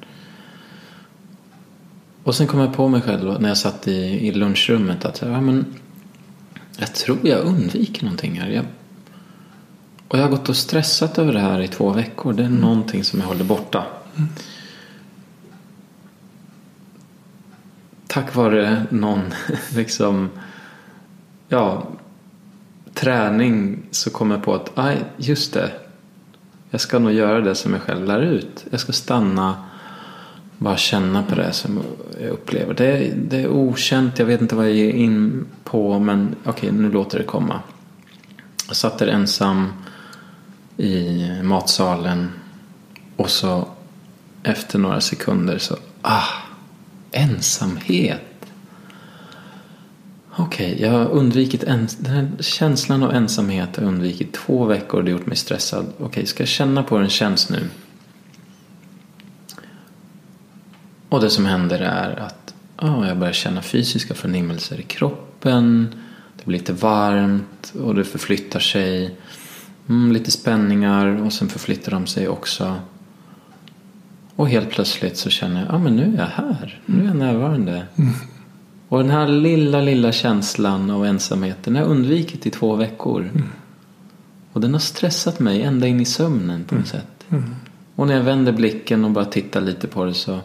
[2.25, 3.93] Och sen kom jag på mig själv när jag satt i,
[4.29, 5.75] i lunchrummet att ja, men,
[6.79, 8.49] jag tror jag undviker någonting här.
[8.49, 8.65] Jag,
[10.09, 12.33] och jag har gått och stressat över det här i två veckor.
[12.33, 12.61] Det är mm.
[12.61, 13.85] någonting som jag håller borta.
[14.17, 14.29] Mm.
[18.07, 19.21] Tack vare någon
[19.75, 20.31] liksom,
[21.49, 21.87] ja,
[22.95, 25.73] träning så kom jag på att, aj, just det.
[26.71, 28.67] Jag ska nog göra det som jag själv lär ut.
[28.71, 29.65] Jag ska stanna,
[30.59, 31.83] bara känna på det som
[32.21, 32.75] jag upplever.
[32.75, 36.69] Det är, det är okänt, jag vet inte vad jag ger in på men okej,
[36.69, 37.61] okay, nu låter det komma.
[38.67, 39.73] Jag satt där ensam
[40.77, 42.33] i matsalen
[43.17, 43.69] och så
[44.43, 46.46] efter några sekunder så, ah,
[47.17, 48.23] ensamhet.
[50.39, 54.65] Okej, okay, jag har undvikit ens den här känslan av ensamhet har jag undvikit två
[54.65, 55.87] veckor och det har gjort mig stressad.
[55.97, 57.69] Okej, okay, ska jag känna på hur den känns nu?
[61.09, 65.95] Och det som händer är att oh, jag börjar känna fysiska förnimmelser i kroppen.
[66.37, 69.17] Det blir lite varmt och det förflyttar sig.
[69.89, 72.77] Mm, lite spänningar och sen förflyttar de sig också.
[74.37, 76.81] Och helt plötsligt så känner jag, ja ah, men nu är jag här.
[76.87, 77.87] Nu är jag närvarande.
[77.97, 78.13] Mm.
[78.89, 83.21] Och den här lilla, lilla känslan av ensamheten har jag undvikit i två veckor.
[83.21, 83.49] Mm.
[84.53, 87.03] Och den har stressat mig ända in i sömnen på något mm.
[87.03, 87.27] sätt.
[87.29, 87.55] Mm.
[87.95, 90.41] Och när jag vänder blicken och bara tittar lite på det så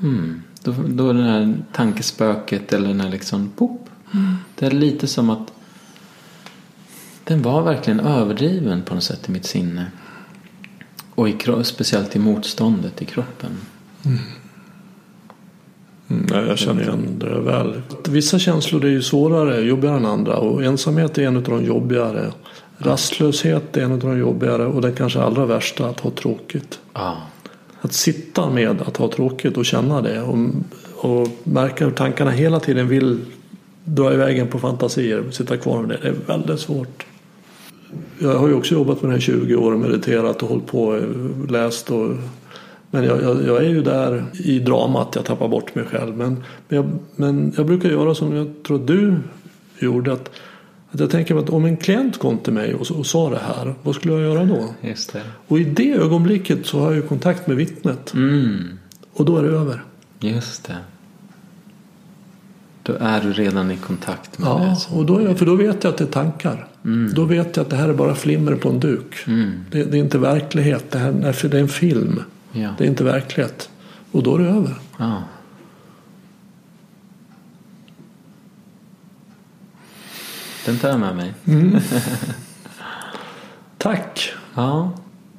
[0.00, 3.88] hmm, då, då är det här tankespöket eller den här liksom pop.
[4.14, 4.34] Mm.
[4.54, 5.52] Det är lite som att
[7.24, 9.86] den var verkligen överdriven på något sätt i mitt sinne.
[11.14, 13.50] Och i, speciellt i motståndet i kroppen.
[14.04, 14.18] Mm.
[16.10, 17.82] Mm, jag känner igen det väl.
[18.08, 20.36] Vissa känslor är ju svårare, jobbigare än andra.
[20.36, 22.32] Och ensamhet är en av de jobbigare.
[22.78, 24.66] Rastlöshet är en av de jobbigare.
[24.66, 26.78] Och det kanske allra värsta, att ha tråkigt.
[26.92, 27.14] Ah.
[27.80, 30.22] Att sitta med att ha tråkigt och känna det.
[30.22, 30.38] Och,
[30.96, 33.20] och märka hur tankarna hela tiden vill
[33.84, 35.98] dra iväg en på fantasier, sitta kvar med det.
[36.02, 37.06] Det är väldigt svårt.
[38.18, 40.82] Jag har ju också jobbat med det här 20 år och mediterat och hållit på
[40.84, 41.90] och läst.
[41.90, 42.10] Och,
[42.90, 46.16] men jag, jag, jag är ju där i dramat, jag tappar bort mig själv.
[46.16, 49.16] Men, men, jag, men jag brukar göra som jag tror du
[49.78, 50.12] gjorde.
[50.12, 50.30] Att,
[50.90, 53.74] att jag tänker att om en klient kom till mig och, och sa det här,
[53.82, 54.74] vad skulle jag göra då?
[55.48, 58.14] Och i det ögonblicket så har jag ju kontakt med vittnet.
[58.14, 58.78] Mm.
[59.12, 59.82] Och då är det över.
[60.20, 60.76] Just det.
[62.82, 64.76] Då är du redan i kontakt med Ja, det.
[64.76, 66.66] som- och då, är jag- för då vet jag att det är tankar.
[66.84, 67.14] Mm.
[67.14, 69.14] Då vet jag att det här är bara flimmer på en duk.
[69.26, 69.64] Mm.
[69.70, 70.90] Det, det är inte verklighet.
[70.90, 72.22] Det, här, nej, för det är en film.
[72.52, 72.74] Ja.
[72.78, 73.70] Det är inte verklighet.
[74.12, 74.74] Och då är det över.
[74.98, 75.22] ja.
[80.66, 81.34] Den tar jag med mig.
[83.78, 84.32] Tack!
[84.54, 84.92] Ja,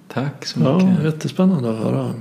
[0.07, 1.03] tack så Ja, mycket.
[1.05, 2.13] jättespännande att höra.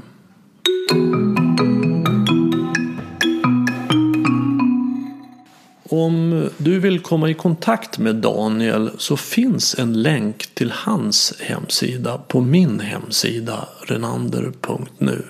[5.95, 12.19] Om du vill komma i kontakt med Daniel så finns en länk till hans hemsida
[12.19, 15.25] på min hemsida renander.nu.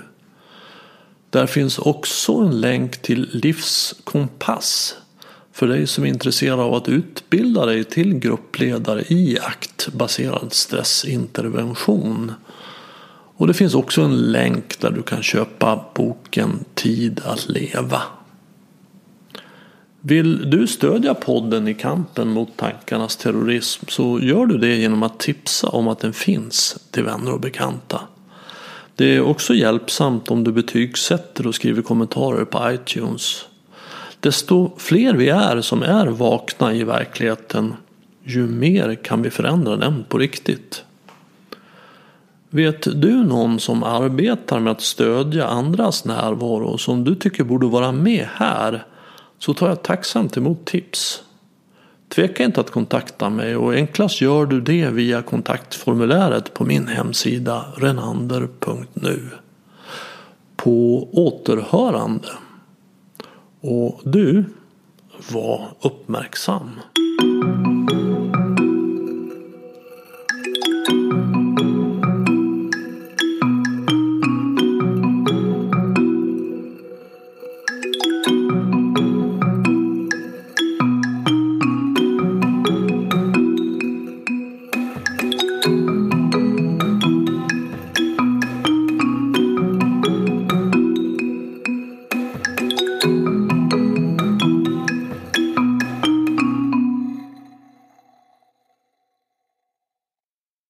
[1.31, 4.97] Där finns också en länk till Livskompass
[5.53, 12.33] för dig som är intresserad av att utbilda dig till gruppledare i aktbaserad stressintervention.
[13.37, 18.03] Och det finns också en länk där du kan köpa boken Tid att leva.
[20.05, 25.20] Vill du stödja podden i kampen mot tankarnas terrorism så gör du det genom att
[25.20, 28.01] tipsa om att den finns till vänner och bekanta.
[28.97, 33.45] Det är också hjälpsamt om du betygsätter och skriver kommentarer på iTunes.
[34.20, 37.74] Desto fler vi är som är vakna i verkligheten,
[38.24, 40.85] ju mer kan vi förändra den på riktigt.
[42.51, 47.93] Vet du någon som arbetar med att stödja andras närvaro som du tycker borde vara
[47.93, 48.85] med här
[49.44, 51.23] så tar jag tacksamt emot tips.
[52.09, 57.64] Tveka inte att kontakta mig och enklast gör du det via kontaktformuläret på min hemsida
[57.77, 59.28] renander.nu.
[60.56, 62.28] På återhörande.
[63.60, 64.44] Och du,
[65.32, 66.70] var uppmärksam.